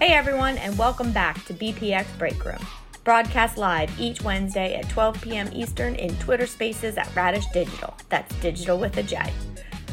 Hey 0.00 0.14
everyone, 0.14 0.58
and 0.58 0.78
welcome 0.78 1.10
back 1.10 1.44
to 1.46 1.54
BPX 1.54 2.06
Break 2.18 2.44
Room. 2.44 2.64
Broadcast 3.02 3.58
live 3.58 3.90
each 4.00 4.22
Wednesday 4.22 4.76
at 4.76 4.88
12 4.90 5.20
p.m. 5.20 5.50
Eastern 5.52 5.96
in 5.96 6.14
Twitter 6.18 6.46
Spaces 6.46 6.96
at 6.96 7.12
Radish 7.16 7.46
Digital. 7.46 7.96
That's 8.08 8.32
digital 8.36 8.78
with 8.78 8.96
a 8.96 9.02
J. 9.02 9.20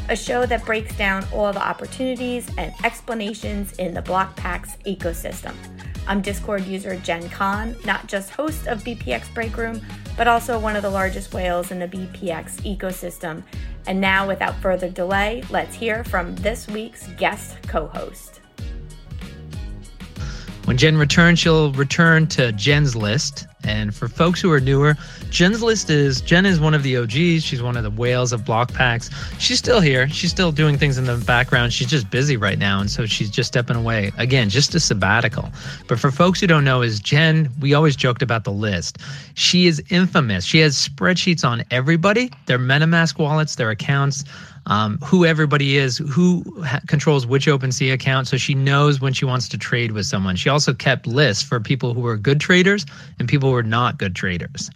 A 0.10 0.16
show 0.16 0.46
that 0.46 0.64
breaks 0.64 0.96
down 0.96 1.26
all 1.34 1.52
the 1.52 1.68
opportunities 1.68 2.48
and 2.60 2.72
explanations 2.84 3.74
in 3.74 3.96
the 3.96 4.02
Blokpax 4.04 4.78
ecosystem. 4.86 5.56
I'm 6.08 6.22
Discord 6.22 6.66
user 6.66 6.96
Jen 6.98 7.28
Kahn, 7.30 7.76
not 7.84 8.06
just 8.06 8.30
host 8.30 8.68
of 8.68 8.84
BPX 8.84 9.34
Break 9.34 9.58
Room, 9.58 9.82
but 10.16 10.28
also 10.28 10.60
one 10.60 10.76
of 10.76 10.84
the 10.84 10.90
largest 10.92 11.34
whales 11.34 11.72
in 11.72 11.80
the 11.80 11.88
BPX 11.88 12.78
ecosystem. 12.78 13.42
And 13.88 14.02
now, 14.02 14.28
without 14.28 14.56
further 14.62 14.90
delay, 14.90 15.44
let's 15.50 15.76
hear 15.76 16.04
from 16.04 16.36
this 16.38 16.68
week's 16.68 17.08
guest 17.18 17.58
co 17.68 17.88
host. 17.88 18.42
When 20.66 20.78
Jen 20.78 20.98
returns, 20.98 21.38
she'll 21.38 21.72
return 21.74 22.26
to 22.28 22.52
Jen's 22.54 22.96
List. 22.96 23.46
And 23.64 23.94
for 23.94 24.08
folks 24.08 24.42
who 24.42 24.52
are 24.52 24.60
newer, 24.60 24.98
Jen's 25.36 25.62
List 25.62 25.90
is 25.90 26.22
Jen 26.22 26.46
is 26.46 26.62
one 26.62 26.74
of 26.74 26.82
the 26.82 26.96
OGs. 26.96 27.44
She's 27.44 27.62
one 27.62 27.76
of 27.76 27.84
the 27.84 27.90
whales 27.90 28.32
of 28.32 28.44
Blokpax. 28.44 29.12
She's 29.38 29.58
still 29.58 29.82
here. 29.82 30.08
She's 30.08 30.32
still 30.32 30.54
doing 30.54 30.78
things 30.78 30.98
in 30.98 31.04
the 31.04 31.18
background. 31.18 31.74
She's 31.74 31.90
just 31.90 32.10
busy 32.10 32.38
right 32.38 32.58
now. 32.58 32.80
And 32.80 32.90
so 32.90 33.06
she's 33.06 33.30
just 33.30 33.50
stepping 33.50 33.76
away. 33.76 34.14
Again, 34.18 34.48
just 34.48 34.74
a 34.76 34.80
sabbatical. 34.80 35.52
But 35.90 36.00
for 36.00 36.10
folks 36.10 36.40
who 36.40 36.48
don't 36.48 36.64
know, 36.64 36.82
is 36.82 37.02
Jen, 37.02 37.50
we 37.60 37.74
always 37.74 37.98
joked 37.98 38.22
about 38.22 38.46
the 38.46 38.54
list. 38.54 39.00
She 39.34 39.68
is 39.68 39.84
infamous. 39.90 40.46
She 40.46 40.60
has 40.60 40.78
spreadsheets 40.78 41.44
on 41.44 41.66
everybody, 41.70 42.32
their 42.46 42.58
MetaMask 42.58 43.20
wallets, 43.20 43.58
their 43.58 43.72
accounts 43.72 44.24
um, 44.68 44.98
who 45.04 45.26
everybody 45.26 45.78
is, 45.78 45.98
who 45.98 46.44
ha- 46.64 46.82
controls 46.88 47.28
which 47.28 47.46
OpenSea 47.46 47.94
account. 47.94 48.28
So 48.28 48.38
she 48.38 48.54
knows 48.54 49.00
when 49.00 49.14
she 49.14 49.26
wants 49.26 49.48
to 49.50 49.58
trade 49.58 49.92
with 49.92 50.06
someone. 50.06 50.36
She 50.36 50.50
also 50.50 50.74
kept 50.74 51.06
lists 51.06 51.44
for 51.44 51.60
people 51.60 51.94
who 51.94 52.02
were 52.02 52.18
good 52.18 52.40
traders 52.40 52.86
and 53.20 53.28
people 53.28 53.50
who 53.50 53.54
were 53.54 53.64
not 53.64 53.98
good 53.98 54.16
traders. 54.16 54.72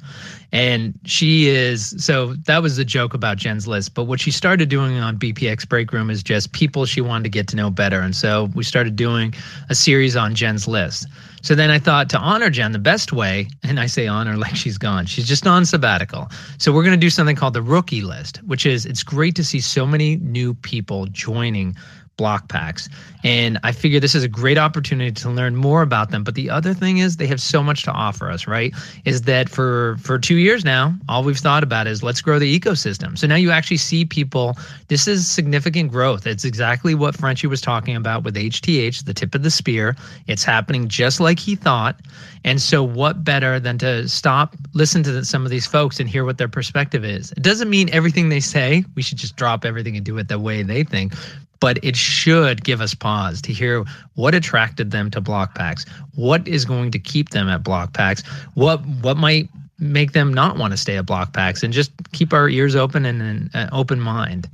And 0.52 0.98
she 1.06 1.48
is, 1.48 1.94
so 2.04 2.34
that 2.46 2.64
was 2.64 2.78
the 2.78 2.86
joke 2.86 3.14
about 3.14 3.38
Jen's 3.38 3.68
list. 3.68 3.94
But 3.94 4.06
what 4.06 4.20
she 4.20 4.32
started 4.32 4.68
doing 4.68 4.98
on 4.98 5.18
BPX 5.18 5.68
Break 5.70 5.94
Room 5.94 6.10
is 6.10 6.24
just 6.24 6.54
people 6.54 6.86
she 6.86 7.02
wanted 7.02 7.24
to 7.26 7.30
get 7.30 7.48
to 7.50 7.56
know 7.56 7.70
better. 7.70 8.00
And 8.00 8.16
so 8.16 8.50
we 8.56 8.64
started 8.64 8.96
doing 8.96 9.34
a 9.70 9.76
series 9.76 10.16
on 10.16 10.34
Jen's 10.34 10.68
list. 10.68 11.08
So 11.42 11.56
then 11.56 11.70
I 11.70 11.80
thought 11.80 12.10
to 12.10 12.18
honor 12.18 12.50
Jen 12.50 12.72
the 12.72 12.80
best 12.80 13.14
way, 13.14 13.48
and 13.64 13.80
I 13.80 13.86
say 13.86 14.08
honor 14.08 14.38
like 14.38 14.56
she's 14.56 14.78
gone. 14.78 15.06
She's 15.06 15.28
just 15.28 15.46
on 15.46 15.66
sabbatical. 15.66 16.28
So 16.58 16.74
we're 16.74 16.84
going 16.84 17.00
to 17.00 17.06
do 17.06 17.10
something 17.10 17.36
called 17.36 17.54
the 17.54 17.62
rookie 17.62 18.02
list, 18.02 18.38
which 18.44 18.66
is 18.66 18.86
it's 18.86 19.04
great 19.04 19.36
to 19.36 19.44
see 19.44 19.62
so 19.62 19.86
many 19.86 20.18
new 20.18 20.54
people 20.56 21.06
joining 21.08 21.76
Blokpax. 22.20 22.90
And 23.24 23.60
I 23.64 23.72
figure 23.72 24.00
this 24.00 24.16
is 24.16 24.24
a 24.24 24.30
great 24.30 24.58
opportunity 24.58 25.12
to 25.12 25.30
learn 25.30 25.56
more 25.56 25.82
about 25.82 26.12
them. 26.12 26.24
But 26.24 26.36
the 26.36 26.50
other 26.50 26.74
thing 26.74 27.00
is 27.00 27.18
they 27.18 27.28
have 27.28 27.42
so 27.42 27.64
much 27.64 27.84
to 27.84 27.92
offer 27.92 28.30
us, 28.30 28.48
right? 28.48 28.74
Is 29.06 29.24
that 29.24 29.50
for 29.50 29.98
for 30.02 30.20
two 30.20 30.36
years 30.36 30.64
now, 30.64 30.96
all 31.10 31.24
we've 31.24 31.38
thought 31.38 31.64
about 31.64 31.88
is 31.88 32.04
let's 32.04 32.22
grow 32.22 32.40
the 32.40 32.60
ecosystem. 32.60 33.18
So 33.18 33.28
now 33.28 33.36
you 33.36 33.52
actually 33.52 33.78
see 33.78 34.06
people. 34.06 34.58
This 34.88 35.08
is 35.08 35.28
significant 35.28 35.92
growth. 35.92 36.28
It's 36.28 36.46
exactly 36.46 36.96
what 36.96 37.16
Frenchie 37.16 37.48
was 37.48 37.62
talking 37.62 37.96
about 37.96 38.24
with 38.24 38.36
HTH, 38.36 39.06
the 39.06 39.14
tip 39.14 39.36
of 39.36 39.44
the 39.44 39.52
spear. 39.52 39.96
It's 40.28 40.44
happening 40.44 40.88
just 40.88 41.20
like 41.20 41.40
he 41.40 41.56
thought. 41.56 42.00
And 42.46 42.62
so, 42.62 42.84
what 42.84 43.24
better 43.24 43.60
than 43.60 43.78
to 43.80 44.08
stop, 44.08 44.56
listen 44.74 45.04
to 45.04 45.26
some 45.26 45.44
of 45.44 45.52
these 45.52 45.68
folks 45.68 46.00
and 46.00 46.10
hear 46.10 46.24
what 46.24 46.38
their 46.38 46.48
perspective 46.48 47.04
is? 47.04 47.34
It 47.34 47.44
doesn't 47.44 47.70
mean 47.70 47.90
everything 47.92 48.30
they 48.30 48.40
say, 48.40 48.86
we 48.96 49.02
should 49.02 49.18
just 49.18 49.36
drop 49.36 49.66
everything 49.66 49.98
and 49.98 50.06
do 50.06 50.18
it 50.18 50.30
the 50.30 50.40
way 50.40 50.64
they 50.64 50.84
think 50.84 51.14
but 51.60 51.80
it 51.84 51.96
should 51.96 52.64
give 52.64 52.82
us 52.82 52.94
pause 52.94 53.42
to 53.42 53.54
hear 53.54 53.84
what 54.16 54.34
attracted 54.36 54.92
them 54.92 55.12
to 55.12 55.22
Blokpax. 55.22 55.88
What 56.16 56.48
is 56.48 56.66
going 56.66 56.92
to 56.92 57.00
keep 57.00 57.30
them 57.30 57.50
at 57.50 57.64
Blokpax, 57.64 58.26
what 58.54 58.86
what 59.02 59.18
might 59.18 59.50
make 59.80 60.12
them 60.12 60.34
not 60.34 60.58
want 60.58 60.72
to 60.72 60.78
stay 60.78 60.98
at 60.98 61.06
Blokpax 61.06 61.64
and 61.64 61.74
just 61.74 61.92
keep 62.12 62.34
our 62.34 62.50
ears 62.50 62.76
open 62.76 63.06
and 63.06 63.50
an 63.54 63.70
open 63.72 64.00
mind. 64.00 64.50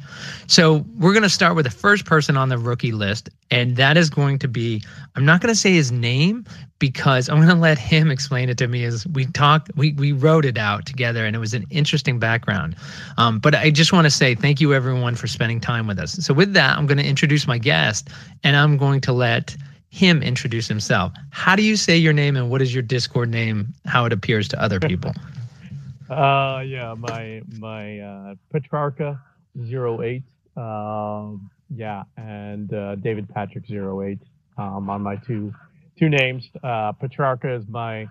So 0.48 0.86
we're 0.98 1.14
going 1.14 1.24
to 1.24 1.30
start 1.30 1.56
with 1.56 1.66
the 1.66 1.72
first 1.72 2.06
person 2.06 2.38
on 2.38 2.50
the 2.50 2.58
rookie 2.58 2.92
list, 2.92 3.30
and 3.50 3.76
that 3.78 3.98
is 3.98 4.10
going 4.10 4.40
to 4.40 4.48
be 4.48 4.84
I'm 5.16 5.26
not 5.26 5.42
going 5.42 5.54
to 5.54 5.60
say 5.60 5.74
his 5.74 5.92
name 5.92 6.46
because 6.80 7.30
I'm 7.30 7.38
going 7.38 7.48
to 7.56 7.56
let 7.56 7.78
him 7.78 8.12
explain 8.12 8.50
it 8.50 8.58
to 8.60 8.68
me 8.68 8.84
as 8.84 9.08
we 9.08 9.26
talked. 9.28 9.72
We 9.76 9.94
we 9.94 10.12
wrote 10.12 10.46
it 10.46 10.58
out 10.58 10.86
together, 10.86 11.26
and 11.26 11.36
it 11.36 11.40
was 11.40 11.54
an 11.54 11.66
interesting 11.70 12.20
background. 12.20 12.76
Um, 13.18 13.40
but 13.40 13.56
I 13.56 13.72
just 13.72 13.94
want 13.94 14.06
to 14.06 14.12
say 14.12 14.36
thank 14.36 14.62
you 14.62 14.74
everyone 14.74 15.16
for 15.16 15.28
spending 15.28 15.60
time 15.60 15.88
with 15.88 16.00
us. 16.00 16.14
So 16.14 16.34
with 16.34 16.54
that, 16.54 16.78
I'm 16.78 16.86
going 16.86 16.98
to 16.98 17.06
introduce 17.08 17.48
my 17.48 17.58
guest, 17.58 18.10
and 18.44 18.56
I'm 18.56 18.78
going 18.78 19.02
to 19.02 19.14
let 19.14 19.56
him 19.96 20.22
introduce 20.22 20.68
himself. 20.68 21.14
How 21.30 21.56
do 21.56 21.64
you 21.64 21.78
say 21.78 21.96
your 21.96 22.12
name, 22.12 22.36
and 22.36 22.50
what 22.50 22.62
is 22.62 22.74
your 22.74 22.84
Discord 22.84 23.30
name? 23.30 23.74
How 23.86 24.06
it 24.06 24.12
appears 24.12 24.48
to 24.50 24.62
other 24.62 24.80
people? 24.80 25.14
uh, 26.10 26.62
yeah, 26.66 26.94
my 26.98 27.42
my 27.58 28.00
uh, 28.00 28.36
Petrarca 28.52 29.20
08. 29.58 30.22
Um, 30.58 31.50
yeah, 31.74 32.04
and 32.18 32.74
uh, 32.74 32.96
David 32.96 33.30
Patrick 33.30 33.64
08 33.70 34.20
um, 34.58 34.90
on 34.90 35.02
my 35.02 35.16
two 35.16 35.54
two 35.98 36.10
names. 36.10 36.50
Uh, 36.62 36.92
Petrarca 36.92 37.54
is 37.54 37.64
my 37.70 38.06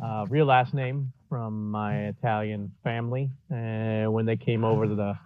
uh, 0.00 0.26
real 0.28 0.46
last 0.46 0.74
name 0.74 1.12
from 1.28 1.72
my 1.72 2.06
Italian 2.06 2.70
family. 2.84 3.28
And 3.50 4.12
when 4.12 4.26
they 4.26 4.36
came 4.36 4.64
over 4.64 4.86
to 4.86 4.94
the 4.94 5.18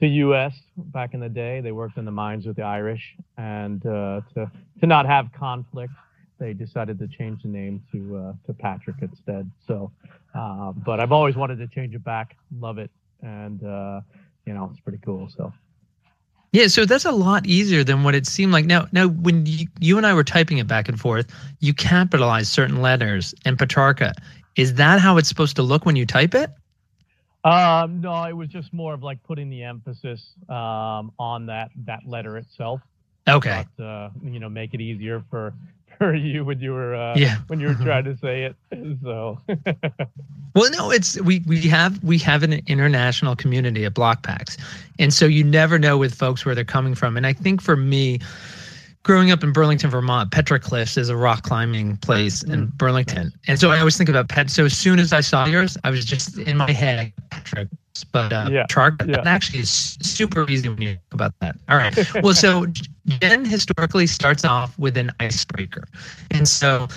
to 0.00 0.06
U.S. 0.06 0.52
back 0.76 1.14
in 1.14 1.20
the 1.20 1.30
day, 1.30 1.62
they 1.62 1.72
worked 1.72 1.96
in 1.96 2.04
the 2.04 2.10
mines 2.10 2.44
with 2.44 2.56
the 2.56 2.62
Irish, 2.62 3.16
and 3.38 3.84
uh, 3.86 4.20
to 4.34 4.50
to 4.80 4.86
not 4.86 5.06
have 5.06 5.32
conflict, 5.32 5.92
they 6.38 6.52
decided 6.52 6.98
to 6.98 7.08
change 7.08 7.42
the 7.42 7.48
name 7.48 7.82
to 7.92 8.16
uh, 8.16 8.32
to 8.46 8.52
Patrick 8.52 8.96
instead. 9.00 9.50
So, 9.66 9.90
uh, 10.34 10.72
but 10.72 11.00
I've 11.00 11.12
always 11.12 11.36
wanted 11.36 11.58
to 11.58 11.66
change 11.68 11.94
it 11.94 12.04
back. 12.04 12.36
Love 12.58 12.78
it, 12.78 12.90
and 13.22 13.62
uh, 13.64 14.00
you 14.44 14.54
know 14.54 14.68
it's 14.70 14.80
pretty 14.80 15.00
cool. 15.04 15.28
So. 15.36 15.52
Yeah, 16.52 16.68
so 16.68 16.86
that's 16.86 17.04
a 17.04 17.12
lot 17.12 17.44
easier 17.44 17.84
than 17.84 18.02
what 18.02 18.14
it 18.14 18.26
seemed 18.26 18.52
like. 18.52 18.64
Now, 18.64 18.86
now 18.90 19.08
when 19.08 19.44
you, 19.44 19.66
you 19.78 19.98
and 19.98 20.06
I 20.06 20.14
were 20.14 20.24
typing 20.24 20.56
it 20.56 20.66
back 20.66 20.88
and 20.88 20.98
forth, 20.98 21.26
you 21.60 21.74
capitalized 21.74 22.48
certain 22.48 22.80
letters 22.80 23.34
and 23.44 23.58
Petrarca. 23.58 24.14
Is 24.54 24.74
that 24.74 25.00
how 25.00 25.18
it's 25.18 25.28
supposed 25.28 25.56
to 25.56 25.62
look 25.62 25.84
when 25.84 25.96
you 25.96 26.06
type 26.06 26.34
it? 26.34 26.50
Um, 27.44 28.00
no, 28.00 28.24
it 28.24 28.32
was 28.32 28.48
just 28.48 28.72
more 28.72 28.94
of 28.94 29.02
like 29.02 29.22
putting 29.22 29.50
the 29.50 29.64
emphasis 29.64 30.32
um, 30.48 31.12
on 31.18 31.46
that 31.46 31.70
that 31.84 32.00
letter 32.06 32.38
itself. 32.38 32.80
Okay. 33.28 33.64
But, 33.76 33.84
uh, 33.84 34.10
you 34.22 34.38
know, 34.38 34.48
make 34.48 34.74
it 34.74 34.80
easier 34.80 35.24
for 35.30 35.54
for 35.98 36.14
you 36.14 36.44
when 36.44 36.60
you 36.60 36.72
were 36.72 36.94
uh, 36.94 37.14
yeah. 37.16 37.38
when 37.46 37.60
you 37.60 37.68
were 37.68 37.74
trying 37.74 38.04
to 38.04 38.16
say 38.22 38.44
it. 38.44 38.56
So. 39.02 39.40
well, 40.54 40.70
no, 40.70 40.90
it's 40.90 41.20
we 41.22 41.42
we 41.46 41.62
have 41.62 42.02
we 42.02 42.18
have 42.18 42.42
an 42.42 42.54
international 42.66 43.36
community 43.36 43.84
at 43.84 43.94
Blokpax, 43.94 44.58
and 44.98 45.12
so 45.12 45.26
you 45.26 45.42
never 45.42 45.78
know 45.78 45.96
with 45.96 46.14
folks 46.14 46.44
where 46.44 46.54
they're 46.54 46.64
coming 46.64 46.94
from. 46.94 47.16
And 47.16 47.26
I 47.26 47.32
think 47.32 47.60
for 47.60 47.76
me. 47.76 48.20
Growing 49.02 49.30
up 49.30 49.44
in 49.44 49.52
Burlington, 49.52 49.88
Vermont, 49.88 50.32
Petra 50.32 50.58
Cliffs 50.58 50.96
is 50.96 51.08
a 51.08 51.16
rock 51.16 51.44
climbing 51.44 51.96
place 51.98 52.42
in 52.42 52.66
mm. 52.66 52.72
Burlington. 52.76 53.32
And 53.46 53.56
so 53.56 53.70
I 53.70 53.78
always 53.78 53.96
think 53.96 54.08
about 54.08 54.28
Pet. 54.28 54.50
So 54.50 54.64
as 54.64 54.76
soon 54.76 54.98
as 54.98 55.12
I 55.12 55.20
saw 55.20 55.46
yours, 55.46 55.78
I 55.84 55.90
was 55.90 56.04
just 56.04 56.36
in 56.38 56.56
my 56.56 56.72
head, 56.72 57.12
Petra 57.30 57.68
but 58.04 58.32
uh, 58.32 58.48
yeah. 58.50 58.66
Chart, 58.68 58.94
yeah. 59.00 59.16
that 59.16 59.26
actually 59.26 59.60
is 59.60 59.98
super 60.02 60.48
easy 60.50 60.68
when 60.68 60.80
you 60.80 60.88
think 60.88 61.00
about 61.12 61.32
that. 61.40 61.56
All 61.68 61.76
right. 61.76 61.96
Well, 62.22 62.34
so 62.34 62.66
Jen 63.06 63.44
historically 63.44 64.06
starts 64.06 64.44
off 64.44 64.78
with 64.78 64.96
an 64.96 65.10
icebreaker. 65.20 65.84
And 66.30 66.48
so 66.48 66.88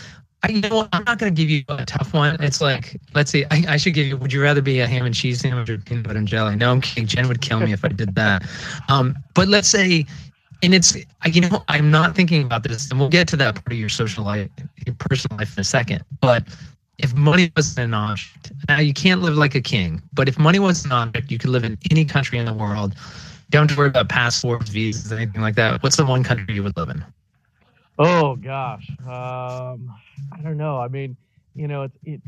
I, 0.44 0.50
you 0.50 0.62
know 0.62 0.76
what? 0.78 0.90
I'm 0.94 1.04
not 1.04 1.20
going 1.20 1.34
to 1.34 1.42
give 1.42 1.50
you 1.50 1.64
a 1.68 1.86
tough 1.86 2.14
one. 2.14 2.38
It's 2.42 2.62
like, 2.62 3.00
let's 3.14 3.32
see, 3.32 3.46
I, 3.52 3.66
I, 3.68 3.78
should 3.78 3.94
give 3.94 4.08
you, 4.08 4.16
would 4.18 4.32
you 4.32 4.42
rather 4.42 4.62
be 4.62 4.80
a 4.80 4.88
ham 4.88 5.06
and 5.06 5.14
cheese 5.14 5.42
sandwich 5.42 5.70
or 5.70 5.78
peanut 5.80 6.06
butter 6.06 6.18
and 6.18 6.28
jelly? 6.28 6.56
No, 6.56 6.72
I'm 6.72 6.82
kidding. 6.82 7.08
Jen 7.08 7.28
would 7.28 7.42
kill 7.42 7.60
me 7.60 7.74
if 7.74 7.84
I 7.84 7.90
did 7.90 8.16
that. 8.16 8.44
Um, 8.88 9.16
but 9.36 9.50
let's 9.50 9.68
say, 9.68 10.06
and 10.64 10.74
it's, 10.74 10.96
I 11.24 11.30
you 11.30 11.42
know, 11.42 11.64
I'm 11.68 11.92
not 11.92 12.16
thinking 12.16 12.44
about 12.44 12.64
this, 12.64 12.90
and 12.90 13.00
we'll 13.00 13.10
get 13.10 13.28
to 13.30 13.38
that 13.38 13.56
part 13.56 13.72
of 13.72 13.78
your 13.78 13.90
social 13.90 14.24
life, 14.24 14.50
your 14.86 14.96
personal 14.96 15.38
life 15.38 15.58
in 15.58 15.62
a 15.62 15.64
second. 15.64 16.04
But 16.22 16.44
if 16.98 17.14
money 17.16 17.52
wasn't 17.56 17.86
an 17.86 17.94
object, 17.94 18.52
now 18.70 18.80
you 18.80 18.94
can't 18.94 19.22
live 19.22 19.36
like 19.36 19.56
a 19.56 19.62
king, 19.62 20.02
but 20.14 20.30
if 20.30 20.38
money 20.38 20.60
was 20.60 20.86
an 20.86 20.92
object, 20.92 21.32
you 21.32 21.40
could 21.40 21.50
live 21.50 21.64
in 21.64 21.78
any 21.90 22.06
country 22.06 22.38
in 22.38 22.46
the 22.46 22.54
world. 22.54 22.96
Don't 23.50 23.76
worry 23.76 23.88
about 23.88 24.10
passports, 24.10 24.70
visas, 24.70 25.12
anything 25.12 25.42
like 25.42 25.56
that. 25.56 25.82
What's 25.82 25.98
the 25.98 26.06
one 26.06 26.24
country 26.24 26.54
you 26.54 26.62
would 26.64 26.78
live 26.78 26.90
in? 26.90 27.04
Oh 27.98 28.36
gosh, 28.36 28.88
um, 29.02 29.92
I 30.32 30.42
don't 30.44 30.58
know. 30.58 30.78
I 30.80 30.88
mean, 30.88 31.18
you 31.56 31.68
know, 31.68 31.82
it's 31.84 31.98
it's. 32.04 32.28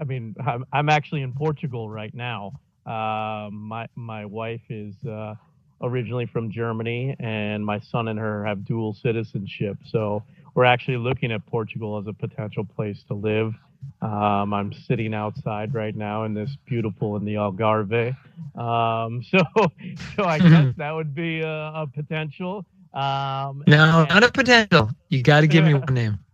I 0.00 0.04
mean, 0.04 0.34
I'm, 0.44 0.64
I'm 0.72 0.88
actually 0.88 1.22
in 1.22 1.32
Portugal 1.32 1.88
right 1.88 2.12
now. 2.12 2.52
Uh, 2.84 3.48
my 3.52 3.86
my 3.94 4.24
wife 4.24 4.62
is 4.68 4.94
uh, 5.04 5.36
originally 5.80 6.26
from 6.26 6.50
Germany, 6.50 7.14
and 7.20 7.64
my 7.64 7.78
son 7.78 8.08
and 8.08 8.18
her 8.18 8.44
have 8.44 8.64
dual 8.64 8.92
citizenship. 8.92 9.78
So 9.86 10.24
we're 10.54 10.64
actually 10.64 10.96
looking 10.96 11.30
at 11.30 11.46
Portugal 11.46 11.96
as 11.96 12.08
a 12.08 12.12
potential 12.12 12.64
place 12.64 13.04
to 13.04 13.14
live. 13.14 13.54
Um, 14.02 14.54
I'm 14.54 14.72
sitting 14.72 15.12
outside 15.12 15.74
right 15.74 15.94
now 15.94 16.24
in 16.24 16.32
this 16.32 16.56
beautiful 16.66 17.16
in 17.16 17.24
the 17.24 17.34
Algarve. 17.34 18.16
Um, 18.56 19.22
so, 19.30 19.38
so 20.16 20.24
I 20.24 20.38
guess 20.38 20.74
that 20.76 20.92
would 20.92 21.14
be 21.14 21.40
a, 21.40 21.72
a 21.74 21.86
potential. 21.92 22.64
Um, 22.94 23.62
no, 23.66 24.04
not 24.04 24.24
a 24.24 24.32
potential. 24.32 24.90
You 25.08 25.22
got 25.22 25.40
to 25.42 25.46
give 25.46 25.64
me 25.64 25.74
one 25.74 25.94
name. 25.94 26.18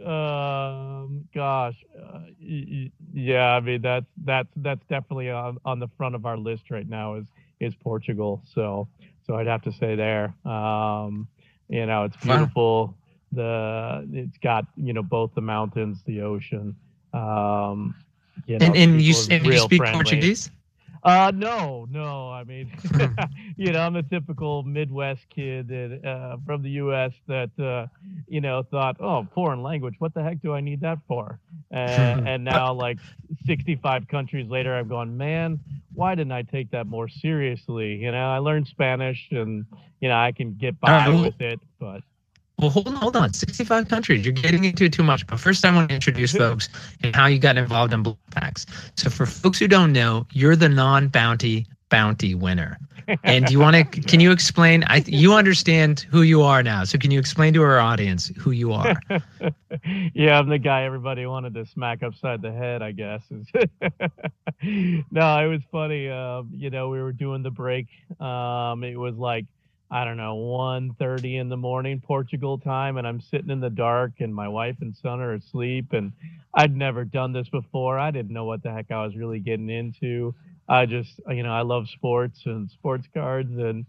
Um, 0.00 1.28
gosh, 1.34 1.76
uh, 1.94 2.20
yeah. 2.40 3.54
I 3.54 3.60
mean, 3.60 3.82
that's 3.82 4.06
that's 4.24 4.48
that's 4.56 4.80
definitely 4.88 5.28
on 5.28 5.58
on 5.66 5.78
the 5.78 5.88
front 5.98 6.14
of 6.14 6.24
our 6.24 6.38
list 6.38 6.70
right 6.70 6.88
now. 6.88 7.16
Is 7.16 7.26
is 7.60 7.74
Portugal? 7.74 8.42
So 8.54 8.88
so 9.26 9.34
I'd 9.34 9.46
have 9.46 9.60
to 9.62 9.72
say 9.72 9.96
there. 9.96 10.34
Um, 10.46 11.28
you 11.68 11.84
know, 11.84 12.04
it's 12.04 12.16
beautiful. 12.16 12.86
Wow. 12.86 12.94
The 13.32 14.08
it's 14.10 14.38
got 14.38 14.64
you 14.74 14.94
know 14.94 15.02
both 15.02 15.34
the 15.34 15.42
mountains, 15.42 15.98
the 16.06 16.22
ocean. 16.22 16.74
Um, 17.12 17.94
you 18.46 18.58
know, 18.58 18.66
and 18.66 18.76
and 18.76 19.02
you, 19.02 19.14
and 19.30 19.46
you 19.46 19.58
speak 19.58 19.78
friendly. 19.78 19.94
Portuguese? 19.94 20.50
Uh, 21.02 21.32
no, 21.34 21.86
no. 21.90 22.30
I 22.30 22.44
mean, 22.44 22.72
you 23.56 23.72
know, 23.72 23.80
I'm 23.80 23.96
a 23.96 24.02
typical 24.02 24.62
Midwest 24.62 25.22
kid 25.34 25.68
that, 25.68 26.00
uh, 26.06 26.36
from 26.44 26.62
the 26.62 26.70
U.S. 26.70 27.12
that, 27.26 27.50
uh, 27.58 27.86
you 28.28 28.40
know, 28.40 28.62
thought, 28.62 28.96
oh, 29.00 29.26
foreign 29.34 29.62
language. 29.62 29.94
What 29.98 30.12
the 30.14 30.22
heck 30.22 30.42
do 30.42 30.52
I 30.52 30.60
need 30.60 30.80
that 30.82 30.98
for? 31.08 31.38
And, 31.70 32.28
and 32.28 32.44
now, 32.44 32.72
like 32.72 32.98
65 33.46 34.08
countries 34.08 34.48
later, 34.48 34.74
I'm 34.76 34.88
going, 34.88 35.16
man, 35.16 35.60
why 35.94 36.14
didn't 36.14 36.32
I 36.32 36.42
take 36.42 36.70
that 36.72 36.86
more 36.86 37.08
seriously? 37.08 37.96
You 37.96 38.12
know, 38.12 38.30
I 38.30 38.38
learned 38.38 38.66
Spanish, 38.66 39.28
and 39.30 39.64
you 40.00 40.08
know, 40.08 40.16
I 40.16 40.32
can 40.32 40.54
get 40.54 40.78
by 40.80 41.08
with 41.08 41.40
it, 41.40 41.60
but 41.78 42.02
well, 42.60 42.70
hold 42.70 42.88
on, 42.88 42.94
hold 42.94 43.16
on. 43.16 43.32
65 43.32 43.88
countries. 43.88 44.24
You're 44.24 44.32
getting 44.32 44.64
into 44.64 44.88
too 44.88 45.02
much. 45.02 45.26
But 45.26 45.40
first, 45.40 45.64
I 45.64 45.74
want 45.74 45.88
to 45.88 45.94
introduce 45.94 46.32
folks 46.32 46.68
and 47.02 47.14
how 47.14 47.26
you 47.26 47.38
got 47.38 47.56
involved 47.56 47.92
in 47.92 48.02
Blue 48.02 48.18
Packs. 48.30 48.66
So, 48.96 49.10
for 49.10 49.26
folks 49.26 49.58
who 49.58 49.68
don't 49.68 49.92
know, 49.92 50.26
you're 50.32 50.56
the 50.56 50.68
non-bounty 50.68 51.66
bounty 51.88 52.34
winner. 52.34 52.78
And 53.24 53.46
do 53.46 53.52
you 53.52 53.58
want 53.58 53.76
to? 53.76 54.00
Can 54.02 54.20
you 54.20 54.30
explain? 54.30 54.84
I 54.84 55.02
you 55.06 55.34
understand 55.34 56.06
who 56.10 56.22
you 56.22 56.42
are 56.42 56.62
now. 56.62 56.84
So, 56.84 56.96
can 56.98 57.10
you 57.10 57.18
explain 57.18 57.52
to 57.54 57.62
our 57.62 57.80
audience 57.80 58.28
who 58.38 58.52
you 58.52 58.72
are? 58.72 58.94
yeah, 60.14 60.38
I'm 60.38 60.48
the 60.48 60.58
guy 60.58 60.84
everybody 60.84 61.26
wanted 61.26 61.54
to 61.54 61.66
smack 61.66 62.02
upside 62.02 62.40
the 62.40 62.52
head. 62.52 62.82
I 62.82 62.92
guess. 62.92 63.22
no, 64.62 65.44
it 65.44 65.48
was 65.48 65.60
funny. 65.72 66.08
Uh, 66.08 66.42
you 66.52 66.70
know, 66.70 66.88
we 66.88 67.02
were 67.02 67.12
doing 67.12 67.42
the 67.42 67.50
break. 67.50 67.88
Um, 68.20 68.84
it 68.84 68.96
was 68.96 69.16
like 69.16 69.46
I 69.92 70.04
don't 70.04 70.16
know, 70.16 70.36
1.30 70.36 71.40
in 71.40 71.48
the 71.48 71.56
morning 71.56 72.00
Portugal 72.00 72.58
time, 72.58 72.96
and 72.96 73.06
I'm 73.06 73.20
sitting 73.20 73.50
in 73.50 73.58
the 73.58 73.70
dark, 73.70 74.12
and 74.20 74.32
my 74.32 74.46
wife 74.46 74.76
and 74.80 74.94
son 74.96 75.20
are 75.20 75.34
asleep, 75.34 75.92
and 75.92 76.12
I'd 76.54 76.76
never 76.76 77.04
done 77.04 77.32
this 77.32 77.48
before. 77.48 77.98
I 77.98 78.12
didn't 78.12 78.32
know 78.32 78.44
what 78.44 78.62
the 78.62 78.70
heck 78.70 78.90
I 78.92 79.04
was 79.04 79.16
really 79.16 79.40
getting 79.40 79.68
into. 79.68 80.34
I 80.68 80.86
just, 80.86 81.20
you 81.28 81.42
know, 81.42 81.52
I 81.52 81.62
love 81.62 81.88
sports 81.88 82.40
and 82.46 82.70
sports 82.70 83.08
cards, 83.12 83.50
and 83.58 83.84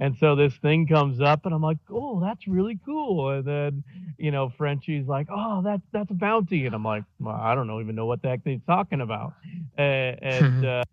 and 0.00 0.16
so 0.20 0.36
this 0.36 0.54
thing 0.58 0.86
comes 0.86 1.20
up, 1.20 1.46
and 1.46 1.54
I'm 1.54 1.62
like, 1.62 1.78
oh, 1.90 2.20
that's 2.20 2.46
really 2.46 2.78
cool. 2.84 3.30
And 3.30 3.44
then, 3.44 3.84
you 4.16 4.30
know, 4.30 4.52
Frenchie's 4.56 5.06
like, 5.08 5.28
oh, 5.30 5.62
that's 5.62 5.82
that's 5.92 6.10
a 6.10 6.14
bounty, 6.14 6.66
and 6.66 6.74
I'm 6.74 6.84
like, 6.84 7.04
well, 7.20 7.34
I 7.34 7.54
don't 7.54 7.66
know, 7.66 7.80
even 7.80 7.94
know 7.94 8.06
what 8.06 8.20
the 8.20 8.28
heck 8.28 8.44
they're 8.44 8.60
talking 8.66 9.00
about, 9.00 9.32
and. 9.78 10.22
and 10.22 10.66
uh, 10.66 10.84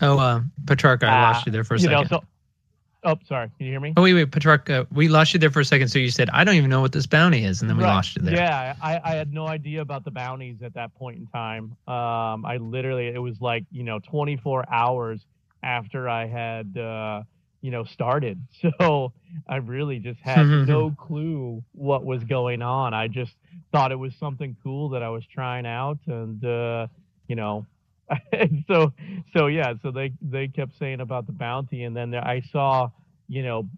Oh, 0.00 0.18
uh, 0.18 0.42
Petrarca, 0.66 1.06
I 1.06 1.22
lost 1.22 1.46
you 1.46 1.52
there 1.52 1.64
for 1.64 1.74
a 1.74 1.78
second. 1.78 2.10
Know, 2.10 2.18
so, 2.18 2.24
oh, 3.04 3.18
sorry. 3.26 3.50
Can 3.56 3.66
you 3.66 3.72
hear 3.72 3.80
me? 3.80 3.94
Oh, 3.96 4.02
wait, 4.02 4.14
wait, 4.14 4.30
Petrarca, 4.30 4.86
we 4.92 5.08
lost 5.08 5.34
you 5.34 5.40
there 5.40 5.50
for 5.50 5.60
a 5.60 5.64
second. 5.64 5.88
So 5.88 5.98
you 5.98 6.10
said, 6.10 6.30
I 6.30 6.44
don't 6.44 6.54
even 6.54 6.70
know 6.70 6.80
what 6.80 6.92
this 6.92 7.06
bounty 7.06 7.44
is. 7.44 7.60
And 7.60 7.70
then 7.70 7.76
we 7.76 7.84
right. 7.84 7.94
lost 7.94 8.16
you 8.16 8.22
there. 8.22 8.36
Yeah, 8.36 8.74
I, 8.82 9.00
I 9.02 9.14
had 9.14 9.32
no 9.32 9.46
idea 9.46 9.80
about 9.80 10.04
the 10.04 10.10
bounties 10.10 10.62
at 10.62 10.74
that 10.74 10.94
point 10.94 11.18
in 11.18 11.26
time. 11.26 11.76
Um, 11.86 12.44
I 12.44 12.58
literally, 12.60 13.08
it 13.08 13.20
was 13.20 13.40
like, 13.40 13.64
you 13.70 13.82
know, 13.82 13.98
24 13.98 14.72
hours 14.72 15.20
after 15.62 16.08
I 16.08 16.26
had, 16.26 16.76
uh, 16.76 17.22
you 17.60 17.70
know, 17.70 17.84
started. 17.84 18.40
So 18.78 19.12
I 19.46 19.56
really 19.56 19.98
just 19.98 20.20
had 20.20 20.46
no 20.46 20.90
clue 20.90 21.62
what 21.72 22.04
was 22.04 22.24
going 22.24 22.62
on. 22.62 22.94
I 22.94 23.08
just 23.08 23.32
thought 23.72 23.92
it 23.92 23.98
was 23.98 24.14
something 24.18 24.56
cool 24.62 24.88
that 24.90 25.02
I 25.02 25.10
was 25.10 25.24
trying 25.26 25.66
out. 25.66 25.98
And, 26.06 26.42
uh, 26.44 26.86
you 27.26 27.36
know, 27.36 27.66
so 28.66 28.92
so 29.36 29.46
yeah 29.46 29.74
so 29.82 29.90
they 29.90 30.12
they 30.22 30.48
kept 30.48 30.78
saying 30.78 31.00
about 31.00 31.26
the 31.26 31.32
bounty 31.32 31.84
and 31.84 31.96
then 31.96 32.14
i 32.14 32.42
saw 32.52 32.88
you 33.28 33.42
know 33.42 33.68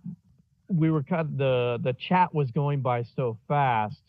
we 0.69 0.91
were 0.91 1.03
kind 1.03 1.23
of 1.23 1.37
the 1.37 1.79
the 1.82 1.93
chat 1.94 2.32
was 2.35 2.50
going 2.50 2.81
by 2.81 3.03
so 3.17 3.37
fast 3.49 4.00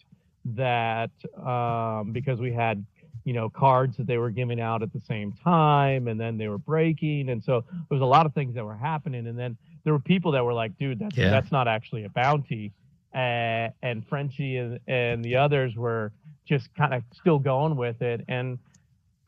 that 0.46 1.12
um 1.44 2.12
because 2.12 2.40
we 2.40 2.52
had 2.52 2.86
you 3.24 3.34
know 3.34 3.50
cards 3.50 3.98
that 3.98 4.08
they 4.08 4.18
were 4.18 4.30
giving 4.30 4.60
out 4.60 4.82
at 4.82 4.92
the 4.94 5.02
same 5.08 5.34
time 5.44 6.08
and 6.08 6.20
then 6.20 6.38
they 6.38 6.48
were 6.48 6.58
breaking 6.58 7.30
and 7.30 7.44
so 7.44 7.64
there 7.72 7.98
was 7.98 8.02
a 8.02 8.06
lot 8.06 8.26
of 8.26 8.34
things 8.34 8.56
that 8.56 8.66
were 8.66 8.76
happening 8.76 9.28
and 9.28 9.38
then 9.38 9.58
there 9.84 9.94
were 9.94 10.00
people 10.00 10.32
that 10.32 10.44
were 10.44 10.54
like 10.54 10.78
dude 10.78 11.00
that's 11.00 11.18
yeah. 11.18 11.30
that's 11.30 11.52
not 11.52 11.68
actually 11.68 12.04
a 12.04 12.10
bounty 12.10 12.72
uh, 13.14 13.68
and 13.84 14.08
frenchie 14.08 14.58
and, 14.58 14.80
and 14.88 15.24
the 15.24 15.36
others 15.36 15.76
were 15.76 16.12
just 16.48 16.74
kind 16.76 16.94
of 16.94 17.04
still 17.14 17.40
going 17.40 17.76
with 17.76 18.02
it 18.02 18.24
and 18.28 18.58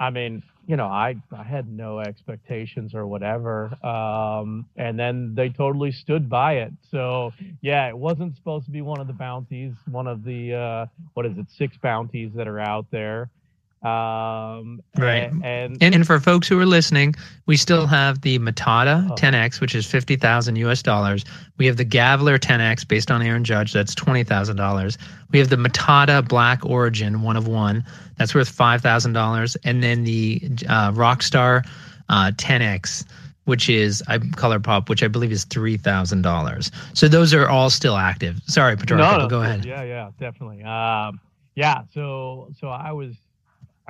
I 0.04 0.10
mean, 0.10 0.44
you 0.68 0.76
know, 0.76 0.88
I 0.88 1.16
I 1.32 1.44
had 1.44 1.70
no 1.70 2.00
expectations 2.00 2.94
or 2.94 3.08
whatever, 3.08 3.74
um, 3.86 4.66
and 4.76 5.00
then 5.00 5.34
they 5.34 5.50
totally 5.50 5.92
stood 5.94 6.30
by 6.30 6.56
it. 6.56 6.74
So 6.92 7.32
yeah, 7.62 7.88
it 7.88 7.98
wasn't 7.98 8.36
supposed 8.36 8.66
to 8.66 8.72
be 8.72 8.82
one 8.82 9.00
of 9.00 9.08
the 9.08 9.14
bounties, 9.14 9.74
one 9.90 10.08
of 10.08 10.26
the 10.26 10.54
uh, 10.54 10.86
what 11.14 11.26
is 11.26 11.38
it, 11.38 11.46
six 11.58 11.78
bounties 11.78 12.32
that 12.36 12.50
are 12.50 12.60
out 12.60 12.86
there. 12.92 13.30
Um, 13.84 14.82
right. 14.98 15.30
And, 15.30 15.78
and, 15.82 15.96
and 15.96 16.08
for 16.08 16.20
folks 16.20 16.48
who 16.48 16.58
are 16.58 16.66
listening, 16.66 17.16
we 17.48 17.58
still 17.58 17.86
have 17.86 18.22
the 18.22 18.40
Matata 18.40 19.10
oh. 19.12 19.16
10x, 19.16 19.60
which 19.60 19.76
is 19.76 19.86
fifty 19.86 20.16
thousand 20.16 20.56
US 20.58 20.82
dollars. 20.82 21.26
We 21.58 21.66
have 21.66 21.76
the 21.76 21.86
Gavler 21.86 22.40
10x 22.40 22.88
based 22.88 23.12
on 23.12 23.22
Aaron 23.22 23.44
Judge, 23.44 23.74
that's 23.74 23.94
twenty 23.94 24.24
thousand 24.24 24.56
dollars. 24.56 24.98
We 25.32 25.40
have 25.40 25.50
the 25.50 25.58
Matata 25.58 26.26
Black 26.26 26.66
Origin, 26.66 27.24
one 27.24 27.36
of 27.36 27.48
one, 27.48 27.84
that's 28.18 28.34
worth 28.34 28.48
five 28.48 28.82
thousand 28.82 29.14
dollars, 29.14 29.58
and 29.66 29.84
then 29.84 30.06
the 30.06 30.42
uh, 30.70 30.92
Rockstar 30.92 31.68
uh, 32.10 32.32
10x 32.36 33.06
which 33.46 33.70
is 33.70 34.02
I 34.08 34.20
ColourPop, 34.20 34.88
which 34.88 35.04
I 35.04 35.10
believe 35.10 35.34
is 35.34 35.44
three 35.44 35.76
thousand 35.76 36.22
dollars. 36.22 36.72
So 36.94 37.10
those 37.10 37.34
are 37.34 37.50
all 37.50 37.70
still 37.70 37.98
active. 37.98 38.40
Sorry, 38.48 38.78
Petrarca, 38.78 38.98
no, 38.98 39.18
no, 39.18 39.28
go 39.28 39.42
ahead. 39.42 39.66
Yeah, 39.66 39.84
yeah, 39.84 40.12
definitely. 40.18 40.64
Um, 40.64 41.20
yeah, 41.56 41.82
so 41.94 42.50
so 42.58 42.70
I 42.70 42.94
was 42.94 43.18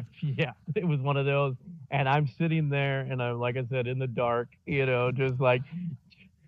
yeah, 0.21 0.51
it 0.75 0.85
was 0.85 0.99
one 0.99 1.17
of 1.17 1.25
those. 1.25 1.55
And 1.91 2.07
I'm 2.09 2.27
sitting 2.27 2.69
there 2.69 3.01
and 3.01 3.21
I'm, 3.21 3.39
like 3.39 3.57
I 3.57 3.65
said, 3.69 3.87
in 3.87 3.99
the 3.99 4.07
dark, 4.07 4.49
you 4.65 4.85
know, 4.85 5.11
just 5.11 5.39
like 5.39 5.61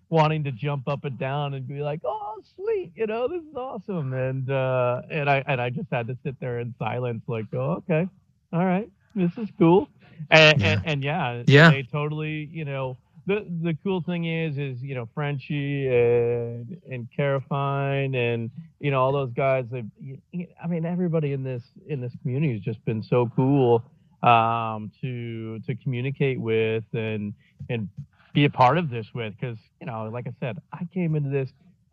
wanting 0.08 0.44
to 0.44 0.52
jump 0.52 0.88
up 0.88 1.04
and 1.04 1.18
down 1.18 1.54
and 1.54 1.66
be 1.66 1.80
like, 1.80 2.00
oh, 2.04 2.42
sweet, 2.54 2.92
you 2.94 3.06
know, 3.06 3.28
this 3.28 3.42
is 3.42 3.54
awesome. 3.56 4.12
And, 4.12 4.50
uh, 4.50 5.02
and 5.10 5.28
I, 5.28 5.42
and 5.46 5.60
I 5.60 5.70
just 5.70 5.88
had 5.90 6.06
to 6.08 6.16
sit 6.24 6.38
there 6.40 6.60
in 6.60 6.74
silence, 6.78 7.22
like, 7.26 7.46
oh, 7.54 7.82
okay, 7.88 8.08
all 8.52 8.64
right, 8.64 8.90
this 9.14 9.36
is 9.36 9.48
cool. 9.58 9.88
And, 10.30 10.60
yeah. 10.60 10.72
and, 10.72 10.82
and 10.86 11.04
yeah, 11.04 11.42
yeah, 11.46 11.70
they 11.70 11.82
totally, 11.82 12.48
you 12.52 12.64
know, 12.64 12.96
the 13.26 13.46
the 13.62 13.76
cool 13.82 14.02
thing 14.02 14.24
is 14.24 14.56
is 14.56 14.80
you 14.80 14.94
know 14.94 15.08
Frenchie 15.14 15.88
and 15.88 16.80
and 16.90 17.08
Carafine 17.16 18.14
and 18.14 18.50
you 18.80 18.90
know 18.90 19.00
all 19.00 19.12
those 19.12 19.32
guys. 19.32 19.64
I 19.72 20.66
mean 20.68 20.84
everybody 20.86 21.32
in 21.32 21.42
this 21.42 21.62
in 21.88 22.00
this 22.00 22.12
community 22.22 22.54
has 22.54 22.62
just 22.62 22.84
been 22.84 23.02
so 23.02 23.30
cool 23.34 23.82
um, 24.22 24.92
to 25.00 25.58
to 25.60 25.74
communicate 25.76 26.40
with 26.40 26.84
and 26.92 27.34
and 27.68 27.88
be 28.32 28.44
a 28.44 28.50
part 28.50 28.78
of 28.78 28.90
this 28.90 29.06
with 29.14 29.34
because 29.38 29.58
you 29.80 29.86
know 29.86 30.08
like 30.12 30.26
I 30.26 30.34
said 30.40 30.58
I 30.72 30.86
came 30.94 31.16
into 31.16 31.30
this 31.30 31.50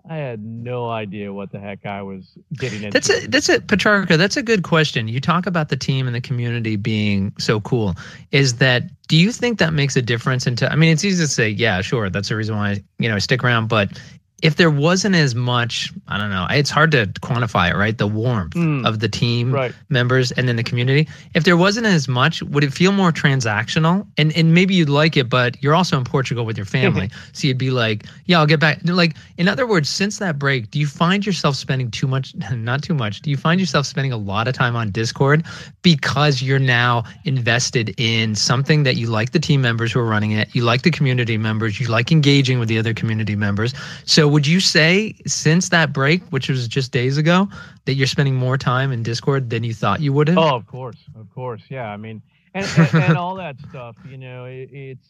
I 0.09 0.17
had 0.17 0.43
no 0.43 0.89
idea 0.89 1.31
what 1.31 1.51
the 1.51 1.59
heck 1.59 1.85
I 1.85 2.01
was 2.01 2.37
getting 2.55 2.83
into. 2.83 2.91
That's 2.91 3.09
a 3.09 3.27
that's 3.27 3.47
a 3.47 3.61
Petrarca. 3.61 4.17
That's 4.17 4.35
a 4.35 4.43
good 4.43 4.63
question. 4.63 5.07
You 5.07 5.21
talk 5.21 5.45
about 5.45 5.69
the 5.69 5.77
team 5.77 6.07
and 6.07 6.15
the 6.15 6.21
community 6.21 6.75
being 6.75 7.33
so 7.39 7.61
cool. 7.61 7.95
Is 8.31 8.55
that 8.55 8.83
do 9.07 9.15
you 9.15 9.31
think 9.31 9.59
that 9.59 9.73
makes 9.73 9.95
a 9.95 10.01
difference 10.01 10.45
into 10.45 10.69
I 10.69 10.75
mean 10.75 10.91
it's 10.91 11.05
easy 11.05 11.23
to 11.23 11.27
say, 11.27 11.49
yeah, 11.49 11.79
sure, 11.81 12.09
that's 12.09 12.29
the 12.29 12.35
reason 12.35 12.57
why 12.57 12.83
you 12.99 13.07
know 13.07 13.15
I 13.15 13.19
stick 13.19 13.43
around, 13.43 13.67
but 13.67 13.97
if 14.43 14.57
there 14.57 14.69
wasn't 14.69 15.15
as 15.15 15.33
much, 15.33 15.91
I 16.09 16.17
don't 16.17 16.29
know, 16.29 16.45
it's 16.49 16.69
hard 16.69 16.91
to 16.91 17.07
quantify 17.21 17.71
it, 17.71 17.77
right? 17.77 17.97
The 17.97 18.07
warmth 18.07 18.55
mm, 18.55 18.85
of 18.85 18.99
the 18.99 19.07
team 19.07 19.53
right. 19.53 19.73
members 19.87 20.33
and 20.33 20.49
then 20.49 20.57
the 20.57 20.63
community. 20.63 21.07
If 21.33 21.45
there 21.45 21.55
wasn't 21.55 21.87
as 21.87 22.09
much, 22.09 22.43
would 22.43 22.61
it 22.61 22.73
feel 22.73 22.91
more 22.91 23.13
transactional? 23.13 24.05
And 24.17 24.35
and 24.35 24.53
maybe 24.53 24.75
you'd 24.75 24.89
like 24.89 25.15
it, 25.15 25.29
but 25.29 25.55
you're 25.63 25.73
also 25.73 25.97
in 25.97 26.03
Portugal 26.03 26.45
with 26.45 26.57
your 26.57 26.65
family. 26.65 27.09
so 27.31 27.47
you'd 27.47 27.57
be 27.57 27.71
like, 27.71 28.05
yeah, 28.25 28.37
I'll 28.37 28.45
get 28.45 28.59
back. 28.59 28.81
Like, 28.83 29.15
in 29.37 29.47
other 29.47 29.65
words, 29.65 29.89
since 29.89 30.19
that 30.19 30.37
break, 30.37 30.69
do 30.71 30.77
you 30.77 30.87
find 30.87 31.25
yourself 31.25 31.55
spending 31.55 31.89
too 31.89 32.07
much, 32.07 32.35
not 32.51 32.83
too 32.83 32.93
much, 32.93 33.21
do 33.21 33.29
you 33.29 33.37
find 33.37 33.61
yourself 33.61 33.85
spending 33.85 34.11
a 34.11 34.17
lot 34.17 34.49
of 34.49 34.53
time 34.53 34.75
on 34.75 34.91
Discord 34.91 35.45
because 35.83 36.41
you're 36.41 36.59
now 36.59 37.05
invested 37.23 37.95
in 37.97 38.35
something 38.35 38.83
that 38.83 38.97
you 38.97 39.07
like 39.07 39.31
the 39.31 39.39
team 39.39 39.61
members 39.61 39.93
who 39.93 40.01
are 40.01 40.05
running 40.05 40.31
it, 40.31 40.53
you 40.53 40.63
like 40.63 40.81
the 40.81 40.91
community 40.91 41.37
members, 41.37 41.79
you 41.79 41.87
like 41.87 42.11
engaging 42.11 42.59
with 42.59 42.67
the 42.67 42.77
other 42.77 42.93
community 42.93 43.37
members. 43.37 43.73
So 44.03 44.32
would 44.33 44.47
you 44.47 44.59
say 44.59 45.15
since 45.25 45.69
that 45.69 45.93
break, 45.93 46.23
which 46.31 46.49
was 46.49 46.67
just 46.67 46.91
days 46.91 47.17
ago, 47.17 47.47
that 47.85 47.93
you're 47.93 48.07
spending 48.07 48.35
more 48.35 48.57
time 48.57 48.91
in 48.91 49.03
Discord 49.03 49.49
than 49.49 49.63
you 49.63 49.73
thought 49.73 50.01
you 50.01 50.11
would 50.11 50.27
have? 50.27 50.37
Oh, 50.37 50.55
of 50.55 50.65
course, 50.67 50.97
of 51.15 51.33
course, 51.33 51.61
yeah. 51.69 51.89
I 51.89 51.97
mean, 51.97 52.21
and 52.53 52.67
and, 52.77 52.93
and 52.95 53.17
all 53.17 53.35
that 53.35 53.55
stuff. 53.69 53.95
You 54.09 54.17
know, 54.17 54.45
it, 54.45 54.69
it's 54.71 55.07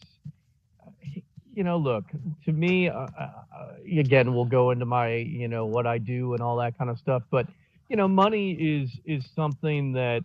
you 1.54 1.64
know, 1.64 1.78
look 1.78 2.04
to 2.44 2.52
me. 2.52 2.88
Uh, 2.88 3.06
uh, 3.18 3.30
again, 3.98 4.34
we'll 4.34 4.44
go 4.44 4.70
into 4.70 4.84
my, 4.84 5.14
you 5.14 5.48
know, 5.48 5.66
what 5.66 5.86
I 5.86 5.98
do 5.98 6.34
and 6.34 6.42
all 6.42 6.56
that 6.58 6.76
kind 6.76 6.90
of 6.90 6.98
stuff. 6.98 7.22
But 7.30 7.46
you 7.88 7.96
know, 7.96 8.08
money 8.08 8.52
is 8.52 8.90
is 9.06 9.24
something 9.34 9.92
that 9.92 10.22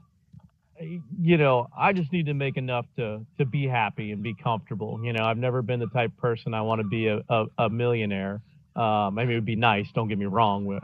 you 1.22 1.38
know, 1.38 1.68
I 1.78 1.94
just 1.94 2.12
need 2.12 2.26
to 2.28 2.34
make 2.34 2.58
enough 2.58 2.86
to 2.98 3.26
to 3.38 3.46
be 3.46 3.68
happy 3.68 4.12
and 4.12 4.22
be 4.22 4.34
comfortable. 4.34 5.00
You 5.04 5.14
know, 5.14 5.24
I've 5.24 5.38
never 5.38 5.62
been 5.62 5.80
the 5.80 5.88
type 5.88 6.12
person 6.18 6.54
I 6.54 6.62
want 6.62 6.80
to 6.80 6.88
be 6.88 7.08
a, 7.08 7.22
a, 7.30 7.46
a 7.58 7.70
millionaire. 7.70 8.42
Um, 8.80 9.20
I 9.20 9.26
mean, 9.26 9.32
it 9.32 9.36
would 9.36 9.46
be 9.46 9.58
nice. 9.58 9.88
Don't 9.94 10.08
get 10.08 10.18
me 10.18 10.26
wrong, 10.26 10.66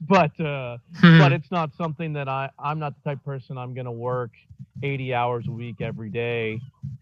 but 0.00 0.40
uh, 0.40 0.78
hmm. 0.94 1.18
but 1.18 1.32
it's 1.32 1.50
not 1.50 1.70
something 1.76 2.12
that 2.12 2.28
I 2.28 2.50
I'm 2.58 2.78
not 2.78 2.94
the 3.02 3.10
type 3.10 3.24
person 3.24 3.58
I'm 3.58 3.74
going 3.74 3.86
to 3.86 3.90
work 3.90 4.30
80 4.82 5.12
hours 5.12 5.46
a 5.48 5.50
week 5.50 5.80
every 5.80 6.08
day 6.08 6.60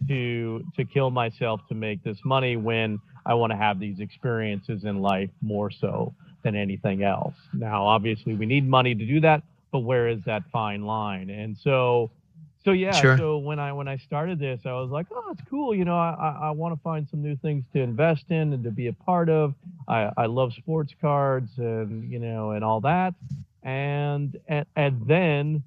to 0.09 0.65
to 0.77 0.85
kill 0.87 1.11
myself 1.11 1.61
to 1.69 1.75
make 1.75 2.03
this 2.03 2.19
money 2.25 2.57
when 2.57 2.99
I 3.27 3.35
want 3.35 3.53
to 3.53 3.57
have 3.59 3.79
these 3.79 4.01
experiences 4.01 4.85
in 4.85 5.03
life 5.03 5.31
more 5.43 5.71
so 5.71 6.15
than 6.43 6.57
anything 6.57 7.03
else. 7.03 7.35
Now, 7.53 7.85
obviously, 7.85 8.35
we 8.35 8.47
need 8.47 8.67
money 8.67 8.95
to 8.95 9.07
do 9.07 9.21
that 9.21 9.43
but 9.75 9.81
where 9.81 10.07
is 10.07 10.21
that 10.25 10.45
fine 10.53 10.87
line? 10.87 11.31
And 11.31 11.57
so, 11.61 12.13
so 12.65 12.73
yeah. 12.73 12.93
Sure. 12.93 13.17
So 13.17 13.39
when 13.39 13.59
I 13.59 13.73
when 13.73 13.89
I 13.89 13.97
started 13.99 14.39
this, 14.39 14.61
I 14.65 14.73
was 14.73 14.91
like, 14.91 15.07
oh, 15.13 15.31
it's 15.33 15.43
cool. 15.51 15.75
You 15.75 15.85
know, 15.85 15.97
I 15.97 16.15
I, 16.19 16.49
I 16.49 16.51
want 16.51 16.75
to 16.75 16.83
find 16.83 17.07
some 17.09 17.23
new 17.23 17.37
things 17.37 17.65
to 17.75 17.81
invest 17.81 18.25
in 18.31 18.53
and 18.53 18.65
to 18.65 18.71
be 18.71 18.87
a 18.89 18.93
part 18.93 19.29
of. 19.29 19.55
I 19.89 20.11
I 20.17 20.27
love 20.27 20.53
sports 20.55 20.95
cards 21.01 21.51
and 21.59 22.11
you 22.11 22.19
know 22.19 22.53
and 22.53 22.65
all 22.65 22.81
that, 22.81 23.15
and 23.63 24.39
and 24.49 24.67
and 24.77 25.07
then 25.07 25.63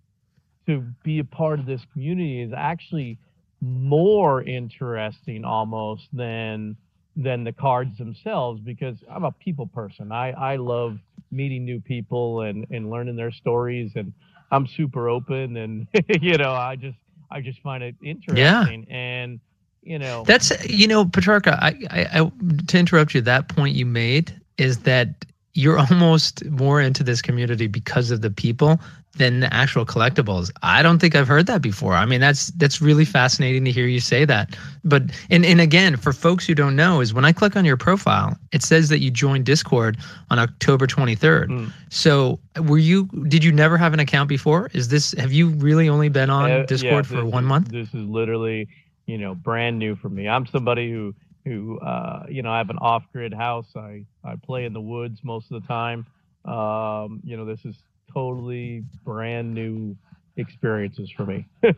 to 0.68 0.84
be 1.04 1.20
a 1.20 1.24
part 1.24 1.60
of 1.60 1.66
this 1.66 1.82
community 1.94 2.42
is 2.42 2.51
actually 2.56 3.18
more 3.62 4.44
interesting 4.44 5.44
almost 5.46 6.08
than 6.13 6.75
than 7.16 7.44
the 7.44 7.51
cards 7.51 7.98
themselves 7.98 8.62
because 8.62 8.98
I'm 9.10 9.24
a 9.24 9.32
people 9.32 9.68
person. 9.68 10.12
I 10.12 10.32
I 10.32 10.56
love 10.58 10.98
meeting 11.32 11.66
new 11.66 11.80
people 11.80 12.42
and 12.42 12.66
and 12.72 12.89
learning 12.89 13.16
their 13.16 13.32
stories 13.32 13.92
and 13.96 14.13
i'm 14.51 14.68
super 14.68 15.10
open 15.10 15.58
and 15.58 15.88
you 16.22 16.38
know 16.38 16.51
i 16.51 16.75
just 16.75 16.98
i 17.32 17.42
just 17.42 17.62
find 17.62 17.84
it 17.84 17.96
interesting 18.01 18.86
yeah. 18.89 18.96
and 18.96 19.39
you 19.84 19.98
know 19.98 20.24
that's 20.25 20.51
you 20.66 20.88
know 20.88 21.06
petrarca 21.06 21.58
I, 21.62 21.75
I 21.89 22.22
i 22.22 22.32
to 22.68 22.77
interrupt 22.77 23.13
you 23.13 23.22
that 23.22 23.48
point 23.50 23.75
you 23.75 23.86
made 23.86 24.39
is 24.58 24.80
that 24.80 25.25
you're 25.54 25.80
almost 25.92 26.46
more 26.46 26.82
into 26.82 27.04
this 27.04 27.22
community 27.22 27.68
because 27.68 28.12
of 28.12 28.22
the 28.22 28.30
people 28.30 28.80
than 29.17 29.41
the 29.41 29.53
actual 29.53 29.86
collectibles. 29.86 30.51
I 30.63 30.81
don't 30.81 31.00
think 31.00 31.15
I've 31.15 31.27
heard 31.27 31.47
that 31.47 31.62
before. 31.62 31.93
I 31.93 32.05
mean, 32.05 32.21
that's 32.21 32.47
that's 32.51 32.81
really 32.81 33.05
fascinating 33.05 33.65
to 33.65 33.71
hear 33.71 33.88
you 33.88 34.00
say 34.00 34.25
that. 34.25 34.55
But 34.83 35.03
and 35.29 35.45
and 35.45 35.62
again, 35.62 35.97
for 35.97 36.13
folks 36.13 36.45
who 36.45 36.55
don't 36.55 36.75
know, 36.75 37.01
is 37.01 37.13
when 37.13 37.25
I 37.25 37.31
click 37.31 37.55
on 37.55 37.65
your 37.65 37.77
profile, 37.77 38.38
it 38.51 38.63
says 38.63 38.89
that 38.89 39.00
you 39.00 39.12
joined 39.12 39.45
Discord 39.45 39.97
on 40.29 40.39
October 40.39 40.88
23rd. 40.88 41.47
Mm. 41.47 41.71
So, 41.89 42.39
were 42.62 42.77
you 42.77 43.05
did 43.27 43.43
you 43.43 43.51
never 43.51 43.77
have 43.77 43.93
an 43.93 44.00
account 44.00 44.29
before? 44.29 44.69
Is 44.74 44.89
this 44.89 45.13
have 45.13 45.31
you 45.31 45.50
really 45.50 45.89
only 45.89 46.09
been 46.09 46.29
on 46.29 46.50
uh, 46.50 46.63
Discord 46.67 47.05
yeah, 47.09 47.19
for 47.19 47.25
one 47.25 47.43
is, 47.43 47.50
month? 47.50 47.67
This 47.69 47.89
is 47.89 48.07
literally, 48.07 48.67
you 49.05 49.17
know, 49.17 49.36
brand 49.36 49.79
new 49.79 49.95
for 49.95 50.09
me. 50.09 50.27
I'm 50.27 50.45
somebody 50.45 50.91
who 50.91 51.13
who 51.45 51.79
uh, 51.79 52.25
you 52.29 52.41
know, 52.41 52.51
I 52.51 52.57
have 52.57 52.69
an 52.69 52.77
off-grid 52.79 53.33
house. 53.33 53.67
I 53.75 54.05
I 54.24 54.36
play 54.36 54.65
in 54.65 54.74
the 54.74 54.81
woods 54.81 55.21
most 55.24 55.51
of 55.51 55.62
the 55.62 55.67
time. 55.67 56.05
Um, 56.45 57.19
you 57.25 57.36
know, 57.36 57.43
this 57.43 57.65
is 57.65 57.75
totally 58.17 58.83
brand 59.03 59.53
new 59.53 59.95
experiences 60.38 61.12
for 61.15 61.25
me. 61.25 61.45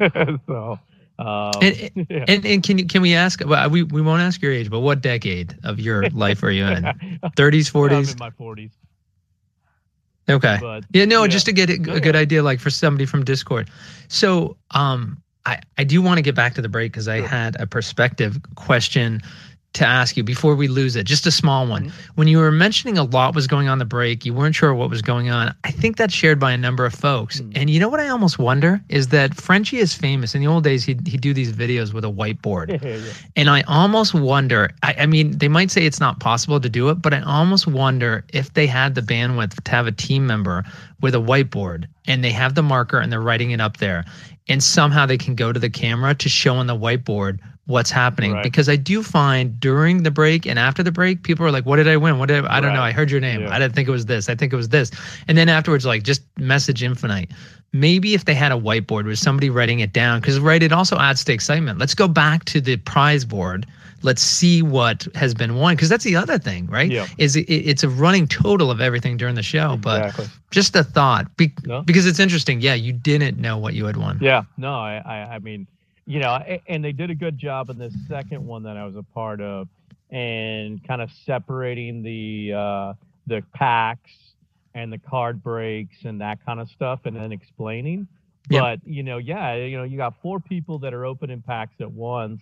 so, 0.47 0.79
um, 1.19 1.51
and, 1.61 1.91
yeah. 2.09 2.25
and, 2.27 2.45
and 2.45 2.63
can 2.63 2.77
you 2.77 2.85
can 2.85 3.01
we 3.01 3.13
ask? 3.13 3.41
Well, 3.45 3.69
we 3.69 3.83
we 3.83 4.01
won't 4.01 4.21
ask 4.21 4.41
your 4.41 4.53
age, 4.53 4.69
but 4.69 4.79
what 4.79 5.01
decade 5.01 5.57
of 5.63 5.79
your 5.79 6.09
life 6.09 6.41
are 6.43 6.51
you 6.51 6.65
in? 6.65 6.83
30s, 7.35 7.71
40s? 7.71 8.19
My 8.19 8.29
40s. 8.29 8.71
Okay. 10.29 10.57
But, 10.61 10.85
yeah, 10.93 11.05
no, 11.05 11.23
yeah. 11.23 11.27
just 11.27 11.45
to 11.47 11.51
get 11.51 11.69
a, 11.69 11.73
a 11.73 11.99
good 11.99 12.15
idea, 12.15 12.43
like 12.43 12.59
for 12.59 12.69
somebody 12.69 13.05
from 13.05 13.25
Discord. 13.25 13.69
So, 14.07 14.55
um, 14.71 15.21
I 15.45 15.59
I 15.77 15.83
do 15.83 16.01
want 16.01 16.19
to 16.19 16.21
get 16.21 16.35
back 16.35 16.53
to 16.55 16.61
the 16.61 16.69
break 16.69 16.91
because 16.91 17.07
I 17.07 17.19
had 17.19 17.59
a 17.59 17.67
perspective 17.67 18.37
question 18.55 19.21
to 19.73 19.85
ask 19.85 20.17
you 20.17 20.23
before 20.23 20.55
we 20.55 20.67
lose 20.67 20.95
it, 20.95 21.05
just 21.05 21.27
a 21.27 21.31
small 21.31 21.67
one. 21.67 21.85
Mm-hmm. 21.85 22.13
When 22.15 22.27
you 22.27 22.39
were 22.39 22.51
mentioning 22.51 22.97
a 22.97 23.03
lot 23.03 23.35
was 23.35 23.45
going 23.45 23.67
on 23.67 23.77
the 23.77 23.85
break, 23.85 24.25
you 24.25 24.33
weren't 24.33 24.55
sure 24.55 24.73
what 24.73 24.89
was 24.89 25.01
going 25.01 25.29
on. 25.29 25.53
I 25.63 25.71
think 25.71 25.97
that's 25.97 26.13
shared 26.13 26.39
by 26.39 26.51
a 26.51 26.57
number 26.57 26.85
of 26.85 26.93
folks. 26.93 27.39
Mm-hmm. 27.39 27.51
And 27.55 27.69
you 27.69 27.79
know 27.79 27.87
what 27.87 27.99
I 27.99 28.07
almost 28.07 28.39
wonder 28.39 28.81
is 28.89 29.09
that 29.09 29.35
Frenchie 29.35 29.77
is 29.77 29.93
famous. 29.93 30.33
In 30.33 30.41
the 30.41 30.47
old 30.47 30.63
days, 30.63 30.83
he'd, 30.83 31.07
he'd 31.07 31.21
do 31.21 31.33
these 31.33 31.53
videos 31.53 31.93
with 31.93 32.03
a 32.03 32.09
whiteboard. 32.11 32.81
yeah. 32.83 32.99
And 33.35 33.49
I 33.49 33.61
almost 33.63 34.15
wonder, 34.15 34.71
I, 34.81 34.95
I 34.99 35.05
mean, 35.05 35.37
they 35.37 35.47
might 35.47 35.69
say 35.69 35.85
it's 35.85 35.99
not 35.99 36.19
possible 36.19 36.59
to 36.59 36.69
do 36.69 36.89
it, 36.89 36.95
but 36.95 37.13
I 37.13 37.21
almost 37.21 37.67
wonder 37.67 38.25
if 38.33 38.53
they 38.53 38.65
had 38.65 38.95
the 38.95 39.01
bandwidth 39.01 39.63
to 39.63 39.71
have 39.71 39.85
a 39.85 39.91
team 39.91 40.25
member 40.25 40.63
with 40.99 41.13
a 41.13 41.19
whiteboard 41.19 41.85
and 42.07 42.23
they 42.23 42.31
have 42.31 42.55
the 42.55 42.63
marker 42.63 42.97
and 42.97 43.11
they're 43.11 43.21
writing 43.21 43.51
it 43.51 43.61
up 43.61 43.77
there 43.77 44.03
and 44.49 44.63
somehow 44.63 45.05
they 45.05 45.17
can 45.17 45.35
go 45.35 45.53
to 45.53 45.59
the 45.59 45.69
camera 45.69 46.15
to 46.15 46.27
show 46.27 46.55
on 46.55 46.67
the 46.67 46.75
whiteboard 46.75 47.39
what's 47.69 47.91
happening 47.91 48.33
right. 48.33 48.41
because 48.43 48.67
I 48.67 48.75
do 48.75 49.03
find 49.03 49.59
during 49.59 50.01
the 50.01 50.09
break 50.09 50.47
and 50.47 50.57
after 50.57 50.81
the 50.81 50.91
break, 50.91 51.21
people 51.21 51.45
are 51.45 51.51
like, 51.51 51.67
"What 51.67 51.75
did 51.75 51.87
I 51.87 51.97
win? 51.97 52.17
What 52.17 52.25
did 52.25 52.43
I, 52.43 52.57
I 52.57 52.59
don't 52.59 52.73
know? 52.73 52.81
I 52.81 52.91
heard 52.91 53.11
your 53.11 53.19
name. 53.19 53.41
Yeah. 53.41 53.53
I 53.53 53.59
didn't 53.59 53.75
think 53.75 53.87
it 53.87 53.91
was 53.91 54.07
this. 54.07 54.27
I 54.27 54.35
think 54.35 54.51
it 54.51 54.55
was 54.55 54.69
this." 54.69 54.91
And 55.27 55.37
then 55.37 55.49
afterwards, 55.49 55.85
like 55.85 56.03
just 56.03 56.23
message 56.39 56.81
infinite. 56.81 57.29
Maybe 57.71 58.15
if 58.15 58.25
they 58.25 58.33
had 58.33 58.51
a 58.51 58.55
whiteboard 58.55 59.05
with 59.05 59.19
somebody 59.19 59.51
writing 59.51 59.81
it 59.81 59.93
down, 59.93 60.19
because 60.19 60.39
right, 60.39 60.63
it 60.63 60.71
also 60.71 60.97
adds 60.97 61.23
to 61.25 61.33
excitement. 61.33 61.77
Let's 61.77 61.93
go 61.93 62.07
back 62.07 62.45
to 62.45 62.59
the 62.59 62.77
prize 62.77 63.23
board. 63.23 63.67
Let's 64.01 64.21
see 64.21 64.63
what 64.63 65.07
has 65.13 65.35
been 65.35 65.55
won, 65.55 65.75
because 65.75 65.89
that's 65.89 66.05
the 66.05 66.15
other 66.15 66.39
thing, 66.39 66.65
right? 66.67 66.89
Yeah. 66.89 67.05
Is 67.19 67.35
it, 67.35 67.41
it's 67.41 67.83
a 67.83 67.89
running 67.89 68.27
total 68.27 68.71
of 68.71 68.81
everything 68.81 69.17
during 69.17 69.35
the 69.35 69.43
show, 69.43 69.73
exactly. 69.73 70.25
but 70.25 70.37
just 70.51 70.75
a 70.75 70.83
thought, 70.83 71.35
be, 71.37 71.51
no? 71.65 71.81
because 71.81 72.07
it's 72.07 72.17
interesting. 72.19 72.61
Yeah, 72.61 72.73
you 72.73 72.93
didn't 72.93 73.37
know 73.37 73.57
what 73.57 73.75
you 73.75 73.85
had 73.85 73.97
won. 73.97 74.17
Yeah, 74.21 74.43
no, 74.57 74.73
I, 74.73 75.03
I, 75.05 75.35
I 75.35 75.39
mean 75.39 75.67
you 76.09 76.17
know, 76.17 76.33
and 76.67 76.83
they 76.83 76.91
did 76.91 77.11
a 77.11 77.15
good 77.15 77.37
job 77.37 77.69
in 77.69 77.77
this 77.77 77.93
second 78.07 78.43
one 78.43 78.63
that 78.63 78.75
I 78.75 78.83
was 78.83 78.95
a 78.95 79.03
part 79.03 79.39
of, 79.41 79.67
and 80.09 80.83
kind 80.87 81.03
of 81.03 81.11
separating 81.27 82.01
the 82.01 82.51
uh, 82.51 82.93
the 83.27 83.43
packs 83.53 84.09
and 84.73 84.91
the 84.91 84.97
card 84.97 85.43
breaks 85.43 85.97
and 86.05 86.19
that 86.19 86.43
kind 86.43 86.59
of 86.59 86.67
stuff, 86.69 87.01
and 87.05 87.15
then 87.15 87.31
explaining. 87.31 88.07
Yeah. 88.49 88.61
But 88.61 88.79
you 88.85 89.03
know, 89.03 89.19
yeah, 89.19 89.53
you 89.53 89.77
know, 89.77 89.83
you 89.83 89.97
got 89.97 90.15
four 90.23 90.39
people 90.39 90.79
that 90.79 90.95
are 90.95 91.05
opening 91.05 91.43
packs 91.43 91.75
at 91.79 91.91
once, 91.91 92.41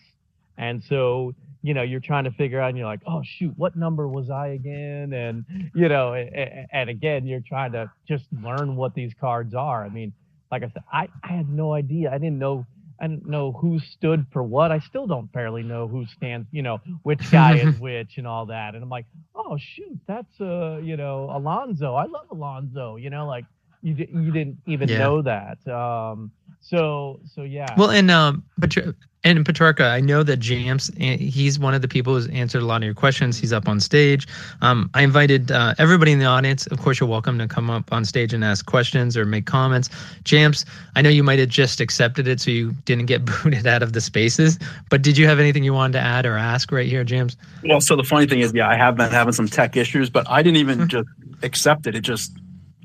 and 0.58 0.82
so 0.88 1.36
you 1.62 1.74
know 1.74 1.82
you're 1.82 2.00
trying 2.00 2.24
to 2.24 2.32
figure 2.32 2.62
out, 2.62 2.70
and 2.70 2.78
you're 2.78 2.88
like, 2.88 3.02
oh 3.06 3.22
shoot, 3.22 3.54
what 3.58 3.76
number 3.76 4.08
was 4.08 4.30
I 4.30 4.48
again? 4.48 5.12
And 5.12 5.44
you 5.76 5.90
know, 5.90 6.14
and, 6.14 6.68
and 6.72 6.90
again, 6.90 7.28
you're 7.28 7.44
trying 7.46 7.74
to 7.74 7.92
just 8.08 8.28
learn 8.42 8.78
what 8.78 8.94
these 8.94 9.12
cards 9.20 9.54
are. 9.54 9.84
I 9.84 9.90
mean, 9.90 10.14
like 10.54 10.64
I 10.64 10.68
said, 10.70 10.84
I 10.90 11.10
I 11.22 11.34
had 11.34 11.50
no 11.50 11.74
idea. 11.74 12.12
I 12.14 12.18
didn't 12.18 12.40
know 12.40 12.66
I 13.00 13.08
don't 13.08 13.28
know 13.28 13.52
who 13.52 13.80
stood 13.80 14.26
for 14.32 14.44
what. 14.44 14.72
I 14.72 14.80
still 14.80 15.08
don't 15.08 15.32
barely 15.32 15.64
know 15.64 15.88
who 15.88 16.06
stands, 16.06 16.48
you 16.52 16.62
know, 16.62 16.80
which 17.04 17.32
guy 17.32 17.58
is 17.58 17.80
which 17.80 18.18
and 18.18 18.28
all 18.28 18.48
that. 18.48 18.74
And 18.74 18.84
I'm 18.84 18.90
like, 18.90 19.06
oh 19.36 19.58
shoot, 19.58 20.00
that's 20.08 20.42
uh, 20.42 20.80
you 20.82 20.98
know, 20.98 21.30
Alonzo. 21.32 21.96
I 21.96 22.06
love 22.06 22.28
Alonzo. 22.32 22.96
You 22.96 23.10
know, 23.10 23.28
like 23.28 23.46
you 23.82 23.96
you 23.96 24.32
didn't 24.32 24.58
even 24.66 24.90
yeah. 24.90 24.98
know 25.00 25.22
that. 25.22 25.68
Um, 25.68 26.32
so 26.62 27.20
so 27.34 27.44
yeah. 27.44 27.74
Well, 27.78 27.92
and 27.92 28.12
um, 28.12 28.44
but 28.58 28.76
and 29.24 29.46
Petrarca, 29.46 29.86
I 29.86 30.00
know 30.00 30.24
that 30.24 30.38
James, 30.38 30.90
eh, 31.00 31.18
he's 31.18 31.60
one 31.60 31.74
of 31.74 31.82
the 31.82 31.88
people 31.88 32.14
who's 32.14 32.28
answered 32.28 32.62
a 32.62 32.66
lot 32.66 32.78
of 32.78 32.84
your 32.84 32.94
questions. 32.94 33.38
He's 33.38 33.52
up 33.52 33.68
on 33.68 33.80
stage. 33.80 34.28
Um, 34.62 34.90
I 34.94 35.02
invited 35.02 35.52
uh, 35.52 35.76
everybody 35.78 36.12
in 36.12 36.20
the 36.20 36.26
audience. 36.26 36.68
Of 36.68 36.80
course, 36.80 37.00
you're 37.00 37.10
welcome 37.10 37.38
to 37.40 37.48
come 37.48 37.70
up 37.70 37.92
on 37.92 38.06
stage 38.06 38.34
and 38.34 38.44
ask 38.44 38.66
questions 38.66 39.18
or 39.18 39.26
make 39.26 39.46
comments. 39.46 39.90
James, 40.24 40.66
I 40.96 41.02
know 41.02 41.10
you 41.10 41.24
might 41.24 41.40
have 41.40 41.50
just 41.50 41.82
accepted 41.82 42.28
it, 42.28 42.40
so 42.40 42.52
you 42.52 42.72
didn't 42.86 43.08
get 43.08 43.26
booted 43.44 43.68
out 43.68 43.84
of 43.84 43.94
the 43.94 44.02
spaces. 44.02 44.60
But 44.90 45.02
did 45.02 45.18
you 45.18 45.28
have 45.28 45.40
anything 45.40 45.64
you 45.64 45.74
wanted 45.74 45.94
to 45.94 46.00
add 46.00 46.26
or 46.26 46.38
ask 46.38 46.72
right 46.72 46.88
here, 46.88 47.04
James? 47.04 47.36
Well, 47.64 47.82
so 47.82 47.96
the 47.96 48.04
funny 48.04 48.28
thing 48.28 48.40
is, 48.40 48.54
yeah, 48.54 48.70
I 48.70 48.76
have 48.76 48.96
been 48.96 49.12
having 49.12 49.34
some 49.34 49.48
tech 49.48 49.76
issues, 49.76 50.10
but 50.10 50.30
I 50.30 50.42
didn't 50.42 50.58
even 50.58 50.80
hmm. 50.82 50.88
just 50.88 51.10
accept 51.44 51.86
it. 51.88 51.96
It 51.96 52.02
just 52.02 52.32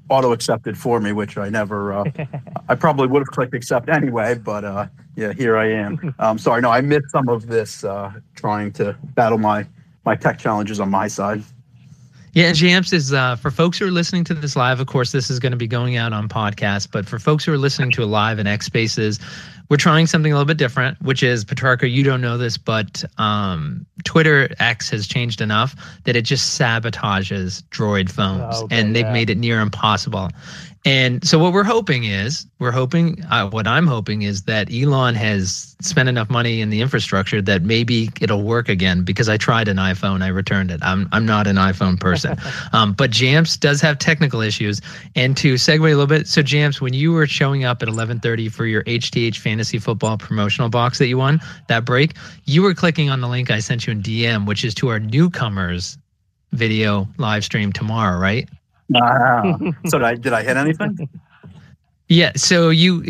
auto 0.09 0.33
accepted 0.33 0.77
for 0.77 1.01
me, 1.01 1.13
which 1.13 1.39
I 1.39 1.49
never. 1.49 1.93
Uh, 1.93 2.05
I 2.69 2.75
probably 2.75 3.07
would 3.07 3.21
have 3.21 3.29
clicked 3.29 3.55
accept 3.55 3.89
anyway, 3.89 4.35
but 4.35 4.65
uh, 4.65 4.87
yeah, 5.17 5.33
here 5.33 5.57
I 5.57 5.71
am. 5.71 6.15
Um, 6.19 6.39
sorry, 6.39 6.61
no, 6.63 6.71
I 6.71 6.81
missed 6.81 7.11
some 7.11 7.29
of 7.29 7.47
this 7.47 7.85
uh, 7.85 8.13
trying 8.37 8.73
to 8.75 8.97
battle 9.15 9.39
my 9.39 9.67
my 10.05 10.15
tech 10.15 10.39
challenges 10.39 10.79
on 10.79 10.91
my 10.91 11.09
side. 11.09 11.43
Yeah, 12.35 12.53
James 12.53 12.93
is 12.93 13.13
uh, 13.13 13.37
for 13.37 13.51
folks 13.51 13.79
who 13.79 13.87
are 13.87 13.91
listening 13.91 14.25
to 14.25 14.35
this 14.35 14.57
live. 14.57 14.81
Of 14.81 14.87
course, 14.87 15.13
this 15.13 15.29
is 15.29 15.39
going 15.39 15.51
to 15.51 15.59
be 15.59 15.67
going 15.67 15.97
out 15.97 16.13
on 16.13 16.29
podcast, 16.29 16.89
but 16.91 17.07
for 17.07 17.19
folks 17.19 17.45
who 17.45 17.53
are 17.53 17.59
listening 17.59 17.91
to 17.93 18.05
a 18.05 18.07
live 18.07 18.39
in 18.39 18.47
X 18.47 18.67
Spaces, 18.67 19.21
we're 19.73 19.79
trying 19.79 20.07
something 20.07 20.31
a 20.31 20.35
little 20.35 20.45
bit 20.45 20.59
different, 20.59 21.01
which 21.01 21.23
is 21.23 21.47
Petrarca. 21.47 21.89
You 21.89 22.03
don't 22.03 22.21
know 22.21 22.37
this, 22.37 22.59
but 22.59 23.03
um, 23.17 23.87
Twitter 24.05 24.55
X 24.59 24.91
has 24.91 25.07
changed 25.07 25.41
enough 25.41 25.75
that 26.05 26.15
it 26.15 26.27
just 26.27 26.61
sabotages 26.61 27.63
Droid 27.71 28.11
phones, 28.11 28.55
Oh, 28.55 28.65
okay, 28.65 28.79
and 28.79 28.95
they've 28.95 29.07
yeah. 29.07 29.13
made 29.15 29.31
it 29.31 29.39
near 29.39 29.61
impossible. 29.63 30.29
And 30.85 31.25
so 31.25 31.39
what 31.39 31.53
we're 31.53 31.63
hoping 31.63 32.05
is, 32.05 32.45
we're 32.59 32.73
hoping, 32.73 33.23
uh, 33.31 33.49
what 33.49 33.69
I'm 33.69 33.87
hoping 33.87 34.23
is 34.23 34.43
that 34.43 34.69
Elon 34.73 35.15
has 35.15 35.77
spent 35.81 36.09
enough 36.09 36.29
money 36.29 36.61
in 36.61 36.71
the 36.71 36.81
infrastructure 36.81 37.41
that 37.41 37.63
maybe 37.63 38.11
it'll 38.21 38.43
work 38.43 38.69
again. 38.69 39.05
Because 39.05 39.29
I 39.29 39.37
tried 39.37 39.69
an 39.69 39.77
iPhone, 39.77 40.23
I 40.23 40.29
returned 40.29 40.73
it. 40.73 40.81
I'm 40.83 41.09
I'm 41.13 41.25
not 41.25 41.47
an 41.47 41.55
iPhone 41.55 42.01
person, 42.01 42.37
um, 42.73 42.95
but 42.95 43.11
Jamps 43.11 43.57
does 43.57 43.81
have 43.81 43.99
technical 43.99 44.41
issues. 44.41 44.81
And 45.15 45.37
to 45.37 45.55
segue 45.55 45.79
a 45.79 45.83
little 45.83 46.07
bit, 46.07 46.27
so 46.27 46.43
Jamps, 46.43 46.81
when 46.81 46.95
you 46.95 47.13
were 47.13 47.29
showing 47.29 47.65
up 47.65 47.81
at 47.83 47.89
11:30 47.89 48.51
for 48.51 48.67
your 48.67 48.83
HTH 48.85 49.37
fantasy 49.37 49.79
football 49.79 50.19
promotional 50.19 50.69
box 50.69 50.99
that 50.99 51.07
you 51.07 51.19
won 51.19 51.41
that 51.69 51.85
break, 51.85 52.15
you 52.47 52.61
were 52.63 52.75
clicking 52.75 53.09
on 53.09 53.21
the 53.21 53.29
link 53.29 53.53
I 53.53 53.61
sent 53.61 53.87
you 53.87 53.93
in 53.93 54.03
DM, 54.03 54.47
which 54.47 54.65
is 54.65 54.75
to 54.75 54.89
our 54.89 54.99
newcomers 54.99 55.97
video 56.51 57.07
live 57.19 57.45
stream 57.45 57.73
tomorrow, 57.73 58.19
right? 58.19 58.49
Wow. 58.93 59.59
so 59.87 59.99
did 59.99 60.05
I, 60.05 60.15
did 60.15 60.33
I 60.33 60.43
hit 60.43 60.57
anything? 60.57 61.09
Yeah, 62.13 62.33
so 62.37 62.69
you 62.69 63.03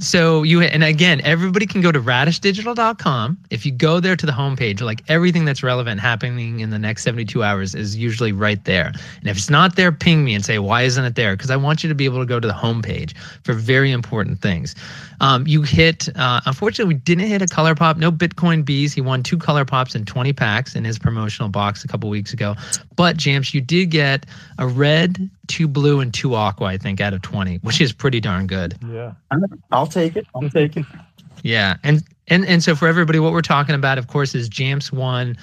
so 0.00 0.42
you 0.42 0.60
and 0.60 0.82
again, 0.82 1.20
everybody 1.22 1.66
can 1.66 1.82
go 1.82 1.92
to 1.92 2.00
radishdigital.com. 2.00 3.38
If 3.50 3.64
you 3.64 3.70
go 3.70 4.00
there 4.00 4.16
to 4.16 4.26
the 4.26 4.32
homepage, 4.32 4.80
like 4.80 5.04
everything 5.06 5.44
that's 5.44 5.62
relevant 5.62 6.00
happening 6.00 6.58
in 6.58 6.70
the 6.70 6.78
next 6.78 7.04
72 7.04 7.44
hours 7.44 7.76
is 7.76 7.96
usually 7.96 8.32
right 8.32 8.64
there. 8.64 8.86
And 9.20 9.28
if 9.28 9.36
it's 9.36 9.50
not 9.50 9.76
there, 9.76 9.92
ping 9.92 10.24
me 10.24 10.34
and 10.34 10.44
say, 10.44 10.58
why 10.58 10.82
isn't 10.82 11.04
it 11.04 11.14
there? 11.14 11.36
Because 11.36 11.52
I 11.52 11.56
want 11.56 11.84
you 11.84 11.88
to 11.90 11.94
be 11.94 12.06
able 12.06 12.18
to 12.18 12.26
go 12.26 12.40
to 12.40 12.48
the 12.48 12.52
homepage 12.52 13.16
for 13.44 13.52
very 13.52 13.92
important 13.92 14.40
things. 14.40 14.74
Um, 15.20 15.46
you 15.46 15.62
hit, 15.62 16.08
uh, 16.16 16.40
unfortunately, 16.46 16.94
we 16.94 17.00
didn't 17.00 17.28
hit 17.28 17.42
a 17.42 17.46
color 17.46 17.76
pop. 17.76 17.98
No 17.98 18.10
Bitcoin 18.10 18.64
bees. 18.64 18.92
He 18.92 19.00
won 19.00 19.22
two 19.22 19.38
color 19.38 19.64
pops 19.64 19.94
and 19.94 20.06
20 20.06 20.32
packs 20.32 20.74
in 20.74 20.84
his 20.84 20.98
promotional 20.98 21.50
box 21.50 21.84
a 21.84 21.88
couple 21.88 22.08
weeks 22.08 22.32
ago. 22.32 22.56
But, 22.96 23.16
Jamps, 23.16 23.54
you 23.54 23.60
did 23.60 23.90
get 23.90 24.26
a 24.58 24.66
red, 24.66 25.30
two 25.50 25.68
blue, 25.68 26.00
and 26.00 26.14
two 26.14 26.34
aqua, 26.34 26.68
I 26.68 26.78
think, 26.78 27.00
out 27.00 27.12
of 27.12 27.22
20, 27.22 27.56
which 27.56 27.80
is 27.80 27.92
pretty 27.92 28.20
darn 28.20 28.46
good. 28.46 28.78
Yeah. 28.88 29.12
I'll 29.72 29.86
take 29.86 30.16
it. 30.16 30.26
I'll 30.34 30.48
take 30.48 30.76
it. 30.76 30.86
Yeah, 31.42 31.76
and 31.82 32.02
and 32.28 32.46
and 32.46 32.62
so 32.62 32.74
for 32.74 32.86
everybody, 32.86 33.18
what 33.18 33.32
we're 33.32 33.42
talking 33.42 33.74
about, 33.74 33.98
of 33.98 34.06
course, 34.06 34.34
is 34.34 34.48
Jamps 34.48 34.92
won 34.92 35.36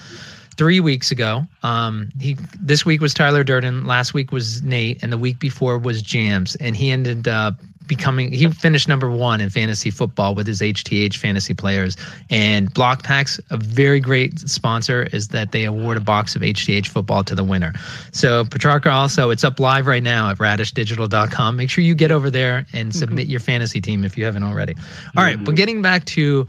three 0.55 0.79
weeks 0.79 1.11
ago. 1.11 1.45
Um, 1.63 2.09
he 2.19 2.37
this 2.59 2.85
week 2.85 3.01
was 3.01 3.13
Tyler 3.13 3.43
Durden, 3.43 3.85
last 3.85 4.13
week 4.13 4.31
was 4.31 4.61
Nate, 4.63 5.01
and 5.01 5.11
the 5.11 5.17
week 5.17 5.39
before 5.39 5.77
was 5.77 6.01
Jams, 6.01 6.55
and 6.57 6.75
he 6.75 6.91
ended 6.91 7.27
up 7.27 7.55
becoming 7.87 8.31
he 8.31 8.49
finished 8.51 8.87
number 8.87 9.09
one 9.09 9.41
in 9.41 9.49
fantasy 9.49 9.89
football 9.89 10.35
with 10.35 10.47
his 10.47 10.61
HTH 10.61 11.15
fantasy 11.15 11.53
players. 11.53 11.97
And 12.29 12.73
Blokpax 12.73 13.39
a 13.49 13.57
very 13.57 13.99
great 13.99 14.39
sponsor 14.39 15.03
is 15.13 15.29
that 15.29 15.51
they 15.51 15.65
award 15.65 15.97
a 15.97 16.01
box 16.01 16.35
of 16.35 16.41
HTH 16.41 16.87
football 16.87 17.23
to 17.23 17.35
the 17.35 17.43
winner. 17.43 17.73
So 18.11 18.45
Petrarca 18.45 18.89
also 18.89 19.29
it's 19.29 19.43
up 19.43 19.59
live 19.59 19.87
right 19.87 20.03
now 20.03 20.29
at 20.29 20.37
radishdigital.com 20.37 21.55
make 21.55 21.69
sure 21.69 21.83
you 21.83 21.95
get 21.95 22.11
over 22.11 22.29
there 22.29 22.65
and 22.73 22.89
mm-hmm. 22.89 22.99
submit 22.99 23.27
your 23.27 23.39
fantasy 23.39 23.81
team 23.81 24.03
if 24.03 24.17
you 24.17 24.25
haven't 24.25 24.43
already. 24.43 24.75
All 25.15 25.23
right 25.23 25.37
but 25.37 25.51
mm-hmm. 25.51 25.55
getting 25.55 25.81
back 25.81 26.05
to 26.05 26.47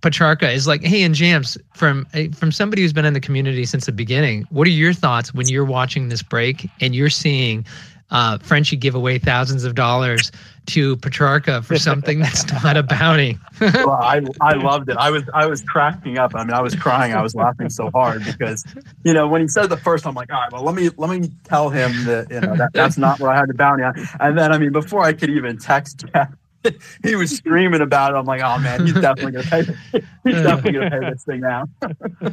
Petrarca 0.00 0.50
is 0.50 0.66
like, 0.66 0.82
hey, 0.82 1.02
and 1.02 1.14
Jams 1.14 1.58
from 1.74 2.06
from 2.32 2.52
somebody 2.52 2.82
who's 2.82 2.92
been 2.92 3.04
in 3.04 3.14
the 3.14 3.20
community 3.20 3.64
since 3.64 3.86
the 3.86 3.92
beginning. 3.92 4.46
What 4.50 4.66
are 4.66 4.70
your 4.70 4.92
thoughts 4.92 5.34
when 5.34 5.48
you're 5.48 5.64
watching 5.64 6.08
this 6.08 6.22
break 6.22 6.68
and 6.80 6.94
you're 6.94 7.10
seeing 7.10 7.66
uh, 8.10 8.38
Frenchie 8.38 8.76
give 8.76 8.94
away 8.94 9.18
thousands 9.18 9.64
of 9.64 9.74
dollars 9.74 10.32
to 10.66 10.96
Petrarca 10.96 11.62
for 11.62 11.78
something 11.78 12.20
that's 12.20 12.50
not 12.64 12.76
a 12.76 12.82
bounty? 12.82 13.38
well, 13.60 13.92
I 13.92 14.22
I 14.40 14.54
loved 14.54 14.90
it. 14.90 14.96
I 14.96 15.10
was 15.10 15.24
I 15.34 15.46
was 15.46 15.62
cracking 15.62 16.18
up. 16.18 16.34
I 16.34 16.44
mean, 16.44 16.54
I 16.54 16.60
was 16.60 16.74
crying. 16.74 17.14
I 17.14 17.22
was 17.22 17.34
laughing 17.34 17.70
so 17.70 17.90
hard 17.90 18.24
because, 18.24 18.64
you 19.04 19.12
know, 19.12 19.28
when 19.28 19.40
he 19.40 19.48
said 19.48 19.66
the 19.66 19.76
first, 19.76 20.06
I'm 20.06 20.14
like, 20.14 20.32
all 20.32 20.40
right, 20.40 20.52
well, 20.52 20.62
let 20.62 20.74
me 20.74 20.90
let 20.96 21.10
me 21.10 21.30
tell 21.44 21.70
him 21.70 22.04
that 22.04 22.30
you 22.30 22.40
know 22.40 22.56
that, 22.56 22.70
that's 22.72 22.98
not 22.98 23.20
what 23.20 23.30
I 23.30 23.36
had 23.36 23.48
the 23.48 23.54
bounty 23.54 23.82
on. 23.82 23.94
And 24.20 24.38
then, 24.38 24.52
I 24.52 24.58
mean, 24.58 24.72
before 24.72 25.02
I 25.02 25.12
could 25.12 25.30
even 25.30 25.58
text 25.58 26.04
Jeff, 26.12 26.32
he 27.04 27.16
was 27.16 27.30
screaming 27.30 27.80
about 27.80 28.12
it. 28.12 28.16
I'm 28.16 28.26
like, 28.26 28.42
oh 28.42 28.58
man, 28.58 28.86
he's 28.86 28.94
definitely 28.94 29.32
gonna 29.32 29.44
pay. 29.44 30.00
He's 30.24 30.42
definitely 30.42 30.72
gonna 30.72 30.90
pay 30.90 31.10
this 31.10 31.24
thing 31.24 31.40
now. 31.40 31.64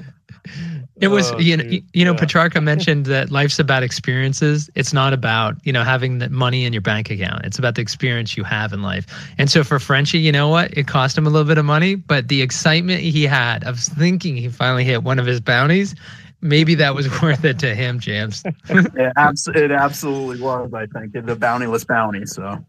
It 1.02 1.10
was 1.10 1.32
Oh, 1.32 1.40
you 1.40 1.58
know 1.58 1.64
dude, 1.64 1.74
you, 1.74 1.82
you 1.94 2.06
know 2.06 2.14
yeah. 2.14 2.20
Petrarca 2.20 2.62
mentioned 2.62 3.06
that 3.08 3.32
life's 3.32 3.60
about 3.60 3.84
experiences. 3.84 4.70
It's 4.76 4.94
not 4.94 5.14
about 5.14 5.56
you 5.66 5.74
know 5.74 5.84
having 5.84 6.20
the 6.20 6.30
money 6.30 6.64
in 6.66 6.74
your 6.74 6.82
bank 6.82 7.10
account. 7.10 7.46
It's 7.46 7.60
about 7.60 7.76
the 7.76 7.82
experience 7.82 8.38
you 8.38 8.44
have 8.44 8.72
in 8.72 8.82
life. 8.82 9.06
And 9.38 9.50
so 9.50 9.64
for 9.64 9.80
Frenchie, 9.80 10.20
you 10.20 10.32
know 10.32 10.48
what? 10.48 10.76
It 10.78 10.88
cost 10.88 11.18
him 11.18 11.28
a 11.28 11.30
little 11.30 11.48
bit 11.48 11.58
of 11.58 11.66
money, 11.66 11.96
but 11.96 12.30
the 12.30 12.42
excitement 12.42 13.02
he 13.02 13.24
had 13.24 13.64
of 13.66 13.80
thinking 13.80 14.38
he 14.38 14.48
finally 14.50 14.84
hit 14.86 15.04
one 15.04 15.20
of 15.20 15.26
his 15.26 15.42
bounties, 15.42 15.96
maybe 16.42 16.76
that 16.76 16.96
was 16.96 17.10
worth 17.22 17.44
it 17.44 17.60
to 17.60 17.76
him, 17.76 18.00
James. 18.00 18.44
It, 18.70 19.14
abs- 19.18 19.48
it 19.50 19.72
absolutely 19.72 20.42
was. 20.42 20.74
I 20.74 20.86
think 20.88 21.14
the 21.14 21.36
bountyless 21.36 21.84
bounty. 21.86 22.26
So 22.26 22.64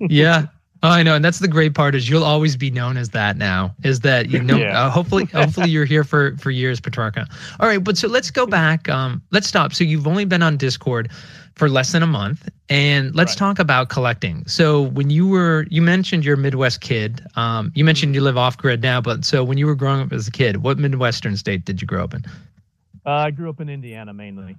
yeah. 0.00 0.46
Oh, 0.82 0.90
I 0.90 1.02
know, 1.02 1.16
and 1.16 1.24
that's 1.24 1.40
the 1.40 1.48
great 1.48 1.74
part 1.74 1.96
is 1.96 2.08
you'll 2.08 2.22
always 2.22 2.56
be 2.56 2.70
known 2.70 2.96
as 2.96 3.08
that 3.10 3.36
now. 3.36 3.74
Is 3.82 4.00
that 4.00 4.30
you 4.30 4.40
know? 4.40 4.56
Yeah. 4.58 4.86
Uh, 4.86 4.90
hopefully, 4.90 5.24
hopefully 5.32 5.70
you're 5.70 5.84
here 5.84 6.04
for 6.04 6.36
for 6.36 6.50
years, 6.50 6.80
Petrarca. 6.80 7.26
All 7.58 7.66
right, 7.68 7.82
but 7.82 7.98
so 7.98 8.06
let's 8.08 8.30
go 8.30 8.46
back. 8.46 8.88
Um, 8.88 9.20
let's 9.32 9.48
stop. 9.48 9.72
So 9.72 9.82
you've 9.84 10.06
only 10.06 10.24
been 10.24 10.42
on 10.42 10.56
Discord 10.56 11.10
for 11.56 11.68
less 11.68 11.90
than 11.90 12.04
a 12.04 12.06
month, 12.06 12.48
and 12.68 13.12
let's 13.16 13.32
Right. 13.32 13.38
talk 13.38 13.58
about 13.58 13.88
collecting. 13.88 14.46
So 14.46 14.82
when 14.82 15.10
you 15.10 15.26
were, 15.26 15.66
you 15.70 15.82
mentioned 15.82 16.24
you're 16.24 16.34
a 16.34 16.38
Midwest 16.38 16.80
kid. 16.80 17.22
Um, 17.34 17.72
you 17.74 17.84
mentioned 17.84 18.14
you 18.14 18.20
live 18.20 18.36
off 18.38 18.56
grid 18.56 18.80
now, 18.80 19.00
but 19.00 19.24
so 19.24 19.42
when 19.42 19.58
you 19.58 19.66
were 19.66 19.74
growing 19.74 20.00
up 20.00 20.12
as 20.12 20.28
a 20.28 20.30
kid, 20.30 20.58
what 20.58 20.78
Midwestern 20.78 21.36
state 21.36 21.64
did 21.64 21.80
you 21.80 21.86
grow 21.88 22.04
up 22.04 22.14
in? 22.14 22.22
Uh, 23.04 23.10
I 23.10 23.30
grew 23.32 23.50
up 23.50 23.60
in 23.60 23.68
Indiana 23.68 24.14
mainly. 24.14 24.54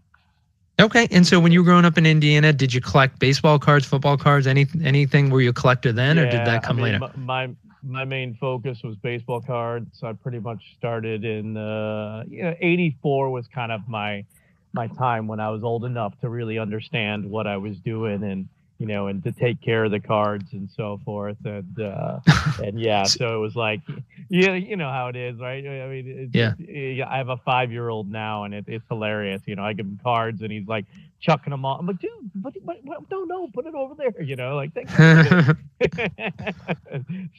Okay, 0.80 1.08
and 1.12 1.28
so 1.28 1.40
when 1.40 1.52
you 1.52 1.60
were 1.60 1.66
growing 1.66 1.86
up 1.86 1.98
in 1.98 2.06
Indiana, 2.06 2.54
did 2.54 2.74
you 2.74 2.80
collect 2.80 3.20
baseball 3.20 3.60
cards, 3.60 3.86
football 3.86 4.18
cards, 4.18 4.48
any 4.48 4.66
anything? 4.84 5.30
Were 5.30 5.42
you 5.42 5.50
a 5.50 5.54
collector 5.54 5.92
then, 5.92 6.18
or 6.18 6.30
did 6.30 6.46
that 6.46 6.64
come 6.64 6.80
I 6.80 6.92
mean, 6.92 7.00
later? 7.00 7.18
My 7.18 7.50
my 7.84 8.06
main 8.06 8.36
focus 8.36 8.82
was 8.84 8.96
baseball 8.98 9.42
cards. 9.42 10.04
I 10.04 10.14
pretty 10.14 10.40
much 10.40 10.76
started 10.78 11.26
in 11.26 11.58
uh, 11.58 12.24
you 12.28 12.44
know, 12.44 12.56
84 12.60 13.30
was 13.30 13.48
kind 13.48 13.72
of 13.72 13.88
my 13.88 14.26
my 14.74 14.88
time 14.88 15.28
when 15.28 15.40
I 15.40 15.50
was 15.50 15.64
old 15.64 15.84
enough 15.86 16.20
to 16.22 16.30
really 16.30 16.60
understand 16.60 17.30
what 17.30 17.48
I 17.48 17.58
was 17.58 17.78
doing 17.80 18.24
and 18.24 18.48
you 18.80 18.86
know 18.86 19.08
and 19.08 19.22
to 19.24 19.32
take 19.32 19.62
care 19.62 19.84
of 19.84 19.92
the 19.92 20.00
cards 20.00 20.54
and 20.54 20.70
so 20.76 21.00
forth 21.06 21.38
and 21.46 21.80
uh, 21.80 22.20
and 22.64 22.80
yeah, 22.80 23.04
so 23.04 23.36
it 23.36 23.40
was 23.40 23.56
like 23.56 23.82
yeah, 24.30 24.54
you 24.54 24.76
know 24.78 24.90
how 24.90 25.08
it 25.08 25.16
is, 25.16 25.38
right? 25.40 25.66
I 25.66 25.88
mean, 25.88 26.08
it, 26.08 26.30
Yeah. 26.34 26.54
it- 26.60 27.06
I 27.08 27.18
have 27.18 27.30
a 27.30 27.38
five 27.38 27.72
year 27.72 27.90
old 27.90 28.10
now, 28.12 28.44
and 28.46 28.54
it, 28.54 28.66
it's 28.68 28.86
hilarious. 28.90 29.42
You 29.46 29.56
know, 29.56 29.64
I 29.64 29.74
give 29.74 29.86
him 29.86 30.00
cards, 30.04 30.42
and 30.42 30.52
he's 30.52 30.68
like 30.68 30.86
chucking 31.20 31.52
them 31.52 31.66
all. 31.66 31.78
I'm 31.80 31.88
like, 31.88 32.00
dude, 32.00 32.10
but, 32.36 32.54
but, 32.66 32.78
but 32.86 32.98
no, 33.12 33.24
no, 33.26 33.48
put 33.48 33.66
it 33.66 33.74
over 33.76 33.96
there. 33.96 34.22
You 34.22 34.36
know, 34.36 34.56
like 34.56 34.74
take 34.74 34.88
care. 34.88 35.58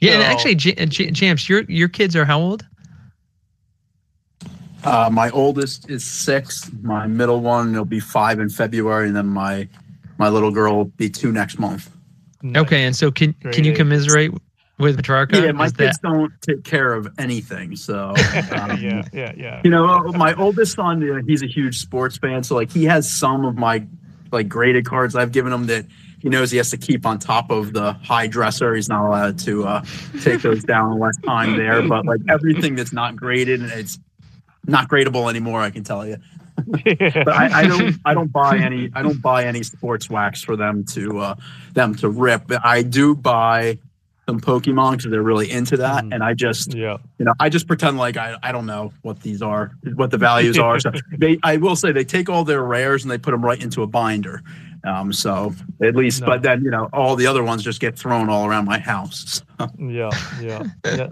Yeah, 0.00 0.12
and 0.14 0.22
actually, 0.22 0.54
J- 0.56 0.74
J- 0.86 1.10
James, 1.10 1.48
your 1.48 1.62
your 1.62 1.88
kids 1.88 2.14
are 2.16 2.24
how 2.24 2.40
old? 2.40 2.66
uh, 4.84 5.10
my 5.12 5.28
oldest 5.30 5.90
is 5.90 6.04
six. 6.04 6.70
My 6.82 7.06
middle 7.06 7.40
one 7.40 7.72
will 7.72 7.84
be 7.84 8.00
five 8.00 8.40
in 8.40 8.48
February, 8.48 9.08
and 9.08 9.16
then 9.16 9.26
my 9.26 9.68
my 10.20 10.28
little 10.28 10.50
girl 10.50 10.76
will 10.76 10.84
be 10.84 11.08
two 11.08 11.32
next 11.32 11.58
month. 11.58 11.90
Okay, 12.54 12.84
and 12.84 12.94
so 12.94 13.10
can 13.10 13.34
Great 13.42 13.54
can 13.54 13.64
you 13.64 13.72
commiserate 13.72 14.32
with 14.78 14.96
Petrarca? 14.96 15.40
Yeah, 15.40 15.52
my 15.52 15.64
Is 15.64 15.72
kids 15.72 15.98
that- 15.98 16.08
don't 16.08 16.32
take 16.42 16.62
care 16.62 16.92
of 16.92 17.08
anything. 17.18 17.74
So, 17.74 18.10
um, 18.52 18.78
yeah, 18.80 19.02
yeah, 19.12 19.32
yeah. 19.34 19.60
you 19.64 19.70
know, 19.70 20.12
my 20.12 20.34
oldest 20.34 20.74
son, 20.74 21.02
uh, 21.10 21.22
he's 21.26 21.42
a 21.42 21.46
huge 21.46 21.78
sports 21.78 22.18
fan. 22.18 22.42
So, 22.42 22.54
like, 22.54 22.70
he 22.70 22.84
has 22.84 23.10
some 23.10 23.44
of 23.46 23.56
my 23.56 23.86
like 24.30 24.48
graded 24.48 24.84
cards 24.84 25.16
I've 25.16 25.32
given 25.32 25.52
him 25.52 25.66
that 25.66 25.86
he 26.20 26.28
knows 26.28 26.50
he 26.50 26.58
has 26.58 26.70
to 26.70 26.76
keep 26.76 27.04
on 27.04 27.18
top 27.18 27.50
of 27.50 27.72
the 27.72 27.94
high 27.94 28.26
dresser. 28.26 28.74
He's 28.74 28.88
not 28.90 29.06
allowed 29.06 29.38
to 29.40 29.64
uh, 29.66 29.84
take 30.22 30.42
those 30.42 30.62
down 30.64 30.92
unless 30.92 31.16
I'm 31.26 31.56
there. 31.56 31.82
But 31.82 32.04
like 32.04 32.20
everything 32.28 32.76
that's 32.76 32.92
not 32.92 33.16
graded, 33.16 33.60
and 33.62 33.72
it's 33.72 33.98
not 34.66 34.88
gradable 34.88 35.30
anymore. 35.30 35.62
I 35.62 35.70
can 35.70 35.82
tell 35.82 36.06
you. 36.06 36.18
But 37.24 37.28
I, 37.28 37.60
I 37.62 37.66
don't. 37.66 37.96
I 38.04 38.14
don't 38.14 38.32
buy 38.32 38.58
any. 38.58 38.90
I 38.94 39.02
don't 39.02 39.20
buy 39.22 39.44
any 39.44 39.62
sports 39.62 40.08
wax 40.10 40.42
for 40.42 40.56
them 40.56 40.84
to 40.86 41.18
uh, 41.18 41.34
them 41.74 41.94
to 41.96 42.08
rip. 42.08 42.46
But 42.46 42.64
I 42.64 42.82
do 42.82 43.14
buy 43.14 43.78
some 44.28 44.40
Pokemon 44.40 44.92
because 44.98 45.10
they're 45.10 45.22
really 45.22 45.50
into 45.50 45.76
that, 45.78 46.04
Mm. 46.04 46.14
and 46.14 46.22
I 46.24 46.34
just 46.34 46.74
yeah. 46.74 46.98
you 47.18 47.24
know, 47.24 47.34
I 47.40 47.48
just 47.48 47.66
pretend 47.66 47.98
like 47.98 48.16
I, 48.16 48.36
I 48.42 48.52
don't 48.52 48.66
know 48.66 48.92
what 49.02 49.20
these 49.20 49.42
are, 49.42 49.72
what 49.94 50.10
the 50.10 50.18
values 50.18 50.56
are. 50.58 50.78
So 50.78 50.92
they, 51.18 51.38
I 51.42 51.56
will 51.56 51.74
say, 51.76 51.90
they 51.92 52.04
take 52.04 52.28
all 52.28 52.44
their 52.44 52.62
rares 52.62 53.02
and 53.02 53.10
they 53.10 53.18
put 53.18 53.32
them 53.32 53.44
right 53.44 53.60
into 53.60 53.82
a 53.82 53.86
binder. 53.88 54.42
Um, 54.82 55.12
so 55.12 55.52
at 55.82 55.94
least, 55.94 56.20
No. 56.22 56.26
but 56.28 56.42
then 56.42 56.62
you 56.64 56.70
know, 56.70 56.88
all 56.92 57.14
the 57.16 57.26
other 57.26 57.42
ones 57.42 57.62
just 57.62 57.80
get 57.80 57.98
thrown 57.98 58.30
all 58.30 58.46
around 58.46 58.64
my 58.66 58.78
house. 58.78 59.42
yeah, 59.78 60.10
yeah. 60.40 60.62
yeah. 60.86 61.08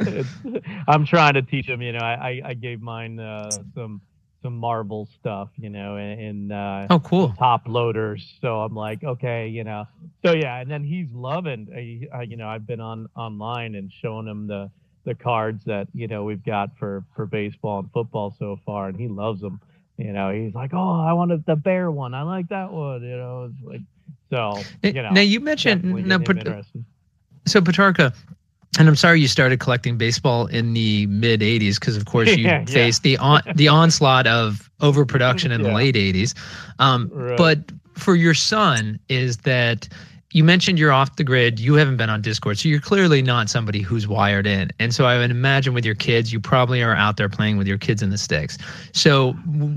I'm 0.86 1.04
trying 1.04 1.34
to 1.34 1.42
teach 1.42 1.66
them. 1.66 1.82
You 1.82 1.92
know, 1.92 1.98
I 1.98 2.14
I, 2.14 2.42
I 2.50 2.54
gave 2.54 2.80
mine 2.80 3.18
uh, 3.20 3.50
some 3.74 4.00
some 4.42 4.56
Marvel 4.56 5.08
stuff. 5.18 5.48
You 5.56 5.70
know, 5.70 5.96
and, 5.96 6.52
uh, 6.52 6.86
oh, 6.90 7.00
cool. 7.00 7.34
top 7.38 7.62
loaders. 7.66 8.26
So 8.40 8.60
I'm 8.60 8.74
like, 8.74 9.04
okay, 9.04 9.48
you 9.48 9.64
know. 9.64 9.86
So 10.24 10.32
yeah, 10.32 10.60
and 10.60 10.70
then 10.70 10.84
he's 10.84 11.10
loving. 11.12 11.68
Uh, 12.12 12.18
uh, 12.18 12.20
you 12.20 12.36
know, 12.36 12.48
I've 12.48 12.66
been 12.66 12.80
on 12.80 13.08
online 13.16 13.74
and 13.74 13.92
showing 13.92 14.26
him 14.26 14.46
the 14.46 14.70
the 15.04 15.14
cards 15.14 15.64
that 15.64 15.88
you 15.94 16.06
know 16.06 16.24
we've 16.24 16.44
got 16.44 16.76
for 16.78 17.02
for 17.16 17.26
baseball 17.26 17.80
and 17.80 17.90
football 17.92 18.34
so 18.38 18.58
far, 18.66 18.88
and 18.88 18.98
he 18.98 19.08
loves 19.08 19.40
them. 19.40 19.60
You 19.96 20.12
know, 20.12 20.30
he's 20.30 20.54
like, 20.54 20.72
"Oh, 20.74 21.00
I 21.00 21.12
wanted 21.14 21.44
the 21.46 21.56
bear 21.56 21.90
one. 21.90 22.14
I 22.14 22.22
like 22.22 22.48
that 22.48 22.70
one." 22.70 23.02
You 23.02 23.16
know, 23.16 23.50
it's 23.50 23.66
like 23.66 23.80
so. 24.30 24.62
You 24.82 25.02
know, 25.02 25.10
now 25.10 25.20
you 25.22 25.40
mentioned 25.40 25.82
now, 25.84 26.18
so 27.46 27.60
Petrarca, 27.60 28.12
and 28.78 28.88
I'm 28.88 28.96
sorry 28.96 29.20
you 29.20 29.28
started 29.28 29.60
collecting 29.60 29.96
baseball 29.96 30.46
in 30.46 30.72
the 30.74 31.06
mid 31.06 31.40
'80s 31.40 31.80
because, 31.80 31.96
of 31.96 32.04
course, 32.06 32.28
you 32.36 32.44
Yeah, 32.48 32.60
yeah. 32.60 32.64
faced 32.66 33.02
the 33.02 33.16
on 33.18 33.42
the 33.54 33.68
onslaught 33.68 34.26
of 34.26 34.70
overproduction 34.80 35.52
in 35.52 35.62
the 35.62 35.72
late 35.72 35.94
'80s. 35.94 36.34
Um, 36.78 37.10
Right. 37.12 37.36
But 37.38 37.58
for 37.94 38.14
your 38.14 38.34
son, 38.34 38.98
is 39.08 39.38
that 39.38 39.88
you 40.32 40.44
mentioned 40.44 40.78
you're 40.78 40.92
off 40.92 41.16
the 41.16 41.24
grid. 41.24 41.58
You 41.58 41.74
haven't 41.74 41.96
been 41.96 42.10
on 42.10 42.20
Discord, 42.20 42.58
so 42.58 42.68
you're 42.68 42.80
clearly 42.80 43.22
not 43.22 43.48
somebody 43.48 43.80
who's 43.80 44.06
wired 44.06 44.46
in. 44.46 44.70
And 44.78 44.94
so 44.94 45.06
I 45.06 45.16
would 45.16 45.30
imagine 45.30 45.72
with 45.72 45.86
your 45.86 45.94
kids, 45.94 46.32
you 46.34 46.38
probably 46.38 46.82
are 46.82 46.94
out 46.94 47.16
there 47.16 47.30
playing 47.30 47.56
with 47.56 47.66
your 47.66 47.78
kids 47.78 48.02
in 48.02 48.10
the 48.10 48.18
sticks. 48.18 48.58
So 48.92 49.34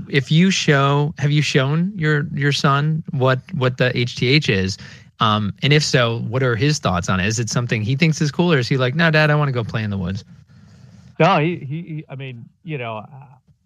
if 0.08 0.30
you 0.30 0.50
show, 0.50 1.14
have 1.18 1.30
you 1.30 1.40
shown 1.42 1.90
your 1.96 2.26
your 2.34 2.52
son 2.52 3.02
what 3.12 3.40
what 3.54 3.78
the 3.78 3.90
HTH 3.94 4.48
is? 4.50 4.76
Um, 5.22 5.54
and 5.62 5.72
if 5.72 5.84
so, 5.84 6.18
what 6.22 6.42
are 6.42 6.56
his 6.56 6.80
thoughts 6.80 7.08
on 7.08 7.20
it? 7.20 7.26
Is 7.26 7.38
it 7.38 7.48
something 7.48 7.80
he 7.80 7.94
thinks 7.94 8.20
is 8.20 8.32
cool, 8.32 8.52
or 8.52 8.58
is 8.58 8.66
he 8.66 8.76
like, 8.76 8.96
no, 8.96 9.08
Dad, 9.08 9.30
I 9.30 9.36
want 9.36 9.48
to 9.48 9.52
go 9.52 9.62
play 9.62 9.84
in 9.84 9.90
the 9.90 9.96
woods? 9.96 10.24
No, 11.20 11.38
he, 11.38 11.58
he, 11.58 12.04
I 12.08 12.16
mean, 12.16 12.44
you 12.64 12.76
know, 12.76 13.06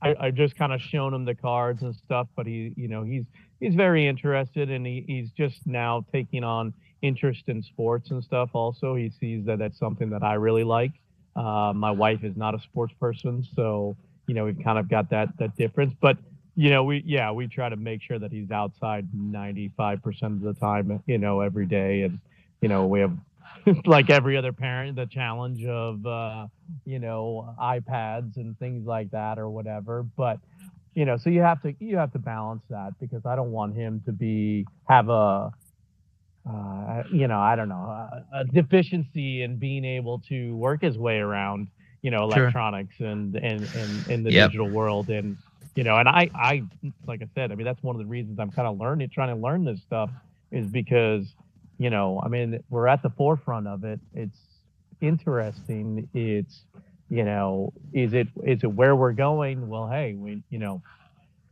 I, 0.03 0.15
I 0.21 0.31
just 0.31 0.55
kind 0.57 0.75
of 0.75 0.83
shown 0.83 1.15
him 1.15 1.25
the 1.25 1.35
cards 1.35 1.83
and 1.83 1.97
stuff, 1.97 2.29
but 2.37 2.47
he, 2.47 2.75
you 2.77 2.89
know, 2.89 3.03
he's 3.03 3.25
he's 3.59 3.75
very 3.75 4.07
interested, 4.07 4.71
and 4.71 4.87
he, 4.87 5.03
he's 5.07 5.31
just 5.31 5.67
now 5.67 6.05
taking 6.13 6.45
on 6.45 6.75
interest 7.01 7.45
in 7.47 7.63
sports 7.63 8.11
and 8.11 8.23
stuff. 8.23 8.51
Also, 8.53 8.95
he 8.95 9.11
sees 9.19 9.47
that 9.47 9.59
that's 9.59 9.79
something 9.79 10.11
that 10.11 10.23
I 10.23 10.35
really 10.35 10.65
like. 10.65 10.93
Uh, 11.37 11.73
my 11.75 11.91
wife 11.91 12.23
is 12.23 12.37
not 12.37 12.55
a 12.55 12.61
sports 12.61 12.93
person, 13.01 13.47
so 13.55 13.97
you 14.27 14.35
know, 14.35 14.45
we've 14.45 14.63
kind 14.63 14.79
of 14.79 14.91
got 14.91 15.09
that 15.09 15.31
that 15.39 15.57
difference. 15.57 15.95
But 16.03 16.19
you 16.57 16.71
know, 16.71 16.85
we 16.85 17.03
yeah, 17.07 17.33
we 17.33 17.49
try 17.49 17.69
to 17.71 17.77
make 17.77 18.03
sure 18.03 18.19
that 18.19 18.33
he's 18.33 18.51
outside 18.51 19.09
95% 19.15 20.35
of 20.37 20.43
the 20.43 20.55
time, 20.61 21.03
you 21.07 21.19
know, 21.19 21.41
every 21.41 21.67
day, 21.67 22.03
and 22.03 22.21
you 22.63 22.69
know, 22.69 22.87
we 22.87 23.01
have 23.01 23.17
like 23.87 24.11
every 24.11 24.37
other 24.37 24.53
parent 24.53 24.97
the 24.97 25.07
challenge 25.07 25.65
of 25.67 26.05
uh 26.07 26.47
you 26.85 26.99
know 27.01 27.55
iPads 27.61 28.37
and 28.37 28.59
things 28.59 28.87
like 28.87 29.11
that 29.11 29.39
or 29.39 29.51
whatever 29.51 30.05
but 30.17 30.39
you 30.95 31.05
know 31.05 31.17
so 31.17 31.31
you 31.31 31.41
have 31.43 31.61
to 31.63 31.75
you 31.81 31.97
have 31.97 32.13
to 32.13 32.19
balance 32.19 32.63
that 32.71 32.93
because 33.01 33.23
I 33.27 33.37
don't 33.37 33.53
want 33.53 33.77
him 33.77 34.03
to 34.07 34.13
be 34.13 34.67
have 34.89 35.09
a 35.09 35.53
uh, 36.49 37.03
you 37.11 37.29
know 37.29 37.39
I 37.41 37.57
don't 37.57 37.69
know 37.69 37.75
a, 38.33 38.41
a 38.41 38.45
deficiency 38.45 39.43
in 39.43 39.59
being 39.59 39.85
able 39.85 40.21
to 40.29 40.57
work 40.57 40.83
his 40.83 40.99
way 40.99 41.17
around 41.19 41.69
you 42.03 42.11
know 42.11 42.23
Sure. 42.29 42.53
electronics 42.53 42.95
and 43.01 43.35
and 43.37 43.69
and 43.75 44.07
in 44.09 44.23
the 44.23 44.31
Yep. 44.31 44.33
digital 44.33 44.71
world 44.71 45.09
and 45.11 45.37
you 45.77 45.85
know 45.85 45.97
and 45.97 46.09
I 46.09 46.31
I 46.35 46.65
like 47.07 47.23
I 47.23 47.29
said 47.35 47.53
I 47.53 47.55
mean 47.55 47.65
that's 47.65 47.83
one 47.83 47.97
of 47.97 48.01
the 48.01 48.07
reasons 48.07 48.39
I'm 48.39 48.51
kind 48.51 48.69
of 48.69 48.79
learning 48.79 49.11
trying 49.11 49.35
to 49.35 49.41
learn 49.41 49.65
this 49.65 49.81
stuff 49.83 50.11
is 50.51 50.67
because 50.67 51.27
you 51.79 51.91
know 51.91 52.21
I 52.25 52.29
mean 52.29 52.63
we're 52.71 52.89
at 52.89 53.03
the 53.03 53.11
forefront 53.11 53.69
of 53.69 53.85
it. 53.85 54.01
It's 54.15 54.39
interesting. 55.01 56.09
It's 56.15 56.63
you 57.09 57.25
know 57.25 57.73
is 57.93 58.15
it 58.15 58.29
is 58.45 58.65
it 58.65 58.73
where 58.73 58.97
we're 58.97 59.13
going? 59.13 59.69
Well 59.69 59.89
hey 59.89 60.15
we 60.15 60.43
you 60.51 60.59
know 60.59 60.83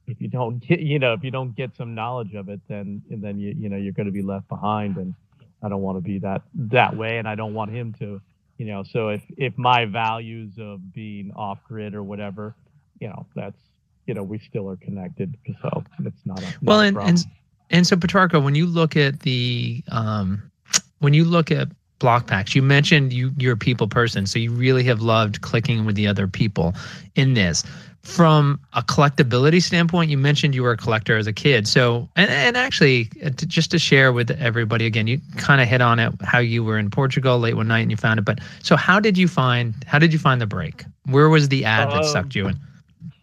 if 0.06 0.20
you 0.20 0.28
don't 0.28 0.58
get 0.58 0.80
you 0.80 0.98
know 0.98 1.12
if 1.12 1.22
you 1.22 1.30
don't 1.30 1.54
get 1.54 1.76
some 1.76 1.94
knowledge 1.94 2.34
of 2.34 2.48
it 2.48 2.60
then 2.68 3.02
and 3.10 3.22
then 3.22 3.38
you 3.38 3.54
you 3.56 3.68
know 3.68 3.76
you're 3.76 3.92
going 3.92 4.06
to 4.06 4.12
be 4.12 4.22
left 4.22 4.46
behind 4.48 4.98
and 4.98 5.14
i 5.62 5.68
don't 5.68 5.80
want 5.80 5.96
to 5.96 6.02
be 6.02 6.18
that 6.18 6.42
that 6.54 6.94
way 6.94 7.16
and 7.16 7.26
i 7.26 7.34
don't 7.34 7.54
want 7.54 7.70
him 7.70 7.94
to 7.98 8.20
you 8.58 8.66
know. 8.66 8.84
So 8.84 9.08
if 9.08 9.22
if 9.36 9.56
my 9.58 9.84
values 9.84 10.54
of 10.58 10.92
being 10.92 11.32
off 11.34 11.58
grid 11.64 11.94
or 11.94 12.02
whatever 12.02 12.54
you 13.00 13.08
know 13.08 13.26
that's 13.34 13.58
you 14.06 14.14
know 14.14 14.22
we 14.22 14.38
still 14.38 14.68
are 14.68 14.76
connected 14.76 15.36
so 15.62 15.82
it's 16.04 16.16
not 16.24 16.40
a 16.40 16.42
not 16.42 16.54
well 16.62 16.80
a 16.80 16.84
and, 16.86 16.96
problem. 16.96 17.16
and 17.16 17.26
and 17.70 17.86
so 17.86 17.96
Petrarca, 17.96 18.40
when 18.40 18.54
you 18.54 18.66
look 18.66 18.96
at 18.96 19.20
the 19.20 19.82
um 19.90 20.50
when 20.98 21.14
you 21.14 21.24
look 21.24 21.50
at 21.50 21.68
Blokpax 22.00 22.54
you 22.54 22.62
mentioned 22.62 23.12
you 23.12 23.32
you're 23.38 23.54
a 23.54 23.56
people 23.56 23.88
person 23.88 24.26
so 24.26 24.38
you 24.38 24.52
really 24.52 24.84
have 24.84 25.00
loved 25.00 25.40
clicking 25.40 25.84
with 25.84 25.96
the 25.96 26.06
other 26.06 26.28
people 26.28 26.74
in 27.14 27.34
this. 27.34 27.64
From 28.02 28.60
a 28.74 28.82
collectability 28.82 29.62
standpoint 29.62 30.10
you 30.10 30.18
mentioned 30.18 30.54
you 30.54 30.62
were 30.62 30.72
a 30.72 30.76
collector 30.76 31.16
as 31.16 31.26
a 31.26 31.32
kid 31.32 31.66
so 31.66 32.06
and, 32.16 32.30
and 32.30 32.54
actually 32.54 33.10
uh, 33.24 33.30
to, 33.30 33.46
just 33.46 33.70
to 33.70 33.78
share 33.78 34.12
with 34.12 34.30
everybody 34.32 34.84
again 34.84 35.06
you 35.06 35.20
kind 35.38 35.62
of 35.62 35.68
hit 35.68 35.80
on 35.80 35.98
it 35.98 36.12
how 36.22 36.38
you 36.38 36.62
were 36.62 36.78
in 36.78 36.90
portugal 36.90 37.38
late 37.38 37.56
one 37.56 37.66
night 37.66 37.80
and 37.80 37.90
you 37.90 37.96
found 37.96 38.18
it 38.18 38.24
but 38.26 38.40
so 38.62 38.76
how 38.76 39.00
did 39.00 39.16
you 39.16 39.26
find 39.26 39.74
how 39.86 39.98
did 39.98 40.12
you 40.12 40.18
find 40.18 40.38
the 40.38 40.46
break? 40.46 40.84
Where 41.06 41.30
was 41.30 41.48
the 41.48 41.64
ad 41.64 41.88
that 41.88 41.96
Um, 41.96 42.04
sucked 42.04 42.34
you 42.34 42.48
in 42.48 42.58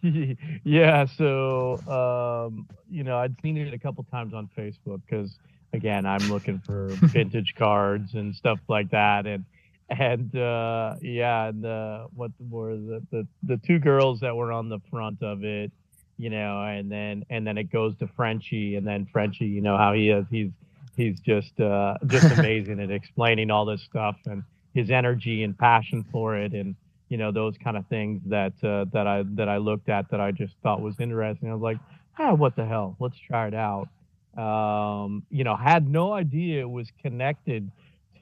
yeah 0.64 1.06
so 1.16 1.78
um 1.86 2.66
you 2.90 3.04
know 3.04 3.18
i'd 3.18 3.34
seen 3.40 3.56
it 3.56 3.72
a 3.72 3.78
couple 3.78 4.04
times 4.10 4.34
on 4.34 4.48
facebook 4.56 5.00
because 5.08 5.38
again 5.72 6.04
i'm 6.04 6.28
looking 6.28 6.58
for 6.58 6.88
vintage 7.02 7.54
cards 7.56 8.14
and 8.14 8.34
stuff 8.34 8.58
like 8.68 8.90
that 8.90 9.26
and 9.26 9.44
and 9.90 10.34
uh 10.36 10.94
yeah 11.02 11.48
and 11.48 11.64
uh 11.64 12.06
what 12.14 12.32
were 12.50 12.76
the, 12.76 13.02
the 13.10 13.26
the 13.44 13.56
two 13.58 13.78
girls 13.78 14.20
that 14.20 14.34
were 14.34 14.50
on 14.50 14.68
the 14.68 14.80
front 14.90 15.22
of 15.22 15.44
it 15.44 15.70
you 16.16 16.30
know 16.30 16.62
and 16.62 16.90
then 16.90 17.24
and 17.30 17.46
then 17.46 17.56
it 17.56 17.70
goes 17.70 17.96
to 17.96 18.08
frenchie 18.16 18.74
and 18.74 18.86
then 18.86 19.06
frenchie 19.12 19.46
you 19.46 19.60
know 19.60 19.76
how 19.76 19.92
he 19.92 20.10
is 20.10 20.24
he's 20.30 20.50
he's 20.96 21.20
just 21.20 21.58
uh 21.60 21.96
just 22.06 22.26
amazing 22.38 22.80
at 22.80 22.90
explaining 22.90 23.50
all 23.50 23.64
this 23.64 23.82
stuff 23.82 24.16
and 24.26 24.42
his 24.74 24.90
energy 24.90 25.44
and 25.44 25.56
passion 25.56 26.04
for 26.10 26.36
it 26.36 26.52
and 26.52 26.74
you 27.12 27.18
know 27.18 27.30
those 27.30 27.58
kind 27.62 27.76
of 27.76 27.86
things 27.88 28.22
that 28.24 28.54
uh, 28.64 28.86
that 28.94 29.06
I 29.06 29.22
that 29.34 29.46
I 29.46 29.58
looked 29.58 29.90
at 29.90 30.10
that 30.12 30.20
I 30.22 30.30
just 30.30 30.54
thought 30.62 30.80
was 30.80 30.98
interesting. 30.98 31.50
I 31.50 31.52
was 31.52 31.60
like, 31.60 31.76
ah, 32.18 32.32
what 32.32 32.56
the 32.56 32.64
hell? 32.64 32.96
Let's 32.98 33.18
try 33.18 33.48
it 33.48 33.54
out. 33.54 33.88
Um, 34.34 35.22
you 35.28 35.44
know, 35.44 35.54
had 35.54 35.86
no 35.86 36.14
idea 36.14 36.62
it 36.62 36.70
was 36.70 36.90
connected 37.02 37.70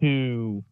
to 0.01 0.65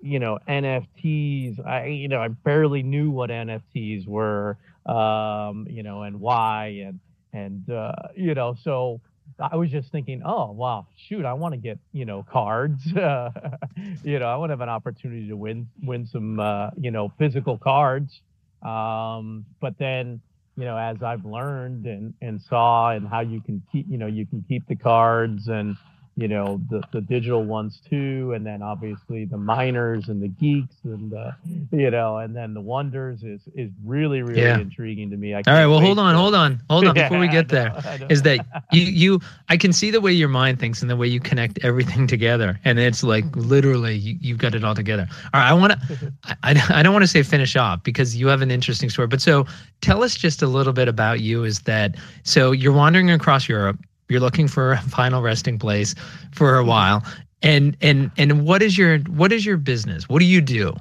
you 0.00 0.18
know 0.20 0.38
NFTs. 0.48 1.66
I 1.66 1.86
you 1.86 2.06
know 2.06 2.20
I 2.20 2.28
barely 2.28 2.84
knew 2.84 3.10
what 3.10 3.30
NFTs 3.30 4.06
were. 4.06 4.56
Um, 4.86 5.66
you 5.68 5.82
know, 5.82 6.02
and 6.02 6.20
why 6.20 6.84
and 6.86 7.00
and 7.32 7.68
uh, 7.68 7.92
you 8.14 8.34
know 8.34 8.54
so. 8.62 9.00
I 9.40 9.56
was 9.56 9.70
just 9.70 9.92
thinking, 9.92 10.22
oh 10.24 10.50
wow, 10.50 10.86
shoot, 10.96 11.24
I 11.24 11.32
want 11.34 11.54
to 11.54 11.58
get 11.58 11.78
you 11.92 12.04
know 12.04 12.24
cards. 12.28 12.92
Uh, 12.92 13.30
you 14.02 14.18
know, 14.18 14.26
I 14.26 14.36
want 14.36 14.50
to 14.50 14.54
have 14.54 14.60
an 14.60 14.68
opportunity 14.68 15.28
to 15.28 15.36
win 15.36 15.68
win 15.82 16.06
some 16.06 16.40
uh, 16.40 16.70
you 16.76 16.90
know 16.90 17.12
physical 17.18 17.58
cards. 17.58 18.20
Um, 18.62 19.46
but 19.60 19.78
then 19.78 20.20
you 20.56 20.64
know, 20.64 20.76
as 20.76 21.02
I've 21.02 21.24
learned 21.24 21.86
and 21.86 22.14
and 22.20 22.40
saw 22.40 22.90
and 22.90 23.06
how 23.06 23.20
you 23.20 23.40
can 23.40 23.62
keep 23.70 23.86
you 23.88 23.98
know 23.98 24.06
you 24.06 24.26
can 24.26 24.44
keep 24.48 24.66
the 24.66 24.76
cards 24.76 25.46
and 25.46 25.76
you 26.18 26.26
know 26.26 26.60
the 26.68 26.82
the 26.92 27.00
digital 27.00 27.44
ones 27.44 27.80
too, 27.88 28.32
and 28.34 28.44
then 28.44 28.60
obviously 28.60 29.24
the 29.24 29.38
miners 29.38 30.08
and 30.08 30.20
the 30.20 30.26
geeks 30.26 30.74
and 30.82 31.12
the 31.12 31.32
you 31.70 31.90
know 31.90 32.18
and 32.18 32.34
then 32.34 32.54
the 32.54 32.60
wonders 32.60 33.22
is 33.22 33.40
is 33.54 33.70
really 33.84 34.22
really 34.22 34.40
Yeah. 34.42 34.58
intriguing 34.58 35.10
to 35.10 35.16
me. 35.16 35.32
I 35.34 35.42
all 35.46 35.54
right 35.54 35.66
well 35.66 35.80
hold 35.80 36.00
on 36.00 36.16
hold 36.16 36.34
on 36.34 36.60
hold 36.70 36.86
on 36.86 36.94
before 36.94 37.20
we 37.20 37.28
get 37.28 37.48
there 37.48 37.70
know, 37.70 37.96
know. 37.98 38.06
is 38.10 38.22
that 38.22 38.44
you 38.72 38.82
you 38.82 39.20
I 39.48 39.56
can 39.56 39.72
see 39.72 39.92
the 39.92 40.00
way 40.00 40.12
your 40.12 40.28
mind 40.28 40.58
thinks 40.58 40.82
and 40.82 40.90
the 40.90 40.96
way 40.96 41.06
you 41.06 41.20
connect 41.20 41.60
everything 41.64 42.08
together 42.08 42.58
and 42.64 42.80
it's 42.80 43.04
like 43.04 43.24
literally 43.36 43.94
you, 43.96 44.16
you've 44.20 44.38
got 44.38 44.54
it 44.56 44.64
all 44.64 44.74
together. 44.74 45.06
All 45.32 45.40
right, 45.40 45.48
I 45.50 45.54
want 45.54 45.72
to 45.74 46.12
I, 46.24 46.34
I 46.42 46.80
I 46.80 46.82
don't 46.82 46.92
want 46.92 47.04
to 47.04 47.08
say 47.08 47.22
finish 47.22 47.54
off 47.54 47.84
because 47.84 48.16
you 48.16 48.26
have 48.26 48.42
an 48.42 48.50
interesting 48.50 48.90
story, 48.90 49.06
but 49.06 49.20
so 49.20 49.46
tell 49.82 50.02
us 50.02 50.16
just 50.16 50.42
a 50.42 50.48
little 50.48 50.72
bit 50.72 50.88
about 50.88 51.20
you. 51.20 51.44
Is 51.44 51.60
that 51.60 51.94
so? 52.24 52.50
You're 52.50 52.72
wandering 52.72 53.08
across 53.10 53.48
Europe. 53.48 53.78
You're 54.08 54.20
looking 54.20 54.48
for 54.48 54.72
a 54.72 54.80
final 54.80 55.22
resting 55.22 55.58
place 55.58 55.94
for 56.32 56.56
a 56.56 56.64
while, 56.64 57.04
and 57.42 57.76
and 57.80 58.10
and 58.16 58.46
what 58.46 58.62
is 58.62 58.78
your 58.78 58.98
what 59.00 59.32
is 59.32 59.44
your 59.44 59.56
business? 59.56 60.08
What 60.08 60.20
do 60.20 60.24
you 60.24 60.40
do? 60.40 60.74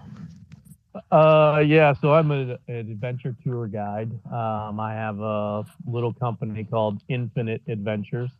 Uh, 1.11 1.63
yeah. 1.65 1.93
So 1.93 2.13
I'm 2.13 2.31
a, 2.31 2.57
an 2.67 2.75
adventure 2.91 3.35
tour 3.43 3.67
guide. 3.67 4.11
Um, 4.31 4.79
I 4.79 4.93
have 4.93 5.19
a 5.19 5.65
little 5.85 6.13
company 6.13 6.63
called 6.63 7.01
Infinite 7.07 7.61
Adventures 7.67 8.31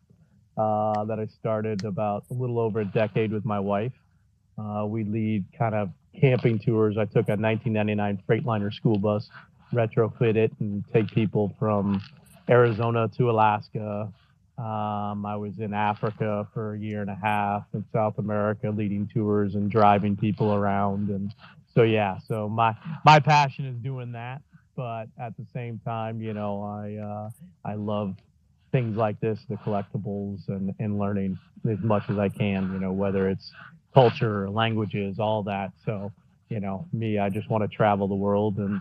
uh, 0.58 1.06
that 1.06 1.19
I 1.19 1.28
started 1.28 1.86
about 1.86 2.26
a 2.32 2.34
little 2.34 2.60
over 2.60 2.82
a 2.82 2.86
decade 2.86 3.32
with 3.32 3.45
my 3.45 3.60
wife. 3.60 3.93
Uh, 4.58 4.86
we 4.88 5.04
lead 5.04 5.45
kind 5.58 5.76
of 5.76 5.91
camping 6.19 6.60
tours. 6.60 6.97
I 6.97 7.06
took 7.06 7.30
a 7.30 7.38
1999 7.38 8.23
Freightliner 8.28 8.73
school 8.73 8.97
bus, 8.97 9.30
retrofit 9.71 10.36
it, 10.36 10.52
and 10.60 10.84
take 10.91 11.12
people 11.12 11.56
from 11.60 12.02
Arizona 12.50 13.08
to 13.17 13.30
Alaska. 13.30 14.12
Um, 14.58 15.26
I 15.26 15.36
was 15.36 15.60
in 15.60 15.74
Africa 15.74 16.48
for 16.54 16.74
a 16.74 16.80
year 16.80 17.02
and 17.02 17.10
a 17.10 17.15
half 17.15 17.63
in 17.74 17.86
South 17.93 18.17
America, 18.17 18.70
leading 18.70 19.08
tours 19.08 19.56
and 19.56 19.70
driving 19.70 20.15
people 20.17 20.54
around. 20.54 21.10
And 21.10 21.34
so, 21.74 21.84
yeah, 21.84 22.17
so 22.28 22.50
my 22.50 22.76
my 23.06 23.20
passion 23.20 23.65
is 23.65 23.76
doing 23.78 24.12
that. 24.13 24.41
But 24.76 25.06
at 25.20 25.36
the 25.38 25.46
same 25.54 25.80
time, 25.86 26.22
you 26.22 26.34
know, 26.34 26.62
I 26.63 26.96
uh, 26.96 27.30
I 27.63 27.76
love 27.76 28.15
things 28.72 28.98
like 28.98 29.20
this, 29.20 29.39
the 29.50 29.56
collectibles, 29.58 30.48
and 30.50 30.74
and 30.80 30.98
learning 30.98 31.38
as 31.70 31.80
much 31.82 32.04
as 32.10 32.17
I 32.17 32.30
can. 32.30 32.72
You 32.74 32.80
know, 32.80 32.91
whether 32.91 33.30
it's 33.30 33.52
culture, 33.93 34.50
languages, 34.50 35.20
all 35.20 35.43
that. 35.43 35.72
So, 35.86 36.12
you 36.50 36.60
know, 36.60 36.86
me, 36.93 37.20
I 37.20 37.30
just 37.30 37.50
want 37.50 37.63
to 37.63 37.67
travel 37.76 38.08
the 38.08 38.15
world 38.15 38.58
and, 38.58 38.80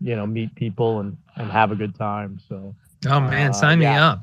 you 0.00 0.14
know, 0.14 0.26
meet 0.26 0.54
people 0.54 1.00
and, 1.00 1.16
and 1.36 1.50
have 1.50 1.72
a 1.72 1.74
good 1.74 1.94
time. 1.96 2.38
So, 2.48 2.74
Oh 3.06 3.20
man, 3.20 3.50
Uh, 3.50 3.52
sign 3.52 3.78
me 3.78 3.86
up. 3.86 4.18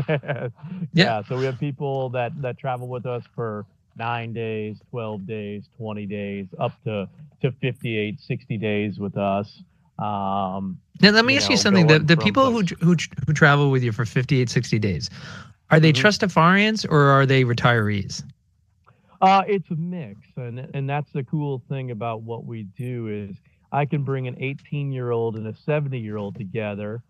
yeah. 0.08 0.48
yeah. 0.92 1.22
So 1.28 1.36
we 1.38 1.46
have 1.46 1.58
people 1.58 2.08
that, 2.10 2.32
that 2.42 2.58
travel 2.58 2.88
with 2.88 3.06
us 3.06 3.22
for 3.34 3.66
nine 3.96 4.32
days, 4.32 4.76
12 4.90 5.26
days, 5.26 5.64
20 5.76 6.06
days, 6.06 6.46
up 6.58 6.72
to, 6.84 7.08
to 7.42 7.52
58, 7.60 8.20
60 8.20 8.58
days 8.58 8.98
with 8.98 9.16
us. 9.16 9.62
Um, 9.98 10.80
Now 11.00 11.10
let 11.10 11.24
me 11.24 11.34
you 11.34 11.38
ask 11.38 11.50
you 11.50 11.56
something. 11.56 11.86
The, 11.86 11.98
the 12.00 12.16
people 12.16 12.50
who, 12.50 12.64
place- 12.64 12.80
who 12.80 12.96
who 13.26 13.32
travel 13.32 13.70
with 13.70 13.82
you 13.84 13.92
for 13.92 14.04
58, 14.04 14.50
60 14.50 14.78
days, 14.78 15.10
are 15.70 15.78
they 15.80 15.92
Mhm. 15.92 16.02
Trustafarians 16.02 16.84
or 16.90 17.02
are 17.10 17.26
they 17.26 17.44
retirees? 17.44 18.24
Uh, 19.20 19.42
it's 19.46 19.70
a 19.70 19.76
mix, 19.76 20.18
and 20.36 20.68
and 20.74 20.88
that's 20.88 21.10
the 21.12 21.22
cool 21.24 21.62
thing 21.68 21.90
about 21.92 22.22
what 22.22 22.44
we 22.44 22.64
do 22.76 23.08
is 23.08 23.36
I 23.72 23.86
can 23.86 24.02
bring 24.02 24.26
an 24.28 24.36
18 24.38 24.92
year 24.92 25.10
old 25.12 25.36
and 25.36 25.46
a 25.46 25.54
70 25.54 25.98
year 25.98 26.16
old 26.16 26.36
together, 26.36 27.02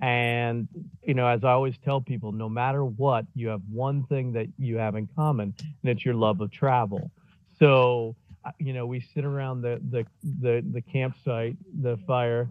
and 0.00 0.68
you 1.02 1.14
know, 1.14 1.26
as 1.26 1.42
I 1.44 1.50
always 1.50 1.74
tell 1.84 2.00
people, 2.00 2.32
no 2.32 2.48
matter 2.48 2.84
what, 2.84 3.26
you 3.34 3.48
have 3.48 3.62
one 3.70 4.04
thing 4.04 4.32
that 4.32 4.46
you 4.58 4.76
have 4.76 4.94
in 4.94 5.08
common, 5.16 5.54
and 5.58 5.90
it's 5.90 6.04
your 6.04 6.14
love 6.14 6.40
of 6.40 6.50
travel. 6.52 7.10
So, 7.58 8.14
uh, 8.44 8.52
you 8.58 8.72
know, 8.72 8.86
we 8.86 9.00
sit 9.14 9.24
around 9.24 9.62
the 9.62 9.80
the 9.90 10.06
the, 10.40 10.64
the 10.72 10.82
campsite, 10.82 11.56
the 11.82 11.98
fire. 12.06 12.48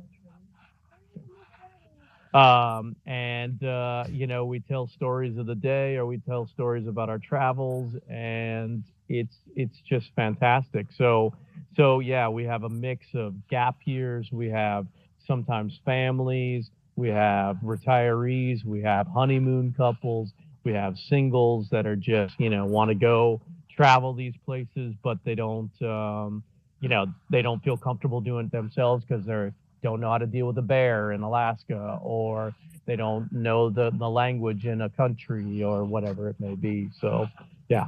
Um, 2.33 2.95
and 3.05 3.63
uh, 3.63 4.03
you 4.09 4.27
know, 4.27 4.45
we 4.45 4.59
tell 4.59 4.87
stories 4.87 5.37
of 5.37 5.45
the 5.45 5.55
day, 5.55 5.95
or 5.95 6.05
we 6.05 6.17
tell 6.19 6.45
stories 6.47 6.85
about 6.85 7.09
our 7.09 7.17
travels, 7.17 7.95
and 8.09 8.83
it's 9.07 9.37
it's 9.55 9.79
just 9.87 10.11
fantastic. 10.15 10.87
So 10.95 11.33
so 11.77 11.99
yeah, 11.99 12.27
we 12.27 12.43
have 12.43 12.63
a 12.63 12.69
mix 12.69 13.07
of 13.13 13.33
gap 13.47 13.77
years, 13.85 14.29
we 14.31 14.49
have 14.49 14.87
sometimes 15.25 15.79
families, 15.85 16.69
we 16.97 17.09
have 17.09 17.57
retirees, 17.57 18.65
we 18.65 18.81
have 18.81 19.07
honeymoon 19.07 19.73
couples, 19.77 20.33
we 20.65 20.73
have 20.73 20.97
singles 20.97 21.69
that 21.69 21.87
are 21.87 21.95
just 21.95 22.37
you 22.39 22.49
know 22.49 22.65
want 22.65 22.89
to 22.89 22.95
go 22.95 23.39
travel 23.69 24.13
these 24.13 24.33
places, 24.45 24.93
but 25.03 25.17
they 25.23 25.35
don't 25.35 25.71
um, 25.81 26.43
you 26.81 26.89
know 26.89 27.05
they 27.29 27.41
don't 27.41 27.63
feel 27.63 27.77
comfortable 27.77 28.19
doing 28.19 28.47
it 28.47 28.51
themselves 28.51 29.05
because 29.05 29.25
they 29.25 29.51
don't 29.81 30.01
know 30.01 30.09
how 30.09 30.17
to 30.17 30.25
deal 30.25 30.47
with 30.47 30.57
a 30.57 30.61
bear 30.63 31.13
in 31.13 31.21
Alaska 31.21 31.99
or 32.01 32.53
they 32.85 32.95
don't 32.95 33.31
know 33.31 33.69
the, 33.69 33.91
the 33.91 34.09
language 34.09 34.65
in 34.65 34.81
a 34.81 34.89
country 34.89 35.63
or 35.63 35.83
whatever 35.83 36.29
it 36.29 36.39
may 36.39 36.55
be. 36.55 36.89
So 36.99 37.29
yeah. 37.69 37.87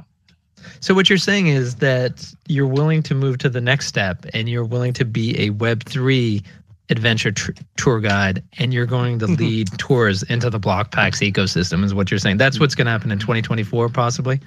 So 0.80 0.94
what 0.94 1.08
you're 1.08 1.18
saying 1.18 1.46
is 1.46 1.76
that 1.76 2.32
you're 2.46 2.66
willing 2.66 3.02
to 3.04 3.14
move 3.14 3.38
to 3.38 3.48
the 3.48 3.62
next 3.62 3.86
step, 3.86 4.26
and 4.34 4.48
you're 4.48 4.64
willing 4.64 4.92
to 4.94 5.04
be 5.04 5.38
a 5.40 5.50
Web 5.50 5.84
three 5.84 6.42
adventure 6.90 7.30
tr- 7.32 7.52
tour 7.76 8.00
guide, 8.00 8.42
and 8.58 8.72
you're 8.74 8.86
going 8.86 9.18
to 9.20 9.26
lead 9.26 9.68
tours 9.78 10.22
into 10.24 10.50
the 10.50 10.60
Blokpax 10.60 11.20
ecosystem. 11.32 11.84
Is 11.84 11.94
what 11.94 12.10
you're 12.10 12.18
saying? 12.18 12.36
That's 12.38 12.58
what's 12.60 12.74
going 12.74 12.86
to 12.86 12.90
happen 12.90 13.10
in 13.10 13.18
2024, 13.18 13.88
possibly. 13.90 14.40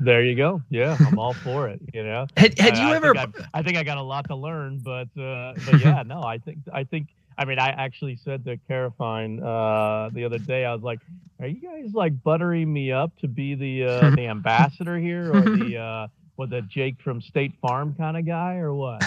There 0.00 0.22
you 0.24 0.34
go. 0.34 0.62
Yeah, 0.70 0.96
I'm 1.06 1.18
all 1.18 1.32
for 1.44 1.68
it. 1.68 1.80
You 1.94 2.02
know, 2.04 2.26
Had, 2.36 2.58
had 2.58 2.76
you 2.76 2.84
I 2.88 2.96
ever? 2.96 3.14
Think 3.14 3.36
I've- 3.38 3.44
I 3.54 3.62
think 3.62 3.76
I 3.76 3.82
got 3.84 3.98
a 3.98 4.02
lot 4.02 4.26
to 4.28 4.34
learn, 4.36 4.78
but 4.78 5.08
uh, 5.20 5.54
but 5.64 5.80
yeah, 5.84 6.02
no, 6.04 6.22
I 6.22 6.38
think 6.38 6.58
I 6.72 6.84
think 6.84 7.08
I 7.38 7.44
mean 7.44 7.58
I 7.58 7.68
actually 7.68 8.16
said 8.16 8.44
to 8.46 8.56
Carafine 8.68 9.40
uh, 9.42 10.10
the 10.12 10.24
other 10.24 10.38
day, 10.38 10.64
I 10.64 10.72
was 10.74 10.82
like, 10.82 10.98
"Are 11.38 11.46
you 11.46 11.60
guys 11.60 11.92
like 11.94 12.20
buttering 12.22 12.72
me 12.72 12.90
up 12.92 13.12
to 13.20 13.28
be 13.28 13.54
the 13.54 13.84
uh, 13.84 14.10
the 14.16 14.26
ambassador 14.26 14.98
here, 14.98 15.32
or 15.34 15.42
the 15.42 15.76
uh, 15.78 16.06
the 16.46 16.62
Jake 16.62 17.00
from 17.02 17.20
State 17.20 17.52
Farm 17.60 17.94
kind 17.96 18.16
of 18.16 18.26
guy, 18.26 18.56
or 18.56 18.72
what?" 18.74 19.02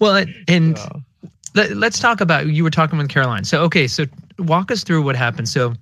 Well, 0.00 0.24
and 0.48 0.78
let, 1.54 1.76
let's 1.76 1.98
talk 1.98 2.20
about 2.20 2.46
you 2.46 2.64
were 2.64 2.70
talking 2.70 2.98
with 2.98 3.08
Caroline. 3.08 3.44
So 3.44 3.62
okay, 3.64 3.86
so 3.86 4.06
walk 4.38 4.70
us 4.70 4.82
through 4.82 5.02
what 5.02 5.16
happened. 5.16 5.48
So 5.48 5.74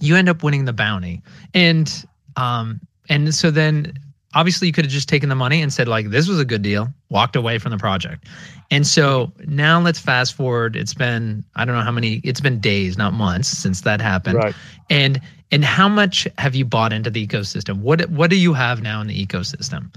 you 0.00 0.16
end 0.16 0.28
up 0.28 0.42
winning 0.42 0.64
the 0.64 0.72
bounty, 0.72 1.22
and 1.54 2.04
um, 2.36 2.80
and 3.08 3.34
so 3.34 3.50
then 3.50 3.94
obviously 4.34 4.68
you 4.68 4.72
could 4.72 4.84
have 4.84 4.92
just 4.92 5.08
taken 5.08 5.28
the 5.28 5.34
money 5.34 5.62
and 5.62 5.72
said 5.72 5.88
like 5.88 6.10
this 6.10 6.28
was 6.28 6.38
a 6.38 6.44
good 6.44 6.62
deal, 6.62 6.88
walked 7.08 7.36
away 7.36 7.58
from 7.58 7.70
the 7.70 7.78
project. 7.78 8.26
And 8.70 8.86
so 8.86 9.32
now 9.46 9.80
let's 9.80 9.98
fast 9.98 10.34
forward. 10.34 10.76
It's 10.76 10.94
been 10.94 11.44
I 11.56 11.64
don't 11.64 11.74
know 11.74 11.82
how 11.82 11.92
many. 11.92 12.20
It's 12.24 12.40
been 12.40 12.60
days, 12.60 12.98
not 12.98 13.12
months, 13.12 13.48
since 13.48 13.82
that 13.82 14.00
happened. 14.00 14.36
right. 14.36 14.54
And 14.90 15.20
and 15.52 15.64
how 15.64 15.88
much 15.88 16.26
have 16.38 16.54
you 16.54 16.64
bought 16.64 16.92
into 16.92 17.10
the 17.10 17.26
ecosystem? 17.26 17.78
What 17.80 18.08
what 18.10 18.30
do 18.30 18.36
you 18.36 18.52
have 18.52 18.82
now 18.82 19.00
in 19.00 19.06
the 19.06 19.26
ecosystem? 19.26 19.90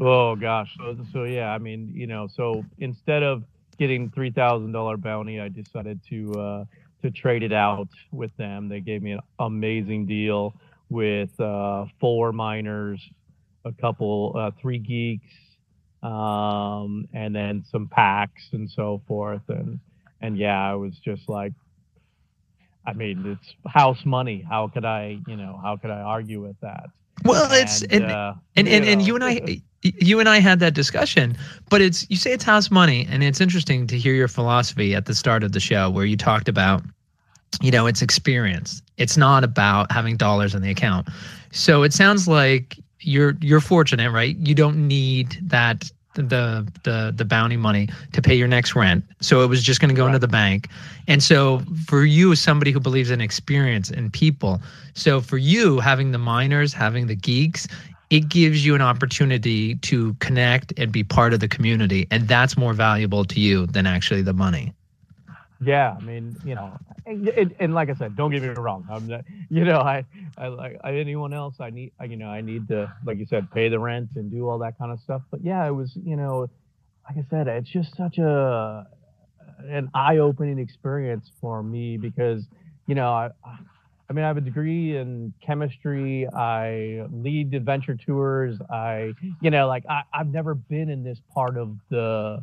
Oh 0.00 0.34
gosh. 0.34 0.74
So, 0.76 0.96
so 1.12 1.24
yeah, 1.24 1.52
I 1.52 1.58
mean, 1.58 1.92
you 1.94 2.06
know, 2.06 2.26
so 2.26 2.64
instead 2.78 3.22
of 3.22 3.44
getting 3.78 4.10
three 4.10 4.30
thousand 4.30 4.72
dollar 4.72 4.96
bounty, 4.96 5.40
I 5.40 5.48
decided 5.48 6.00
to 6.10 6.32
uh, 6.34 6.64
to 7.02 7.10
trade 7.10 7.42
it 7.42 7.52
out 7.52 7.88
with 8.12 8.36
them. 8.36 8.68
They 8.68 8.80
gave 8.80 9.02
me 9.02 9.12
an 9.12 9.20
amazing 9.38 10.06
deal 10.06 10.54
with 10.88 11.38
uh, 11.40 11.86
four 12.00 12.32
miners, 12.32 13.00
a 13.64 13.72
couple, 13.72 14.32
uh, 14.36 14.50
three 14.60 14.78
geeks, 14.78 15.32
um, 16.02 17.06
and 17.12 17.34
then 17.34 17.64
some 17.70 17.88
packs 17.88 18.48
and 18.52 18.68
so 18.70 19.00
forth. 19.06 19.42
And 19.48 19.78
and 20.20 20.36
yeah, 20.36 20.60
I 20.60 20.74
was 20.74 20.94
just 21.04 21.28
like, 21.28 21.52
I 22.86 22.94
mean, 22.94 23.38
it's 23.38 23.54
house 23.72 24.04
money. 24.04 24.44
How 24.48 24.68
could 24.68 24.84
I, 24.84 25.18
you 25.28 25.36
know, 25.36 25.60
how 25.62 25.76
could 25.76 25.90
I 25.90 26.00
argue 26.00 26.42
with 26.42 26.58
that? 26.62 26.86
Well, 27.24 27.48
it's 27.52 27.82
and 27.82 28.04
uh, 28.04 28.34
and, 28.56 28.66
and, 28.66 28.84
and 28.84 29.00
know, 29.00 29.06
you 29.06 29.14
and 29.14 29.24
I 29.24 29.62
you 29.84 30.18
and 30.18 30.28
I 30.28 30.38
had 30.38 30.60
that 30.60 30.74
discussion, 30.74 31.36
but 31.68 31.80
it's 31.80 32.08
you 32.10 32.16
say 32.16 32.32
it's 32.32 32.44
house 32.44 32.70
money, 32.70 33.06
and 33.10 33.22
it's 33.22 33.40
interesting 33.40 33.86
to 33.88 33.98
hear 33.98 34.14
your 34.14 34.28
philosophy 34.28 34.94
at 34.94 35.04
the 35.06 35.14
start 35.14 35.44
of 35.44 35.52
the 35.52 35.60
show 35.60 35.90
where 35.90 36.06
you 36.06 36.16
talked 36.16 36.48
about, 36.48 36.82
you 37.60 37.70
know, 37.70 37.86
it's 37.86 38.00
experience. 38.00 38.82
It's 38.96 39.16
not 39.16 39.44
about 39.44 39.92
having 39.92 40.16
dollars 40.16 40.54
in 40.54 40.62
the 40.62 40.70
account. 40.70 41.08
So 41.52 41.82
it 41.82 41.92
sounds 41.92 42.26
like 42.26 42.76
you're 43.00 43.36
you're 43.40 43.60
fortunate, 43.60 44.10
right? 44.10 44.36
You 44.38 44.54
don't 44.54 44.88
need 44.88 45.38
that 45.42 45.90
the 46.14 46.66
the 46.84 47.12
the 47.14 47.24
bounty 47.24 47.56
money 47.56 47.88
to 48.12 48.22
pay 48.22 48.34
your 48.34 48.48
next 48.48 48.74
rent. 48.74 49.04
So 49.20 49.42
it 49.42 49.48
was 49.48 49.62
just 49.62 49.80
going 49.80 49.90
to 49.90 49.94
go 49.94 50.06
into 50.06 50.18
the 50.18 50.28
bank. 50.28 50.68
And 51.08 51.22
so 51.22 51.62
for 51.86 52.04
you 52.04 52.32
as 52.32 52.40
somebody 52.40 52.72
who 52.72 52.80
believes 52.80 53.10
in 53.10 53.20
experience 53.20 53.90
and 53.90 54.12
people, 54.12 54.62
so 54.94 55.20
for 55.20 55.36
you 55.36 55.80
having 55.80 56.12
the 56.12 56.18
miners, 56.18 56.72
having 56.72 57.06
the 57.06 57.16
geeks, 57.16 57.66
it 58.10 58.28
gives 58.28 58.64
you 58.64 58.74
an 58.74 58.82
opportunity 58.82 59.76
to 59.76 60.14
connect 60.14 60.72
and 60.78 60.92
be 60.92 61.02
part 61.02 61.32
of 61.32 61.40
the 61.40 61.48
community 61.48 62.06
and 62.10 62.28
that's 62.28 62.56
more 62.56 62.72
valuable 62.72 63.24
to 63.24 63.40
you 63.40 63.66
than 63.66 63.86
actually 63.86 64.22
the 64.22 64.32
money. 64.32 64.74
Yeah, 65.60 65.96
I 65.98 66.02
mean, 66.02 66.36
you 66.44 66.54
know, 66.54 66.76
and, 67.06 67.54
and, 67.58 67.74
like 67.74 67.88
I 67.88 67.94
said, 67.94 68.16
don't 68.16 68.30
get 68.30 68.42
me 68.42 68.48
wrong. 68.48 68.86
I'm 68.90 69.06
not, 69.06 69.24
you 69.48 69.64
know, 69.64 69.78
I, 69.78 70.04
I 70.36 70.48
like 70.48 70.78
anyone 70.84 71.32
else. 71.32 71.54
I 71.60 71.70
need, 71.70 71.92
I, 71.98 72.04
you 72.04 72.16
know, 72.16 72.28
I 72.28 72.40
need 72.40 72.68
to, 72.68 72.92
like 73.06 73.18
you 73.18 73.26
said, 73.26 73.50
pay 73.50 73.68
the 73.68 73.78
rent 73.78 74.10
and 74.16 74.30
do 74.30 74.48
all 74.48 74.58
that 74.58 74.76
kind 74.78 74.92
of 74.92 75.00
stuff. 75.00 75.22
But 75.30 75.42
yeah, 75.42 75.66
it 75.66 75.70
was, 75.70 75.92
you 76.04 76.16
know, 76.16 76.50
like 77.08 77.18
I 77.18 77.26
said, 77.30 77.48
it's 77.48 77.70
just 77.70 77.96
such 77.96 78.18
a 78.18 78.86
an 79.68 79.90
eye-opening 79.94 80.58
experience 80.58 81.30
for 81.40 81.62
me 81.62 81.96
because, 81.96 82.44
you 82.86 82.94
know, 82.94 83.08
I, 83.08 83.30
I 83.44 83.56
mean, 84.14 84.24
I 84.24 84.28
have 84.28 84.36
a 84.36 84.42
degree 84.42 84.96
in 84.96 85.34
chemistry. 85.44 86.26
I 86.28 87.06
lead 87.10 87.52
adventure 87.54 87.96
tours. 87.96 88.58
I, 88.70 89.12
you 89.40 89.50
know, 89.50 89.66
like 89.66 89.84
I, 89.88 90.02
I've 90.12 90.28
never 90.28 90.54
been 90.54 90.88
in 90.88 91.02
this 91.04 91.18
part 91.34 91.58
of 91.58 91.76
the 91.90 92.42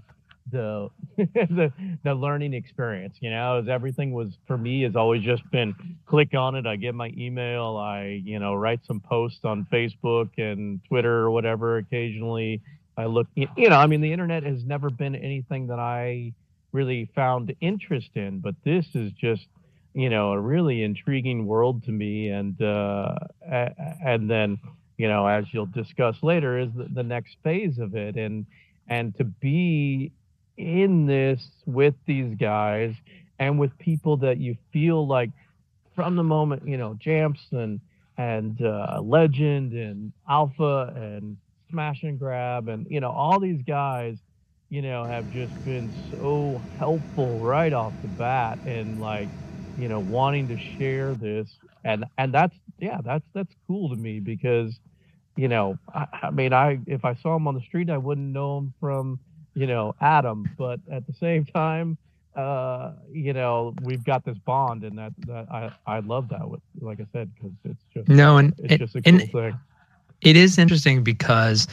the 0.52 0.90
the 1.18 1.72
the 2.04 2.14
learning 2.14 2.54
experience 2.54 3.16
you 3.20 3.30
know 3.30 3.60
as 3.60 3.70
everything 3.70 4.12
was 4.12 4.30
for 4.48 4.58
me 4.58 4.82
has 4.82 4.96
always 4.96 5.22
just 5.22 5.44
been 5.52 5.76
click 6.08 6.34
on 6.34 6.56
it 6.56 6.66
i 6.66 6.76
get 6.76 6.96
my 6.96 7.14
email 7.18 7.78
i 7.78 8.22
you 8.26 8.40
know 8.40 8.56
write 8.56 8.80
some 8.86 9.00
posts 9.00 9.42
on 9.44 9.68
facebook 9.72 10.30
and 10.38 10.80
twitter 10.88 11.20
or 11.20 11.32
whatever 11.32 11.78
occasionally 11.78 12.60
i 12.98 13.06
look 13.06 13.28
you 13.36 13.70
know 13.70 13.78
i 13.78 13.86
mean 13.86 14.02
the 14.02 14.12
internet 14.12 14.44
has 14.44 14.64
never 14.66 14.90
been 14.90 15.16
anything 15.16 15.68
that 15.68 15.80
i 15.80 16.34
really 16.72 17.10
found 17.14 17.54
interest 17.62 18.10
in 18.16 18.40
but 18.40 18.56
this 18.66 18.86
is 18.96 19.12
just 19.12 19.46
you 19.94 20.10
know 20.10 20.32
a 20.32 20.40
really 20.40 20.84
intriguing 20.84 21.46
world 21.46 21.84
to 21.84 21.92
me 21.92 22.30
and 22.30 22.62
uh 22.62 23.16
and 24.06 24.30
then 24.30 24.58
you 24.98 25.08
know 25.08 25.26
as 25.28 25.46
you'll 25.52 25.66
discuss 25.66 26.16
later 26.22 26.58
is 26.60 26.70
the, 26.76 26.88
the 26.94 27.04
next 27.04 27.36
phase 27.44 27.78
of 27.80 27.96
it 27.96 28.16
and 28.16 28.46
and 28.88 29.16
to 29.18 29.24
be 29.24 30.12
in 30.58 31.06
this 31.06 31.42
with 31.66 31.96
these 32.06 32.36
guys 32.38 32.94
and 33.40 33.60
with 33.60 33.78
people 33.80 34.18
that 34.18 34.38
you 34.38 34.56
feel 34.72 35.08
like 35.08 35.32
from 35.96 36.16
the 36.16 36.24
moment 36.24 36.68
you 36.68 36.78
know 36.78 36.96
Jamson 37.00 37.82
and 38.18 38.62
uh, 38.62 39.00
Legend 39.02 39.74
and 39.74 40.14
Alpha 40.30 40.94
and 40.96 41.38
Smash 41.70 42.04
and 42.04 42.20
Grab 42.20 42.68
and 42.68 42.86
you 42.90 43.00
know 43.00 43.12
all 43.12 43.40
these 43.40 43.62
guys 43.68 44.18
you 44.70 44.82
know 44.82 45.06
have 45.06 45.28
just 45.30 45.54
been 45.64 45.94
so 46.10 46.64
helpful 46.78 47.42
right 47.42 47.74
off 47.74 47.96
the 48.02 48.08
bat 48.08 48.60
and 48.66 49.00
like 49.00 49.32
you 49.76 49.88
know 49.88 50.00
wanting 50.00 50.48
to 50.48 50.58
share 50.58 51.16
this 51.16 51.50
and 51.84 52.06
and 52.18 52.34
that's 52.34 52.56
yeah 52.80 53.00
that's 53.04 53.26
that's 53.34 53.54
cool 53.68 53.90
to 53.90 53.96
me 53.96 54.20
because 54.20 54.80
you 55.36 55.48
know, 55.48 55.78
I, 55.94 56.06
I 56.24 56.30
mean, 56.32 56.54
I 56.54 56.80
if 56.88 57.06
I 57.06 57.16
saw 57.16 57.36
him 57.36 57.48
on 57.48 57.56
the 57.56 57.62
street, 57.62 57.90
I 57.90 57.98
wouldn't 57.98 58.32
know 58.34 58.58
him 58.58 58.74
from, 58.80 59.20
you 59.54 59.68
know, 59.68 59.96
Adam. 60.02 60.46
But 60.58 60.80
at 60.92 61.08
the 61.08 61.14
same 61.14 61.46
time, 61.46 61.98
uh, 62.36 62.94
you 63.12 63.34
know, 63.34 63.74
we've 63.82 64.04
got 64.04 64.26
this 64.26 64.38
bond, 64.40 64.84
and 64.84 64.98
that 64.98 65.14
that 65.28 65.48
I 65.52 65.72
I 65.86 66.00
love 66.00 66.30
that. 66.30 66.50
With 66.50 66.62
like 66.80 67.00
I 67.00 67.06
said, 67.14 67.32
because 67.36 67.52
it's 67.64 67.84
just 67.94 68.10
no, 68.10 68.38
and 68.38 68.54
it's 68.60 68.78
just 68.78 68.96
a 68.96 69.02
cool 69.02 69.20
thing. 69.20 69.60
it 70.22 70.36
is 70.36 70.58
interesting 70.58 71.04
because 71.04 71.68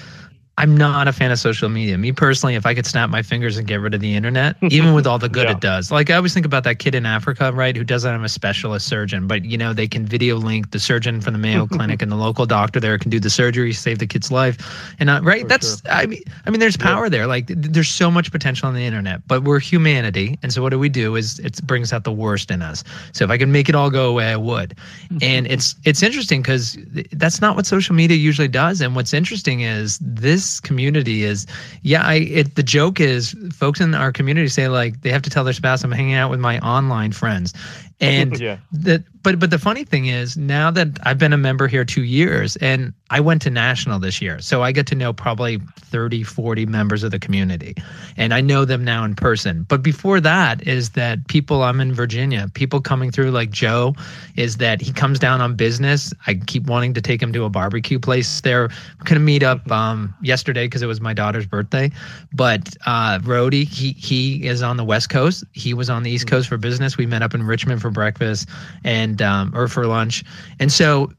I'm 0.59 0.77
not 0.77 1.07
a 1.07 1.13
fan 1.13 1.31
of 1.31 1.39
social 1.39 1.69
media. 1.69 1.97
Me 1.97 2.11
personally, 2.11 2.57
if 2.57 2.67
I 2.67 2.75
could 2.75 2.85
snap 2.85 3.11
my 3.11 3.23
fingers 3.23 3.57
and 3.57 3.67
get 3.67 3.77
rid 3.81 3.95
of 3.95 4.01
the 4.01 4.15
internet, 4.17 4.57
even 4.71 4.93
with 4.93 5.07
all 5.07 5.19
the 5.19 5.29
good 5.29 5.45
Yeah. 5.45 5.53
it 5.53 5.61
does, 5.61 5.93
like 5.93 6.11
I 6.11 6.15
always 6.17 6.35
think 6.35 6.45
about 6.45 6.65
that 6.65 6.81
kid 6.81 6.95
in 6.97 7.07
Africa, 7.07 7.53
right, 7.55 7.77
who 7.77 7.85
doesn't 7.85 8.11
have 8.11 8.25
a 8.25 8.29
specialist 8.29 8.89
surgeon, 8.89 9.29
but 9.29 9.45
you 9.45 9.57
know 9.57 9.73
they 9.73 9.87
can 9.87 10.05
video 10.05 10.37
link 10.37 10.73
the 10.73 10.81
surgeon 10.81 11.21
from 11.21 11.33
the 11.33 11.39
Mayo 11.39 11.67
Clinic 11.75 12.03
and 12.03 12.11
the 12.11 12.17
local 12.17 12.45
doctor 12.45 12.81
there 12.81 12.99
can 12.99 13.09
do 13.09 13.21
the 13.21 13.31
surgery, 13.31 13.73
save 13.73 14.01
the 14.01 14.07
kid's 14.09 14.33
life, 14.33 14.59
and 14.99 15.09
uh, 15.09 15.21
right, 15.23 15.43
For 15.43 15.49
that's 15.49 15.81
I 15.89 16.07
mean, 16.07 16.23
I 16.45 16.51
mean, 16.51 16.59
there's 16.59 16.77
power 16.77 17.09
there. 17.09 17.29
Like 17.29 17.47
th- 17.47 17.59
there's 17.61 17.89
so 17.89 18.11
much 18.11 18.33
potential 18.33 18.67
on 18.69 18.75
the 18.75 18.85
internet, 18.85 19.21
but 19.29 19.45
we're 19.45 19.61
humanity, 19.61 20.39
and 20.43 20.53
so 20.53 20.61
what 20.61 20.71
do 20.71 20.79
we 20.81 20.89
do? 20.89 21.15
Is 21.15 21.39
it 21.39 21.65
brings 21.67 21.93
out 21.93 22.03
the 22.03 22.13
worst 22.13 22.51
in 22.51 22.63
us. 22.63 22.83
So 23.13 23.25
if 23.25 23.31
I 23.31 23.39
could 23.39 23.49
make 23.49 23.69
it 23.69 23.77
all 23.77 23.91
go 23.91 24.11
away, 24.11 24.27
I 24.33 24.37
would. 24.37 24.77
and 25.23 25.47
it's 25.47 25.77
it's 25.85 26.03
interesting 26.03 26.43
because 26.43 26.77
that's 27.13 27.41
not 27.41 27.55
what 27.55 27.65
social 27.65 27.95
media 27.95 28.17
usually 28.17 28.49
does. 28.49 28.81
And 28.81 28.97
what's 28.97 29.15
interesting 29.15 29.61
is 29.61 29.99
this 30.03 30.48
community 30.61 31.23
is, 31.23 31.47
yeah, 31.83 32.05
I 32.05 32.15
it 32.15 32.55
the 32.55 32.63
joke 32.63 33.01
is 33.01 33.35
folks 33.53 33.81
in 33.81 33.95
our 33.95 34.13
community 34.13 34.49
say 34.49 34.69
like 34.69 35.03
they 35.03 35.11
have 35.11 35.23
to 35.23 35.31
tell 35.31 35.45
their 35.45 35.53
spouse 35.53 35.85
I'm 35.85 35.93
hanging 35.93 36.15
out 36.15 36.31
with 36.31 36.41
my 36.41 36.59
online 36.61 37.13
friends, 37.13 37.53
and 38.01 38.39
yeah, 38.41 38.59
that 38.73 39.03
but 39.23 39.39
but 39.39 39.51
the 39.51 39.59
funny 39.59 39.85
thing 39.85 40.07
is 40.07 40.37
now 40.37 40.71
that 40.71 40.99
I've 41.03 41.19
been 41.19 41.33
a 41.33 41.39
member 41.39 41.67
here 41.67 41.85
2 41.85 42.03
years 42.03 42.57
and 42.57 42.93
I 43.11 43.21
went 43.21 43.41
to 43.43 43.51
national 43.51 43.99
this 43.99 44.21
year. 44.21 44.41
So 44.41 44.63
I 44.63 44.73
get 44.73 44.87
to 44.89 44.95
know 44.95 45.13
probably 45.13 45.59
30 45.77 46.23
40 46.23 46.67
members 46.67 47.03
of 47.03 47.11
the 47.11 47.19
community 47.19 47.75
and 48.17 48.35
I 48.35 48.41
know 48.41 48.65
them 48.65 48.85
now 48.85 49.05
in 49.05 49.15
person. 49.15 49.65
But 49.69 49.83
before 49.83 50.21
that 50.21 50.67
is 50.67 50.91
that 50.91 51.27
people 51.29 51.63
I'm 51.63 51.81
in 51.81 51.93
Virginia, 51.93 52.51
people 52.55 52.81
coming 52.81 53.11
through 53.11 53.31
like 53.31 53.51
Joe 53.51 53.95
is 54.37 54.59
that 54.59 54.81
he 54.81 54.93
comes 54.93 55.19
down 55.19 55.41
on 55.41 55.55
business. 55.55 56.13
I 56.27 56.35
keep 56.35 56.67
wanting 56.67 56.95
to 56.95 57.01
take 57.01 57.23
him 57.23 57.33
to 57.33 57.45
a 57.45 57.49
barbecue 57.51 57.99
place 57.99 58.41
there. 58.43 58.69
We're 58.99 59.05
going 59.05 59.15
to 59.15 59.21
meet 59.21 59.43
up 59.43 59.71
um 59.71 60.15
yesterday 60.23 60.67
because 60.67 60.83
it 60.83 60.87
was 60.87 61.01
my 61.01 61.13
daughter's 61.13 61.47
birthday. 61.47 61.91
But 62.33 62.77
uh 62.87 63.21
Rody, 63.25 63.65
he 63.65 63.93
he 63.93 64.47
is 64.47 64.63
on 64.63 64.77
the 64.77 64.85
West 64.85 65.09
Coast. 65.11 65.45
He 65.53 65.75
was 65.75 65.91
on 65.91 66.03
the 66.03 66.11
East 66.11 66.27
Coast 66.27 66.49
for 66.49 66.57
business. 66.57 66.97
We 66.97 67.07
met 67.07 67.23
up 67.23 67.35
in 67.35 67.43
Richmond 67.43 67.81
for 67.81 67.91
breakfast 67.91 68.49
and 68.85 69.18
um, 69.23 69.53
or 69.55 69.69
for 69.69 69.87
lunch. 69.87 70.25
And 70.59 70.71
so 70.73 71.13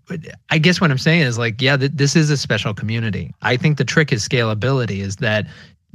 I 0.49 0.57
guess 0.57 0.81
what 0.81 0.91
I'm 0.91 0.97
saying 0.97 1.21
is 1.21 1.37
like, 1.37 1.61
yeah, 1.61 1.77
th- 1.77 1.91
this 1.93 2.15
is 2.15 2.29
a 2.29 2.37
special 2.37 2.73
community. 2.73 3.33
I 3.41 3.57
think 3.57 3.77
the 3.77 3.85
trick 3.85 4.11
is 4.11 4.27
scalability. 4.27 4.99
Is 4.99 5.17
that 5.17 5.45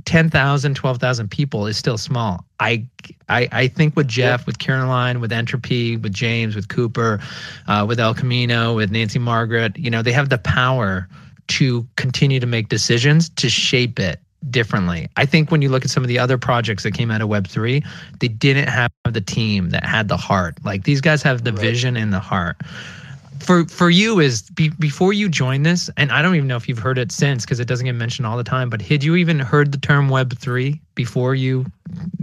10,000, 0.04 0.74
12,000 0.74 1.30
people 1.30 1.66
is 1.66 1.76
still 1.76 1.98
small. 1.98 2.44
I, 2.60 2.86
I, 3.28 3.48
I 3.52 3.68
think 3.68 3.96
with 3.96 4.08
Jeff, 4.08 4.46
with 4.46 4.58
Caroline, 4.58 5.20
with 5.20 5.32
Entropy, 5.32 5.96
with 5.96 6.12
James, 6.12 6.54
with 6.54 6.68
Cooper, 6.68 7.20
uh, 7.66 7.84
with 7.88 7.98
El 7.98 8.14
Camino, 8.14 8.74
with 8.74 8.90
Nancy 8.90 9.18
Margaret, 9.18 9.76
you 9.78 9.90
know, 9.90 10.02
they 10.02 10.12
have 10.12 10.28
the 10.28 10.38
power 10.38 11.08
to 11.46 11.86
continue 11.96 12.40
to 12.40 12.46
make 12.46 12.68
decisions 12.68 13.28
to 13.30 13.48
shape 13.48 13.98
it 13.98 14.20
differently. 14.50 15.08
I 15.16 15.26
think 15.26 15.50
when 15.50 15.62
you 15.62 15.68
look 15.68 15.84
at 15.84 15.90
some 15.90 16.02
of 16.02 16.08
the 16.08 16.18
other 16.18 16.38
projects 16.38 16.82
that 16.82 16.92
came 16.92 17.10
out 17.10 17.20
of 17.20 17.28
Web3, 17.28 17.84
they 18.20 18.28
didn't 18.28 18.68
have 18.68 18.90
the 19.10 19.20
team 19.20 19.70
that 19.70 19.84
had 19.84 20.08
the 20.08 20.16
heart. 20.16 20.56
Like 20.64 20.84
these 20.84 21.00
guys 21.00 21.22
have 21.22 21.44
the 21.44 21.52
Right. 21.52 21.60
vision 21.60 21.96
and 21.96 22.12
the 22.12 22.20
heart. 22.20 22.56
For 23.40 23.66
for 23.66 23.90
you 23.90 24.20
is 24.20 24.42
be, 24.50 24.70
before 24.70 25.12
you 25.12 25.28
joined 25.28 25.66
this, 25.66 25.90
and 25.96 26.10
I 26.12 26.22
don't 26.22 26.34
even 26.34 26.48
know 26.48 26.56
if 26.56 26.68
you've 26.68 26.78
heard 26.78 26.98
it 26.98 27.12
since 27.12 27.44
because 27.44 27.60
it 27.60 27.66
doesn't 27.68 27.84
get 27.84 27.94
mentioned 27.94 28.26
all 28.26 28.36
the 28.36 28.44
time. 28.44 28.70
But 28.70 28.80
had 28.80 29.02
you 29.04 29.16
even 29.16 29.38
heard 29.38 29.72
the 29.72 29.78
term 29.78 30.08
Web 30.08 30.38
three 30.38 30.80
before 30.94 31.34
you 31.34 31.66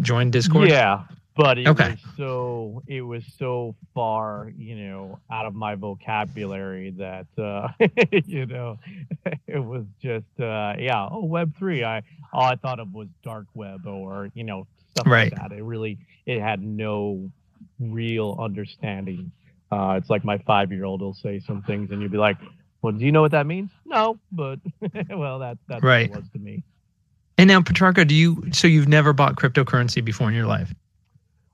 joined 0.01 0.31
Discord? 0.33 0.69
yeah. 0.69 1.01
But 1.35 1.57
it 1.57 1.69
Okay. 1.69 1.89
was 1.91 1.97
so 2.17 2.83
it 2.87 3.01
was 3.01 3.23
so 3.37 3.75
far, 3.95 4.51
you 4.55 4.75
know, 4.75 5.19
out 5.31 5.45
of 5.45 5.55
my 5.55 5.75
vocabulary 5.75 6.91
that 6.97 7.27
uh, 7.41 7.69
you 8.25 8.45
know 8.45 8.77
it 9.47 9.59
was 9.59 9.85
just 10.01 10.27
uh, 10.39 10.73
yeah. 10.77 11.07
Oh, 11.09 11.23
Web 11.25 11.53
three. 11.57 11.83
I 11.85 12.03
all 12.33 12.43
I 12.43 12.55
thought 12.55 12.79
of 12.79 12.91
was 12.93 13.07
dark 13.23 13.45
web 13.53 13.87
or 13.87 14.29
you 14.33 14.43
know 14.43 14.67
stuff 14.91 15.07
Right. 15.07 15.31
like 15.31 15.39
that. 15.39 15.57
It 15.57 15.63
really 15.63 15.99
it 16.25 16.41
had 16.41 16.61
no 16.61 17.31
real 17.79 18.37
understanding. 18.39 19.31
Uh, 19.71 19.95
it's 19.97 20.09
like 20.09 20.25
my 20.25 20.37
five 20.39 20.71
year 20.71 20.83
old 20.83 21.01
will 21.01 21.13
say 21.13 21.39
some 21.39 21.61
things 21.63 21.91
and 21.91 22.01
you'll 22.01 22.11
be 22.11 22.17
like, 22.17 22.37
"Well, 22.81 22.91
do 22.93 23.05
you 23.05 23.11
know 23.13 23.21
what 23.21 23.31
that 23.31 23.47
means?" 23.47 23.71
No, 23.85 24.19
but 24.33 24.59
well, 25.09 25.39
that 25.39 25.57
that's 25.69 25.81
Right. 25.83 26.09
what 26.09 26.17
it 26.19 26.23
was 26.23 26.29
to 26.33 26.39
me. 26.39 26.63
And 27.37 27.47
now, 27.47 27.61
Petrarca, 27.61 28.05
do 28.05 28.13
you? 28.13 28.43
So 28.51 28.67
you've 28.67 28.89
never 28.89 29.13
bought 29.13 29.37
cryptocurrency 29.37 30.03
before 30.03 30.27
in 30.27 30.35
your 30.35 30.45
life? 30.45 30.73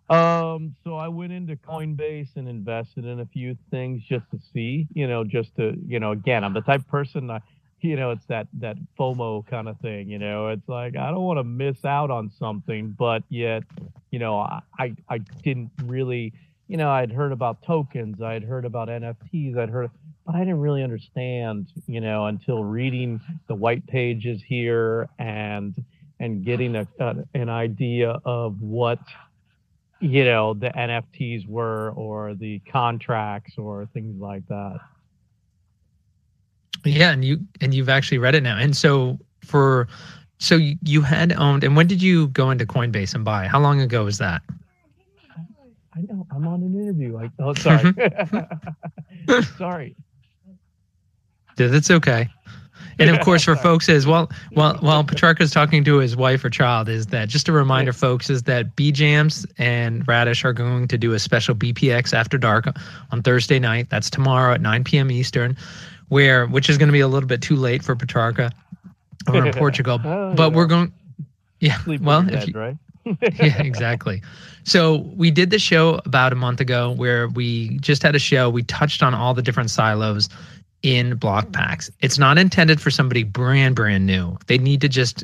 Um, 0.09 0.73
so 0.83 0.95
I 0.95 1.09
went 1.09 1.33
into 1.33 1.55
Coinbase 1.57 2.37
and 2.37 2.47
invested 2.47 3.05
in 3.05 3.19
a 3.19 3.25
few 3.25 3.57
things 3.71 4.03
just 4.03 4.29
to 4.31 4.39
see, 4.53 4.87
you 4.93 5.07
know, 5.07 5.25
just 5.25 5.55
to, 5.57 5.77
you 5.85 5.99
know, 5.99 6.11
again, 6.11 6.43
I'm 6.43 6.53
the 6.53 6.61
type 6.61 6.81
of 6.81 6.87
person 6.87 7.29
I, 7.29 7.41
you 7.81 7.95
know, 7.95 8.11
it's 8.11 8.25
that 8.27 8.47
that 8.53 8.77
FOMO 8.99 9.45
kind 9.47 9.67
of 9.67 9.79
thing, 9.79 10.09
you 10.09 10.17
know. 10.17 10.47
It's 10.47 10.67
like 10.67 10.95
I 10.97 11.11
don't 11.11 11.23
want 11.23 11.39
to 11.39 11.43
miss 11.43 11.83
out 11.85 12.09
on 12.09 12.31
something, 12.39 12.95
but 12.97 13.23
yet, 13.29 13.63
you 14.11 14.19
know, 14.19 14.37
I 14.39 14.93
I, 15.09 15.19
didn't 15.43 15.71
really, 15.83 16.33
you 16.67 16.77
know, 16.77 16.89
I'd 16.89 17.11
heard 17.11 17.31
about 17.31 17.61
tokens, 17.63 18.21
I'd 18.21 18.43
heard 18.43 18.65
about 18.65 18.87
NFTs, 18.87 19.57
I'd 19.57 19.69
heard, 19.69 19.91
but 20.25 20.35
I 20.35 20.39
didn't 20.39 20.59
really 20.59 20.83
understand, 20.83 21.67
you 21.85 22.01
know, 22.01 22.25
until 22.25 22.63
reading 22.63 23.21
the 23.47 23.55
white 23.55 23.85
pages 23.87 24.41
here 24.45 25.07
and 25.19 25.75
and 26.19 26.43
getting 26.43 26.75
a 26.75 26.87
an 27.35 27.49
idea 27.49 28.19
of 28.25 28.59
what 28.61 28.99
you 29.99 30.23
know 30.23 30.53
the 30.53 30.69
NFTs 30.69 31.47
were 31.47 31.91
or 31.91 32.35
the 32.35 32.59
contracts 32.71 33.57
or 33.57 33.87
things 33.93 34.19
like 34.19 34.47
that. 34.47 34.79
Yeah, 36.85 37.11
and 37.11 37.25
you 37.25 37.39
and 37.61 37.73
you've 37.73 37.89
actually 37.89 38.17
read 38.19 38.35
it 38.35 38.43
now. 38.43 38.57
And 38.57 38.75
so 38.75 39.19
for 39.43 39.87
so 40.39 40.55
you, 40.55 40.77
you 40.83 41.01
had 41.01 41.33
owned 41.33 41.63
and 41.63 41.75
when 41.75 41.87
did 41.87 42.01
you 42.01 42.27
go 42.29 42.51
into 42.51 42.65
Coinbase 42.65 43.15
and 43.15 43.25
buy? 43.25 43.47
How 43.47 43.59
long 43.59 43.81
ago 43.81 44.03
was 44.03 44.17
that? 44.19 44.41
I 45.95 46.01
know 46.01 46.27
I'm 46.31 46.47
on 46.47 46.61
an 46.61 46.79
interview. 46.79 47.15
Like, 47.15 47.31
oh, 47.39 47.53
sorry, 47.55 47.91
sorry. 49.57 49.95
That's 51.57 51.89
okay. 51.89 52.29
And 52.99 53.09
of 53.09 53.19
course, 53.19 53.43
for 53.43 53.55
folks 53.55 53.89
is 53.89 54.07
while 54.07 54.29
while 54.53 54.75
while 54.77 55.03
Petrarca's 55.03 55.51
talking 55.51 55.83
to 55.83 55.97
his 55.97 56.15
wife 56.15 56.43
or 56.43 56.49
child, 56.49 56.89
is 56.89 57.07
that 57.07 57.29
just 57.29 57.47
a 57.47 57.51
reminder, 57.51 57.93
folks, 57.93 58.29
is 58.29 58.43
that 58.43 58.75
B 58.75 58.91
Jams 58.91 59.45
and 59.57 60.07
Radish 60.07 60.43
are 60.43 60.53
going 60.53 60.87
to 60.87 60.97
do 60.97 61.13
a 61.13 61.19
special 61.19 61.53
BPX 61.53 62.13
after 62.13 62.37
dark 62.37 62.67
on 63.11 63.21
Thursday 63.21 63.59
night. 63.59 63.89
That's 63.89 64.09
tomorrow 64.09 64.53
at 64.53 64.61
9 64.61 64.83
p.m. 64.83 65.11
Eastern, 65.11 65.55
where 66.09 66.47
which 66.47 66.69
is 66.69 66.77
going 66.77 66.89
to 66.89 66.93
be 66.93 66.99
a 67.01 67.07
little 67.07 67.27
bit 67.27 67.41
too 67.41 67.55
late 67.55 67.83
for 67.83 67.95
Petrarca 67.95 68.51
over 69.27 69.45
in 69.45 69.53
Portugal. 69.53 69.99
Oh, 70.03 70.33
But 70.33 70.51
yeah. 70.51 70.55
we're 70.57 70.65
going. 70.65 70.91
Yeah, 71.59 71.77
Sleep 71.79 72.01
well, 72.01 72.21
if 72.27 72.31
dad, 72.31 72.47
you, 72.47 72.53
right? 72.53 72.77
yeah, 73.39 73.61
exactly. 73.61 74.21
So 74.63 74.97
we 75.15 75.31
did 75.31 75.49
the 75.49 75.59
show 75.59 76.01
about 76.05 76.33
a 76.33 76.35
month 76.35 76.59
ago 76.59 76.91
where 76.91 77.29
we 77.29 77.77
just 77.79 78.03
had 78.03 78.15
a 78.15 78.19
show. 78.19 78.49
We 78.49 78.63
touched 78.63 79.01
on 79.01 79.13
all 79.13 79.33
the 79.33 79.41
different 79.41 79.69
silos 79.69 80.27
in 80.83 81.17
Blokpax. 81.17 81.89
It's 82.01 82.17
not 82.17 82.37
intended 82.37 82.79
for 82.81 82.91
somebody 82.91 83.23
brand 83.23 83.75
brand 83.75 84.05
new. 84.05 84.37
They 84.47 84.57
need 84.57 84.81
to 84.81 84.89
just 84.89 85.23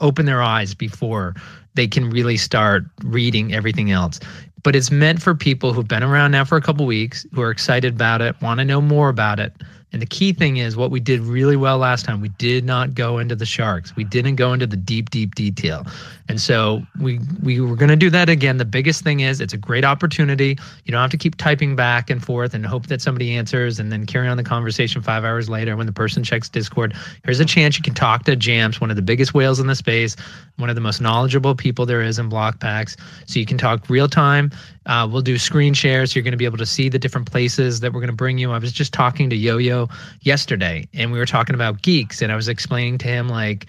open 0.00 0.26
their 0.26 0.42
eyes 0.42 0.74
before 0.74 1.34
they 1.74 1.86
can 1.86 2.10
really 2.10 2.36
start 2.36 2.84
reading 3.04 3.54
everything 3.54 3.90
else. 3.90 4.20
But 4.62 4.74
it's 4.74 4.90
meant 4.90 5.22
for 5.22 5.34
people 5.34 5.72
who've 5.72 5.86
been 5.86 6.02
around 6.02 6.32
now 6.32 6.44
for 6.44 6.58
a 6.58 6.60
couple 6.60 6.84
weeks, 6.86 7.24
who 7.32 7.40
are 7.40 7.50
excited 7.50 7.94
about 7.94 8.20
it, 8.20 8.40
want 8.42 8.58
to 8.58 8.64
know 8.64 8.80
more 8.80 9.08
about 9.08 9.38
it. 9.38 9.52
And 9.92 10.02
the 10.02 10.06
key 10.06 10.32
thing 10.32 10.58
is 10.58 10.76
what 10.76 10.90
we 10.90 11.00
did 11.00 11.20
really 11.20 11.56
well 11.56 11.78
last 11.78 12.04
time. 12.04 12.20
We 12.20 12.28
did 12.30 12.64
not 12.64 12.94
go 12.94 13.18
into 13.18 13.34
the 13.34 13.46
sharks. 13.46 13.96
We 13.96 14.04
didn't 14.04 14.36
go 14.36 14.52
into 14.52 14.66
the 14.66 14.76
deep, 14.76 15.10
deep 15.10 15.34
detail. 15.34 15.86
And 16.28 16.40
so 16.40 16.82
we 17.00 17.20
we 17.42 17.60
were 17.60 17.76
to 17.76 17.96
do 17.96 18.10
that 18.10 18.28
again. 18.28 18.58
The 18.58 18.66
biggest 18.66 19.02
thing 19.02 19.20
is 19.20 19.40
it's 19.40 19.54
a 19.54 19.58
great 19.58 19.84
opportunity. 19.84 20.58
You 20.84 20.92
don't 20.92 21.00
have 21.00 21.10
to 21.12 21.16
keep 21.16 21.36
typing 21.36 21.74
back 21.74 22.10
and 22.10 22.22
forth 22.22 22.52
and 22.52 22.66
hope 22.66 22.88
that 22.88 23.00
somebody 23.00 23.34
answers 23.34 23.78
and 23.78 23.90
then 23.90 24.04
carry 24.04 24.28
on 24.28 24.36
the 24.36 24.44
conversation 24.44 25.00
5 25.00 25.24
hours 25.24 25.48
later 25.48 25.74
when 25.74 25.86
the 25.86 25.92
person 25.92 26.22
checks 26.22 26.50
Discord. 26.50 26.94
Here's 27.24 27.40
a 27.40 27.46
chance 27.46 27.78
you 27.78 27.82
can 27.82 27.94
talk 27.94 28.24
to 28.24 28.36
Jams, 28.36 28.80
one 28.80 28.90
of 28.90 28.96
the 28.96 29.02
biggest 29.02 29.32
whales 29.32 29.58
in 29.58 29.68
the 29.68 29.74
space, 29.74 30.16
one 30.56 30.68
of 30.68 30.74
the 30.74 30.82
most 30.82 31.00
knowledgeable 31.00 31.54
people 31.54 31.86
there 31.86 32.02
is 32.02 32.18
in 32.18 32.28
Blokpax. 32.28 32.96
So 33.26 33.40
you 33.40 33.46
can 33.46 33.56
talk 33.56 33.88
real 33.88 34.08
time. 34.08 34.50
Uh, 34.88 35.06
we'll 35.10 35.22
do 35.22 35.38
screen 35.38 35.74
shares. 35.74 36.16
You're 36.16 36.22
going 36.22 36.32
to 36.32 36.38
be 36.38 36.46
able 36.46 36.58
to 36.58 36.66
see 36.66 36.88
the 36.88 36.98
different 36.98 37.30
places 37.30 37.80
that 37.80 37.92
we're 37.92 38.00
going 38.00 38.08
to 38.08 38.16
bring 38.16 38.38
you. 38.38 38.52
I 38.52 38.58
was 38.58 38.72
just 38.72 38.92
talking 38.92 39.28
to 39.30 39.36
Yo 39.36 39.58
Yo 39.58 39.88
yesterday, 40.22 40.88
and 40.94 41.12
we 41.12 41.18
were 41.18 41.26
talking 41.26 41.54
about 41.54 41.82
geeks, 41.82 42.22
and 42.22 42.32
I 42.32 42.36
was 42.36 42.48
explaining 42.48 42.98
to 42.98 43.06
him 43.06 43.28
like, 43.28 43.66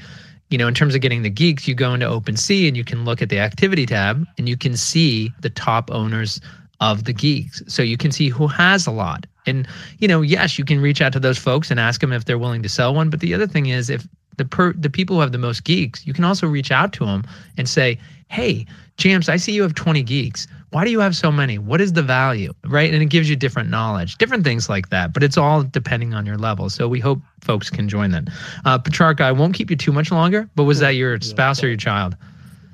you 0.49 0.57
know, 0.57 0.67
in 0.67 0.73
terms 0.73 0.95
of 0.95 1.01
getting 1.01 1.21
the 1.21 1.29
geeks, 1.29 1.67
you 1.67 1.75
go 1.75 1.93
into 1.93 2.07
OpenSea 2.07 2.67
and 2.67 2.75
you 2.75 2.85
can 2.85 3.05
look 3.05 3.21
at 3.21 3.29
the 3.29 3.37
activity 3.37 3.85
tab, 3.85 4.25
and 4.37 4.47
you 4.47 4.57
can 4.57 4.75
see 4.75 5.31
the 5.41 5.49
top 5.49 5.91
owners 5.91 6.39
of 6.79 7.03
the 7.03 7.13
geeks. 7.13 7.61
So 7.67 7.83
you 7.83 7.97
can 7.97 8.11
see 8.11 8.29
who 8.29 8.47
has 8.47 8.87
a 8.87 8.91
lot. 8.91 9.25
And 9.45 9.67
you 9.99 10.07
know, 10.07 10.21
yes, 10.21 10.57
you 10.57 10.63
can 10.63 10.79
reach 10.81 11.01
out 11.01 11.11
to 11.13 11.19
those 11.19 11.37
folks 11.37 11.69
and 11.69 11.79
ask 11.79 11.99
them 11.99 12.13
if 12.13 12.25
they're 12.25 12.37
willing 12.37 12.63
to 12.63 12.69
sell 12.69 12.95
one. 12.95 13.09
But 13.09 13.19
the 13.19 13.33
other 13.33 13.47
thing 13.47 13.67
is, 13.67 13.89
if 13.89 14.07
the 14.37 14.45
per 14.45 14.71
the 14.71 14.89
people 14.89 15.17
who 15.17 15.21
have 15.21 15.33
the 15.33 15.37
most 15.37 15.65
geeks, 15.65 16.07
you 16.07 16.13
can 16.13 16.23
also 16.23 16.47
reach 16.47 16.71
out 16.71 16.93
to 16.93 17.05
them 17.05 17.25
and 17.57 17.67
say, 17.67 17.99
"Hey, 18.29 18.65
James, 18.97 19.27
I 19.27 19.37
see 19.37 19.51
you 19.51 19.63
have 19.63 19.75
20 19.75 20.03
geeks. 20.03 20.47
Why 20.71 20.85
do 20.85 20.91
you 20.91 20.99
have 20.99 21.15
so 21.15 21.31
many? 21.31 21.57
What 21.57 21.81
is 21.81 21.93
the 21.93 22.03
value?" 22.03 22.53
Right? 22.65 22.93
And 22.93 23.01
it 23.01 23.07
gives 23.07 23.29
you 23.29 23.35
different 23.35 23.69
knowledge, 23.69 24.17
different 24.17 24.43
things 24.43 24.69
like 24.69 24.89
that. 24.89 25.13
But 25.13 25.23
it's 25.23 25.37
all 25.37 25.63
depending 25.63 26.13
on 26.13 26.25
your 26.25 26.37
level. 26.37 26.69
So 26.69 26.87
we 26.87 26.99
hope 26.99 27.19
folks 27.41 27.69
can 27.69 27.89
join 27.89 28.11
that. 28.11 28.27
Uh, 28.65 28.77
Petrarca, 28.77 29.23
I 29.23 29.31
won't 29.31 29.53
keep 29.53 29.69
you 29.69 29.75
too 29.75 29.91
much 29.91 30.11
longer. 30.11 30.49
But 30.55 30.63
was 30.63 30.79
that 30.79 30.91
your 30.91 31.19
spouse 31.21 31.63
or 31.63 31.67
your 31.67 31.77
child? 31.77 32.15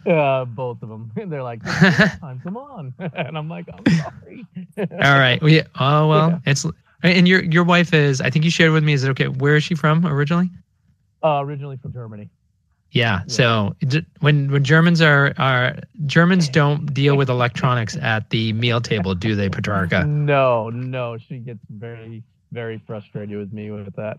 Uh, 0.05 0.45
both 0.45 0.83
of 0.83 0.89
them. 0.89 1.11
And 1.15 1.31
they're 1.31 1.43
like, 1.43 1.63
time, 1.63 2.39
come 2.43 2.57
on, 2.57 2.93
and 2.99 3.37
I'm 3.37 3.49
like, 3.49 3.67
I'm 3.73 3.93
sorry. 3.93 4.45
All 4.77 5.19
right. 5.19 5.41
Well, 5.41 5.51
yeah. 5.51 5.63
Oh 5.79 6.07
well, 6.07 6.29
yeah. 6.29 6.51
it's 6.51 6.65
and 7.03 7.27
your 7.27 7.43
your 7.43 7.63
wife 7.63 7.93
is. 7.93 8.21
I 8.21 8.29
think 8.29 8.45
you 8.45 8.51
shared 8.51 8.71
with 8.71 8.83
me. 8.83 8.93
Is 8.93 9.03
it 9.03 9.09
okay? 9.11 9.27
Where 9.27 9.55
is 9.55 9.63
she 9.63 9.75
from 9.75 10.05
originally? 10.05 10.49
Uh, 11.23 11.41
originally 11.41 11.77
from 11.77 11.93
Germany. 11.93 12.29
Yeah. 12.95 13.23
So 13.27 13.75
when 14.21 14.49
when 14.49 14.63
Germans 14.63 15.01
are 15.01 15.33
are 15.37 15.75
Germans 16.05 16.47
don't 16.47 16.93
deal 16.93 17.17
with 17.17 17.29
electronics 17.29 17.97
at 17.97 18.29
the 18.29 18.53
meal 18.53 18.79
table, 18.79 19.13
do 19.13 19.35
they, 19.35 19.49
Petrarca? 19.49 20.05
No, 20.07 20.69
no. 20.69 21.17
She 21.17 21.39
gets 21.39 21.59
very 21.69 22.23
very 22.51 22.81
frustrated 22.85 23.37
with 23.37 23.53
me 23.53 23.71
with 23.71 23.95
that. 23.95 24.17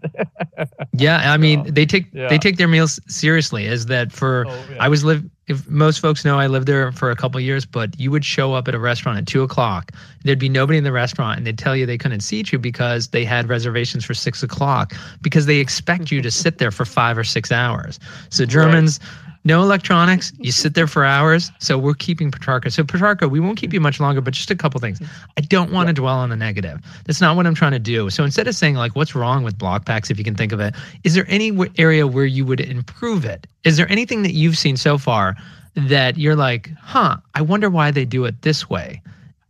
yeah, 0.93 1.33
I 1.33 1.37
mean, 1.37 1.65
so, 1.65 1.71
they 1.71 1.87
take 1.87 2.07
yeah. 2.13 2.29
they 2.29 2.39
take 2.39 2.57
their 2.57 2.69
meals 2.69 3.01
seriously. 3.09 3.67
Is 3.67 3.87
that 3.87 4.13
for? 4.13 4.47
Oh, 4.47 4.65
yeah. 4.71 4.77
I 4.85 4.89
was 4.89 5.05
live. 5.05 5.25
If 5.49 5.69
most 5.69 6.01
folks 6.01 6.25
know, 6.25 6.39
I 6.39 6.49
lived 6.49 6.67
there 6.67 6.91
for 6.93 7.11
a 7.11 7.17
couple 7.17 7.41
years, 7.41 7.65
but 7.65 7.99
you 8.01 8.11
would 8.11 8.25
show 8.25 8.55
up 8.55 8.67
at 8.67 8.75
a 8.75 8.79
restaurant 8.79 9.19
at 9.19 9.27
two 9.27 9.43
o'clock. 9.43 9.93
There'd 10.25 10.39
be 10.39 10.49
nobody 10.49 10.77
in 10.77 10.85
the 10.85 10.93
restaurant, 10.93 11.39
and 11.39 11.47
they'd 11.47 11.59
tell 11.59 11.77
you 11.77 11.87
they 11.87 11.99
couldn't 11.99 12.21
seat 12.21 12.53
you 12.53 12.59
because 12.59 13.09
they 13.09 13.25
had 13.25 13.49
reservations 13.49 14.05
for 14.05 14.15
six 14.15 14.43
o'clock 14.43 14.95
because 15.23 15.47
they 15.47 15.59
expect 15.59 16.11
you 16.11 16.21
to 16.21 16.31
sit 16.31 16.59
there 16.59 16.71
for 16.71 16.85
five 16.85 17.17
or 17.17 17.25
six 17.25 17.53
hours. 17.53 17.99
So 18.31 18.45
Germans. 18.45 19.01
Right 19.03 19.23
no 19.47 19.63
electronics. 19.63 20.33
You 20.39 20.51
sit 20.51 20.75
there 20.75 20.89
for 20.89 21.05
hours. 21.05 21.53
So 21.61 21.79
we're 21.79 21.95
keeping 21.95 22.33
Petrarca. 22.33 22.69
So 22.69 22.83
Petrarca, 22.83 23.29
we 23.29 23.39
won't 23.39 23.57
keep 23.57 23.73
you 23.73 23.81
much 23.81 24.01
longer, 24.01 24.21
but 24.21 24.35
just 24.35 24.51
a 24.51 24.57
couple 24.57 24.81
things. 24.81 25.01
I 25.37 25.41
don't 25.41 25.71
want 25.71 25.87
to 25.87 25.93
dwell 25.93 26.19
on 26.19 26.31
the 26.31 26.37
negative. 26.37 26.81
That's 27.05 27.21
not 27.21 27.37
what 27.37 27.47
I'm 27.47 27.55
trying 27.55 27.71
to 27.71 27.79
do. 27.79 28.11
So 28.11 28.25
instead 28.25 28.49
of 28.49 28.57
saying 28.57 28.75
like, 28.75 28.97
what's 28.97 29.15
wrong 29.15 29.45
with 29.45 29.57
Blokpax, 29.57 30.11
if 30.11 30.19
you 30.19 30.25
can 30.25 30.35
think 30.35 30.51
of 30.51 30.59
it, 30.59 30.75
is 31.05 31.15
there 31.15 31.27
any 31.29 31.57
area 31.79 32.09
where 32.09 32.25
you 32.25 32.45
would 32.45 32.61
improve 32.61 33.25
it? 33.25 33.47
Is 33.63 33.77
there 33.77 33.89
anything 33.89 34.23
that 34.23 34.33
you've 34.33 34.59
seen 34.59 34.77
so 34.77 34.99
far 34.99 35.37
that 35.77 36.19
you're 36.19 36.35
like, 36.35 36.73
huh, 36.81 37.19
I 37.37 37.43
wonder 37.43 37.71
why 37.71 37.93
they 37.93 38.05
do 38.05 38.25
it 38.25 38.43
this 38.43 38.69
way 38.69 39.01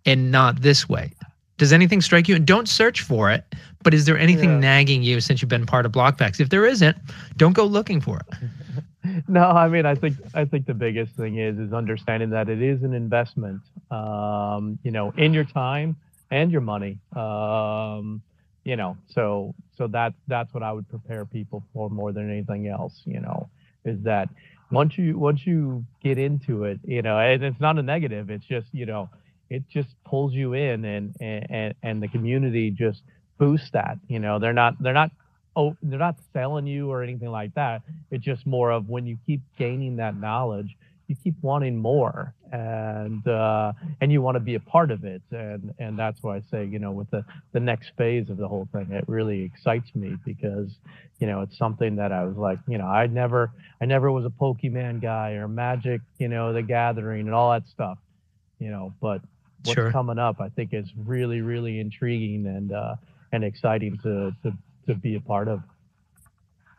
and 0.04 0.30
not 0.30 0.60
this 0.60 0.86
way? 0.86 1.10
Does 1.56 1.72
anything 1.72 2.02
strike 2.02 2.28
you? 2.28 2.36
And 2.36 2.46
don't 2.46 2.68
search 2.68 3.00
for 3.00 3.30
it. 3.30 3.46
But 3.82 3.94
is 3.94 4.04
there 4.04 4.18
anything 4.18 4.50
yeah. 4.50 4.58
nagging 4.58 5.02
you 5.02 5.22
since 5.22 5.40
you've 5.40 5.48
been 5.48 5.64
part 5.64 5.86
of 5.86 5.92
Blokpax? 5.92 6.38
If 6.38 6.50
there 6.50 6.66
isn't, 6.66 6.98
don't 7.38 7.54
go 7.54 7.64
looking 7.64 8.02
for 8.02 8.18
it. 8.18 8.38
no, 9.28 9.42
I 9.42 9.68
mean, 9.68 9.86
I 9.86 9.94
think 9.94 10.16
I 10.34 10.44
think 10.44 10.66
the 10.66 10.74
biggest 10.74 11.14
thing 11.16 11.38
is 11.38 11.58
is 11.58 11.72
understanding 11.72 12.30
that 12.30 12.48
it 12.48 12.62
is 12.62 12.82
an 12.82 12.94
investment, 12.94 13.62
um, 13.90 14.78
you 14.82 14.90
know, 14.90 15.12
in 15.16 15.34
your 15.34 15.44
time 15.44 15.96
and 16.30 16.50
your 16.50 16.60
money. 16.60 16.98
Um, 17.14 18.22
you 18.64 18.76
know, 18.76 18.96
so 19.08 19.54
so 19.76 19.86
that's 19.86 20.16
that's 20.26 20.52
what 20.52 20.62
I 20.62 20.72
would 20.72 20.88
prepare 20.88 21.24
people 21.24 21.62
for 21.72 21.88
more 21.90 22.12
than 22.12 22.30
anything 22.30 22.68
else. 22.68 23.02
You 23.04 23.20
know, 23.20 23.48
is 23.84 24.02
that 24.02 24.28
once 24.70 24.98
you 24.98 25.18
once 25.18 25.46
you 25.46 25.84
get 26.02 26.18
into 26.18 26.64
it, 26.64 26.80
you 26.84 27.02
know, 27.02 27.18
and 27.18 27.42
it's 27.44 27.60
not 27.60 27.78
a 27.78 27.82
negative. 27.82 28.30
It's 28.30 28.46
just 28.46 28.66
you 28.72 28.86
know, 28.86 29.08
it 29.50 29.62
just 29.68 29.88
pulls 30.04 30.32
you 30.32 30.54
in, 30.54 30.84
and 30.84 31.14
and 31.20 31.74
and 31.82 32.02
the 32.02 32.08
community 32.08 32.70
just 32.70 33.02
boosts 33.38 33.70
that. 33.72 33.98
You 34.08 34.18
know, 34.18 34.38
they're 34.38 34.52
not 34.52 34.82
they're 34.82 34.92
not 34.92 35.10
oh 35.56 35.76
they're 35.82 35.98
not 35.98 36.16
selling 36.32 36.66
you 36.66 36.90
or 36.90 37.02
anything 37.02 37.30
like 37.30 37.54
that 37.54 37.82
it's 38.10 38.24
just 38.24 38.46
more 38.46 38.70
of 38.70 38.88
when 38.88 39.06
you 39.06 39.18
keep 39.26 39.40
gaining 39.58 39.96
that 39.96 40.16
knowledge 40.16 40.76
you 41.08 41.16
keep 41.22 41.34
wanting 41.40 41.76
more 41.76 42.34
and 42.52 43.26
uh, 43.28 43.72
and 44.00 44.10
you 44.10 44.22
want 44.22 44.36
to 44.36 44.40
be 44.40 44.54
a 44.54 44.60
part 44.60 44.90
of 44.90 45.04
it 45.04 45.22
and 45.30 45.74
and 45.78 45.98
that's 45.98 46.22
why 46.22 46.36
I 46.36 46.42
say 46.50 46.64
you 46.64 46.78
know 46.78 46.92
with 46.92 47.10
the 47.10 47.24
the 47.52 47.60
next 47.60 47.92
phase 47.96 48.28
of 48.30 48.36
the 48.36 48.48
whole 48.48 48.68
thing 48.72 48.90
it 48.90 49.04
really 49.08 49.42
excites 49.42 49.94
me 49.94 50.16
because 50.24 50.70
you 51.18 51.26
know 51.26 51.42
it's 51.42 51.56
something 51.58 51.96
that 51.96 52.12
I 52.12 52.24
was 52.24 52.36
like 52.36 52.58
you 52.68 52.78
know 52.78 52.86
I 52.86 53.06
never 53.06 53.50
I 53.80 53.86
never 53.86 54.10
was 54.10 54.24
a 54.24 54.30
Pokemon 54.30 55.00
guy 55.00 55.32
or 55.32 55.48
Magic 55.48 56.00
you 56.18 56.28
know 56.28 56.52
the 56.52 56.62
Gathering 56.62 57.26
and 57.26 57.34
all 57.34 57.52
that 57.52 57.68
stuff 57.68 57.98
you 58.58 58.70
know 58.70 58.92
but 59.00 59.20
what's 59.64 59.74
sure. 59.74 59.90
coming 59.92 60.18
up 60.18 60.40
I 60.40 60.48
think 60.50 60.72
is 60.72 60.88
really 60.96 61.40
really 61.40 61.80
intriguing 61.80 62.46
and 62.46 62.72
uh, 62.72 62.96
and 63.32 63.44
exciting 63.44 63.98
to 64.02 64.32
to 64.42 64.56
to 64.86 64.94
be 64.94 65.14
a 65.16 65.20
part 65.20 65.48
of. 65.48 65.62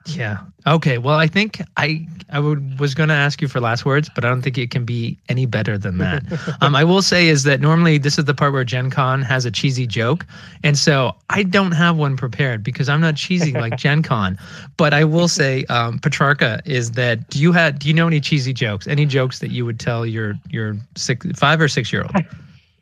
Yeah. 0.08 0.38
Okay. 0.66 0.98
Well, 0.98 1.18
I 1.18 1.28
think 1.28 1.62
I 1.76 2.08
I 2.30 2.40
would, 2.40 2.80
was 2.80 2.94
going 2.96 3.10
to 3.10 3.16
ask 3.16 3.42
you 3.42 3.48
for 3.48 3.60
last 3.60 3.86
words, 3.86 4.10
but 4.14 4.24
I 4.24 4.30
don't 4.30 4.42
think 4.42 4.58
it 4.58 4.70
can 4.72 4.86
be 4.86 5.18
any 5.28 5.46
better 5.46 5.78
than 5.78 5.98
that. 5.98 6.24
um, 6.62 6.76
I 6.76 6.84
will 6.84 7.02
say 7.02 7.28
is 7.28 7.44
that 7.44 7.60
normally 7.60 7.98
this 7.98 8.18
is 8.18 8.26
the 8.26 8.34
part 8.34 8.54
where 8.54 8.64
Gen 8.64 8.90
Con 8.90 9.22
has 9.24 9.46
a 9.46 9.52
cheesy 9.52 9.86
joke, 9.86 10.26
and 10.64 10.78
so 10.78 11.14
I 11.30 11.44
don't 11.44 11.74
have 11.74 11.98
one 11.98 12.16
prepared 12.16 12.64
because 12.64 12.88
I'm 12.88 13.02
not 13.02 13.16
cheesy 13.16 13.52
like 13.52 13.76
Gen 13.78 14.02
Con. 14.02 14.38
But 14.78 14.94
I 14.94 15.04
will 15.04 15.28
say, 15.28 15.66
um, 15.66 16.00
Petrarca, 16.00 16.62
is 16.66 16.92
that 16.92 17.30
do 17.30 17.40
you 17.40 17.52
have 17.52 17.80
do 17.80 17.88
you 17.88 17.94
know 17.94 18.08
any 18.08 18.22
cheesy 18.22 18.54
jokes? 18.54 18.88
Any 18.88 19.06
jokes 19.06 19.40
that 19.40 19.52
you 19.52 19.66
would 19.66 19.80
tell 19.80 20.06
your 20.06 20.36
your 20.50 20.78
six 20.96 21.26
five 21.36 21.60
or 21.60 21.68
six 21.68 21.92
year 21.92 22.04
old? 22.04 22.16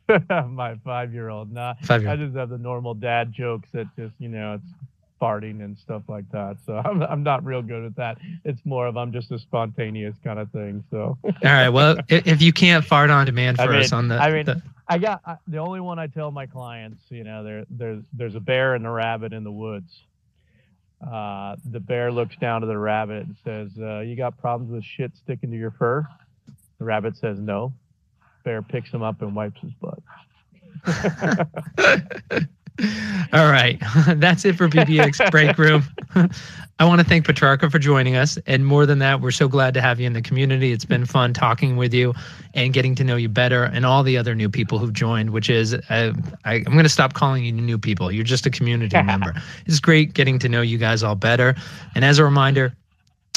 My 0.29 0.75
five 0.83 1.13
year 1.13 1.29
old. 1.29 1.51
Nah, 1.51 1.75
five 1.81 2.01
year 2.03 2.11
I 2.11 2.15
just 2.15 2.35
have 2.35 2.49
the 2.49 2.57
normal 2.57 2.93
dad 2.93 3.31
jokes 3.31 3.69
that 3.73 3.87
just 3.95 4.13
you 4.19 4.29
know 4.29 4.55
it's 4.55 4.84
farting 5.21 5.63
and 5.63 5.77
stuff 5.77 6.03
like 6.07 6.29
that. 6.31 6.57
So 6.65 6.77
I'm, 6.85 7.01
I'm 7.03 7.23
not 7.23 7.43
real 7.43 7.61
good 7.61 7.83
at 7.83 7.95
that. 7.95 8.17
It's 8.43 8.61
more 8.65 8.87
of 8.87 8.97
I'm 8.97 9.11
just 9.11 9.31
a 9.31 9.39
spontaneous 9.39 10.15
kind 10.23 10.39
of 10.39 10.51
thing. 10.51 10.83
So. 10.91 11.17
All 11.23 11.33
right. 11.43 11.69
Well, 11.69 11.97
if 12.07 12.41
you 12.41 12.53
can't 12.53 12.85
fart 12.85 13.09
on 13.09 13.25
demand 13.25 13.57
for 13.57 13.63
I 13.63 13.67
mean, 13.67 13.75
us 13.77 13.93
on 13.93 14.07
the, 14.07 14.15
I 14.15 14.31
mean, 14.31 14.45
the... 14.45 14.61
I 14.87 14.97
got 14.97 15.21
I, 15.25 15.37
the 15.47 15.57
only 15.57 15.79
one 15.79 15.99
I 15.99 16.07
tell 16.07 16.31
my 16.31 16.45
clients. 16.45 17.01
You 17.09 17.23
know, 17.23 17.43
there 17.43 17.65
there's 17.69 18.03
there's 18.13 18.35
a 18.35 18.39
bear 18.39 18.75
and 18.75 18.85
a 18.85 18.91
rabbit 18.91 19.33
in 19.33 19.43
the 19.43 19.51
woods. 19.51 19.91
Uh, 21.05 21.55
the 21.71 21.79
bear 21.79 22.11
looks 22.11 22.35
down 22.37 22.61
to 22.61 22.67
the 22.67 22.77
rabbit 22.77 23.25
and 23.25 23.35
says, 23.43 23.71
uh, 23.79 23.99
"You 23.99 24.15
got 24.15 24.37
problems 24.37 24.71
with 24.71 24.83
shit 24.83 25.11
sticking 25.23 25.51
to 25.51 25.57
your 25.57 25.71
fur?" 25.71 26.07
The 26.79 26.85
rabbit 26.85 27.17
says, 27.17 27.39
"No." 27.39 27.73
Bear 28.43 28.61
picks 28.61 28.91
him 28.91 29.01
up 29.01 29.23
and 29.23 29.35
wipes 29.35 29.59
his 29.59 29.71
butt. 29.73 29.99
All 33.33 33.49
right. 33.49 33.81
That's 34.07 34.45
it 34.45 34.55
for 34.55 34.67
BPX 34.67 35.31
Break 35.31 35.57
Room. 35.57 35.83
I 36.79 36.83
want 36.83 36.99
to 36.99 37.07
thank 37.07 37.25
Petrarca 37.25 37.69
for 37.69 37.79
joining 37.79 38.17
us. 38.17 38.37
And 38.47 38.65
more 38.65 38.85
than 38.85 38.99
that, 38.99 39.21
we're 39.21 39.31
so 39.31 39.47
glad 39.47 39.73
to 39.75 39.81
have 39.81 39.99
you 39.99 40.07
in 40.07 40.13
the 40.13 40.21
community. 40.21 40.73
It's 40.73 40.83
been 40.83 41.05
fun 41.05 41.33
talking 41.33 41.77
with 41.77 41.93
you 41.93 42.13
and 42.53 42.73
getting 42.73 42.95
to 42.95 43.03
know 43.05 43.15
you 43.15 43.29
better 43.29 43.63
and 43.63 43.85
all 43.85 44.03
the 44.03 44.17
other 44.17 44.35
new 44.35 44.49
people 44.49 44.77
who've 44.77 44.91
joined, 44.91 45.29
which 45.29 45.49
is, 45.49 45.73
uh, 45.73 46.13
I, 46.43 46.55
I'm 46.55 46.63
going 46.63 46.83
to 46.83 46.89
stop 46.89 47.13
calling 47.13 47.45
you 47.45 47.53
new 47.53 47.77
people. 47.77 48.11
You're 48.11 48.25
just 48.25 48.45
a 48.45 48.49
community 48.49 49.01
member. 49.03 49.33
It's 49.65 49.79
great 49.79 50.13
getting 50.13 50.37
to 50.39 50.49
know 50.49 50.61
you 50.61 50.77
guys 50.77 51.01
all 51.01 51.15
better. 51.15 51.55
And 51.95 52.03
as 52.03 52.19
a 52.19 52.25
reminder, 52.25 52.75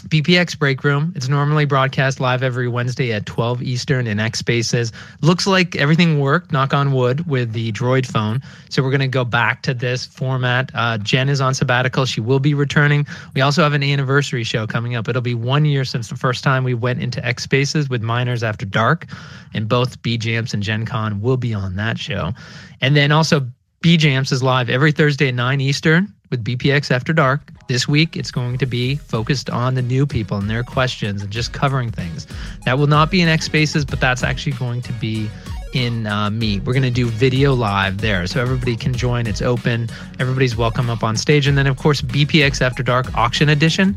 BPX 0.01 0.59
Break 0.59 0.85
Room. 0.85 1.13
It's 1.17 1.29
normally 1.29 1.65
broadcast 1.65 2.21
live 2.21 2.43
every 2.43 2.69
Wednesday 2.69 3.13
at 3.13 3.27
12 3.27 3.63
Eastern 3.63 4.07
in 4.07 4.21
X 4.21 4.39
Spaces. 4.39 4.93
Looks 5.21 5.47
like 5.47 5.77
everything 5.77 6.21
worked, 6.21 6.53
knock 6.53 6.73
on 6.73 6.93
wood, 6.93 7.27
with 7.27 7.53
the 7.53 7.73
Droid 7.73 8.07
phone. 8.07 8.41
So 8.71 8.83
we're 8.83 8.91
going 8.91 9.01
to 9.01 9.09
go 9.09 9.25
back 9.25 9.63
to 9.63 9.75
this 9.75 10.07
format. 10.07 10.71
Uh, 10.75 10.99
Jen 10.99 11.29
is 11.29 11.41
on 11.41 11.55
sabbatical. 11.55 12.05
She 12.05 12.21
will 12.21 12.39
be 12.41 12.55
returning. 12.55 13.07
We 13.35 13.41
also 13.41 13.63
have 13.63 13.73
an 13.73 13.83
anniversary 13.83 14.45
show 14.45 14.67
coming 14.67 14.95
up. 14.95 15.09
It'll 15.09 15.23
be 15.23 15.35
one 15.35 15.65
year 15.65 15.85
since 15.85 16.09
the 16.09 16.17
first 16.17 16.45
time 16.45 16.65
we 16.65 16.75
went 16.75 17.03
into 17.03 17.25
X 17.25 17.43
Spaces 17.43 17.89
with 17.89 18.03
Miners 18.03 18.43
After 18.43 18.67
Dark. 18.67 19.07
And 19.55 19.69
both 19.69 20.01
B 20.03 20.19
Jams 20.19 20.55
and 20.55 20.63
Gen 20.63 20.87
Con 20.87 21.21
will 21.21 21.37
be 21.37 21.55
on 21.55 21.77
that 21.77 21.99
show. 21.99 22.33
And 22.81 22.97
then 22.97 23.13
also, 23.13 23.47
B 23.81 23.97
Jams 23.97 24.33
is 24.33 24.43
live 24.43 24.69
every 24.69 24.91
Thursday 24.91 25.29
at 25.29 25.35
9 25.35 25.61
Eastern 25.61 26.13
with 26.31 26.45
BPX 26.45 26.91
After 26.91 27.13
Dark. 27.13 27.41
This 27.69 27.87
week, 27.87 28.17
it's 28.17 28.31
going 28.31 28.59
to 28.59 28.67
be 28.67 28.97
focused 28.97 29.51
on 29.51 29.75
the 29.75 29.83
new 29.83 30.07
people 30.07 30.39
and 30.39 30.49
their 30.49 30.63
questions 30.63 31.23
and 31.23 31.31
just 31.31 31.53
covering 31.53 31.91
things. 31.91 32.27
That 32.65 32.79
will 32.79 32.87
not 32.87 33.11
be 33.11 33.21
in 33.21 33.29
X 33.29 33.47
Spaces, 33.47 33.85
but 33.85 34.01
that's 34.01 34.23
actually 34.23 34.53
going 34.53 34.83
to 34.83 34.93
be 34.95 35.31
in 35.75 36.07
uh, 36.07 36.31
Meet. 36.31 36.65
We're 36.65 36.73
going 36.73 36.83
to 36.83 36.91
do 36.91 37.07
video 37.07 37.55
live 37.55 37.99
there, 37.99 38.27
so 38.27 38.41
everybody 38.41 38.77
can 38.77 38.95
join. 38.95 39.27
It's 39.27 39.43
open. 39.43 39.89
Everybody's 40.19 40.57
welcome 40.57 40.89
up 40.89 41.03
on 41.03 41.17
stage. 41.17 41.47
And 41.47 41.59
then, 41.59 41.67
of 41.67 41.77
course, 41.77 42.01
BPX 42.01 42.63
After 42.63 42.83
Dark 42.83 43.15
Auction 43.17 43.49
Edition. 43.49 43.97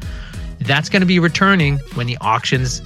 That's 0.60 0.90
going 0.90 1.02
to 1.02 1.08
be 1.08 1.18
returning 1.18 1.80
when 1.96 2.06
the 2.06 2.18
auctions 2.22 2.82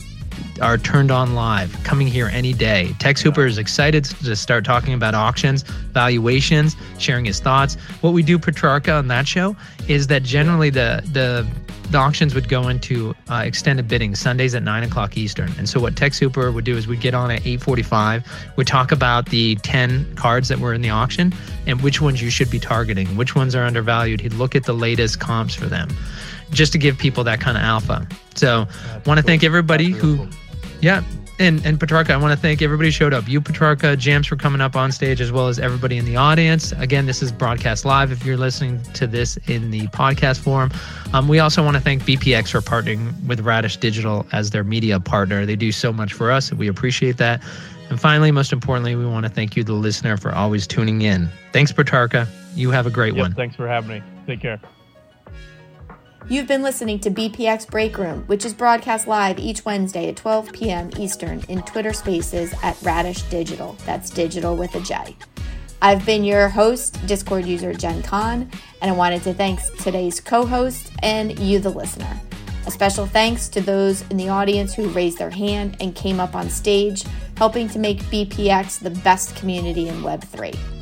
are 0.61 0.77
turned 0.77 1.11
on 1.11 1.36
live, 1.36 1.75
coming 1.83 2.07
here 2.07 2.29
any 2.31 2.53
day. 2.53 2.95
Tex 2.99 3.21
Hooper 3.21 3.45
is 3.45 3.57
excited 3.57 4.05
to 4.05 4.36
start 4.36 4.65
talking 4.65 4.93
about 4.93 5.13
auctions, 5.13 5.63
valuations, 5.63 6.75
sharing 6.97 7.25
his 7.25 7.39
thoughts. 7.39 7.75
What 8.01 8.13
we 8.13 8.23
do, 8.23 8.39
Petrarca, 8.39 8.93
on 8.93 9.07
that 9.09 9.27
show 9.27 9.55
is 9.88 10.07
that 10.07 10.23
generally 10.23 10.69
the 10.69 11.01
the 11.11 11.47
the 11.91 11.99
auctions 11.99 12.33
would 12.33 12.49
go 12.49 12.67
into 12.67 13.13
uh, 13.29 13.43
extended 13.45 13.88
bidding 13.88 14.15
Sundays 14.15 14.55
at 14.55 14.63
nine 14.63 14.83
o'clock 14.83 15.17
Eastern. 15.17 15.51
And 15.59 15.69
so 15.69 15.79
what 15.79 15.95
Tex 15.95 16.17
Hooper 16.17 16.51
would 16.51 16.65
do 16.65 16.75
is 16.75 16.88
we'd 16.88 16.99
get 16.99 17.13
on 17.13 17.29
at 17.29 17.45
eight 17.45 17.61
forty-five. 17.61 18.25
We'd 18.55 18.65
talk 18.65 18.91
about 18.91 19.29
the 19.29 19.55
ten 19.57 20.15
cards 20.15 20.47
that 20.47 20.59
were 20.59 20.73
in 20.73 20.81
the 20.81 20.89
auction 20.89 21.31
and 21.67 21.81
which 21.81 22.01
ones 22.01 22.23
you 22.23 22.31
should 22.31 22.49
be 22.49 22.59
targeting, 22.59 23.15
which 23.15 23.36
ones 23.36 23.53
are 23.55 23.63
undervalued. 23.63 24.21
He'd 24.21 24.33
look 24.33 24.55
at 24.55 24.63
the 24.63 24.73
latest 24.73 25.19
comps 25.19 25.53
for 25.53 25.67
them, 25.67 25.89
just 26.49 26.71
to 26.71 26.79
give 26.79 26.97
people 26.97 27.23
that 27.25 27.39
kind 27.39 27.55
of 27.55 27.63
alpha. 27.63 28.07
So, 28.38 28.67
want 29.05 29.19
to 29.19 29.23
thank 29.23 29.43
everybody 29.43 29.91
who, 29.91 30.27
yeah, 30.81 31.03
and 31.39 31.65
and 31.65 31.79
Petrarca, 31.79 32.13
I 32.13 32.17
want 32.17 32.33
to 32.33 32.39
thank 32.39 32.61
everybody 32.61 32.88
who 32.88 32.91
showed 32.91 33.13
up. 33.13 33.27
You, 33.27 33.41
Petrarca, 33.41 33.95
Jams 33.97 34.27
for 34.27 34.36
coming 34.36 34.61
up 34.61 34.75
on 34.75 34.91
stage, 34.91 35.19
as 35.21 35.31
well 35.31 35.47
as 35.47 35.59
everybody 35.59 35.97
in 35.97 36.05
the 36.05 36.15
audience. 36.15 36.71
Again, 36.73 37.05
this 37.05 37.21
is 37.21 37.31
broadcast 37.31 37.86
live. 37.86 38.11
If 38.11 38.25
you're 38.25 38.38
listening 38.38 38.81
to 38.93 39.07
this 39.07 39.38
in 39.47 39.71
the 39.71 39.88
podcast 39.88 40.39
form, 40.39 40.71
um, 41.13 41.27
we 41.27 41.39
also 41.39 41.63
want 41.63 41.75
to 41.75 41.81
thank 41.81 42.03
BPX 42.03 42.51
for 42.51 42.61
partnering 42.61 43.13
with 43.27 43.41
Radish 43.41 43.77
Digital 43.77 44.25
as 44.31 44.51
their 44.51 44.63
media 44.63 44.99
partner. 44.99 45.45
They 45.45 45.55
do 45.55 45.71
so 45.71 45.91
much 45.91 46.13
for 46.13 46.31
us. 46.31 46.49
And 46.49 46.59
we 46.59 46.67
appreciate 46.67 47.17
that. 47.17 47.41
And 47.89 47.99
finally, 47.99 48.31
most 48.31 48.51
importantly, 48.51 48.95
we 48.95 49.05
want 49.05 49.25
to 49.25 49.31
thank 49.31 49.55
you, 49.55 49.63
the 49.63 49.73
listener, 49.73 50.17
for 50.17 50.33
always 50.33 50.65
tuning 50.65 51.01
in. 51.01 51.29
Thanks, 51.51 51.71
Petrarca. 51.71 52.27
You 52.55 52.71
have 52.71 52.88
a 52.88 52.89
great 52.89 53.13
yep, 53.13 53.21
one. 53.21 53.33
Thanks 53.33 53.55
for 53.55 53.67
having 53.67 53.89
me. 53.89 54.03
Take 54.25 54.41
care. 54.41 54.59
You've 56.28 56.47
been 56.47 56.63
listening 56.63 56.99
to 57.01 57.11
BPX 57.11 57.69
Break 57.69 57.99
Room, 57.99 58.23
which 58.26 58.45
is 58.45 58.53
broadcast 58.55 59.05
live 59.05 59.38
each 59.38 59.63
Wednesday 59.63 60.09
at 60.09 60.15
12 60.15 60.53
p.m. 60.53 60.89
Eastern 60.97 61.43
in 61.49 61.61
Twitter 61.61 61.93
Spaces 61.93 62.51
at 62.63 62.82
Radish 62.82 63.21
Digital. 63.23 63.78
That's 63.86 64.09
digital 64.09 64.55
with 64.55 64.73
a 64.73 64.80
J. 64.80 65.15
I've 65.84 66.03
been 66.03 66.23
your 66.23 66.49
host, 66.49 67.05
Discord 67.05 67.45
user 67.45 67.76
Jen 67.76 68.01
Kahn, 68.01 68.49
and 68.82 68.89
I 68.89 68.95
wanted 68.95 69.21
to 69.21 69.36
thank 69.36 69.59
today's 69.78 70.19
co 70.19 70.47
host 70.47 70.91
and 71.03 71.38
you, 71.38 71.59
the 71.59 71.69
listener. 71.69 72.19
A 72.65 72.71
special 72.71 73.05
thanks 73.05 73.47
to 73.49 73.61
those 73.61 74.01
in 74.09 74.17
the 74.17 74.30
audience 74.30 74.73
who 74.73 74.89
raised 74.89 75.19
their 75.19 75.30
hand 75.30 75.78
and 75.80 75.93
came 75.93 76.19
up 76.19 76.34
on 76.34 76.49
stage, 76.49 77.03
helping 77.38 77.69
to 77.69 77.78
make 77.78 77.99
BPX 78.05 78.80
the 78.80 78.89
best 78.89 79.36
community 79.36 79.89
in 79.89 80.01
Web3. 80.01 80.74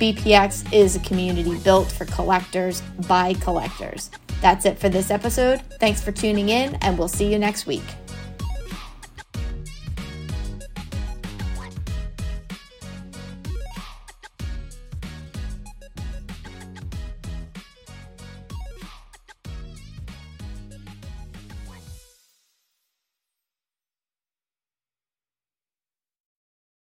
BPX 0.00 0.72
is 0.72 0.96
a 0.96 1.00
community 1.00 1.58
built 1.60 1.90
for 1.90 2.04
collectors 2.04 2.82
by 3.08 3.32
collectors. 3.34 4.10
That's 4.42 4.66
it 4.66 4.78
for 4.78 4.88
this 4.90 5.10
episode. 5.10 5.62
Thanks 5.80 6.02
for 6.02 6.12
tuning 6.12 6.50
in, 6.50 6.74
and 6.82 6.98
we'll 6.98 7.08
see 7.08 7.32
you 7.32 7.38
next 7.38 7.66
week. 7.66 7.84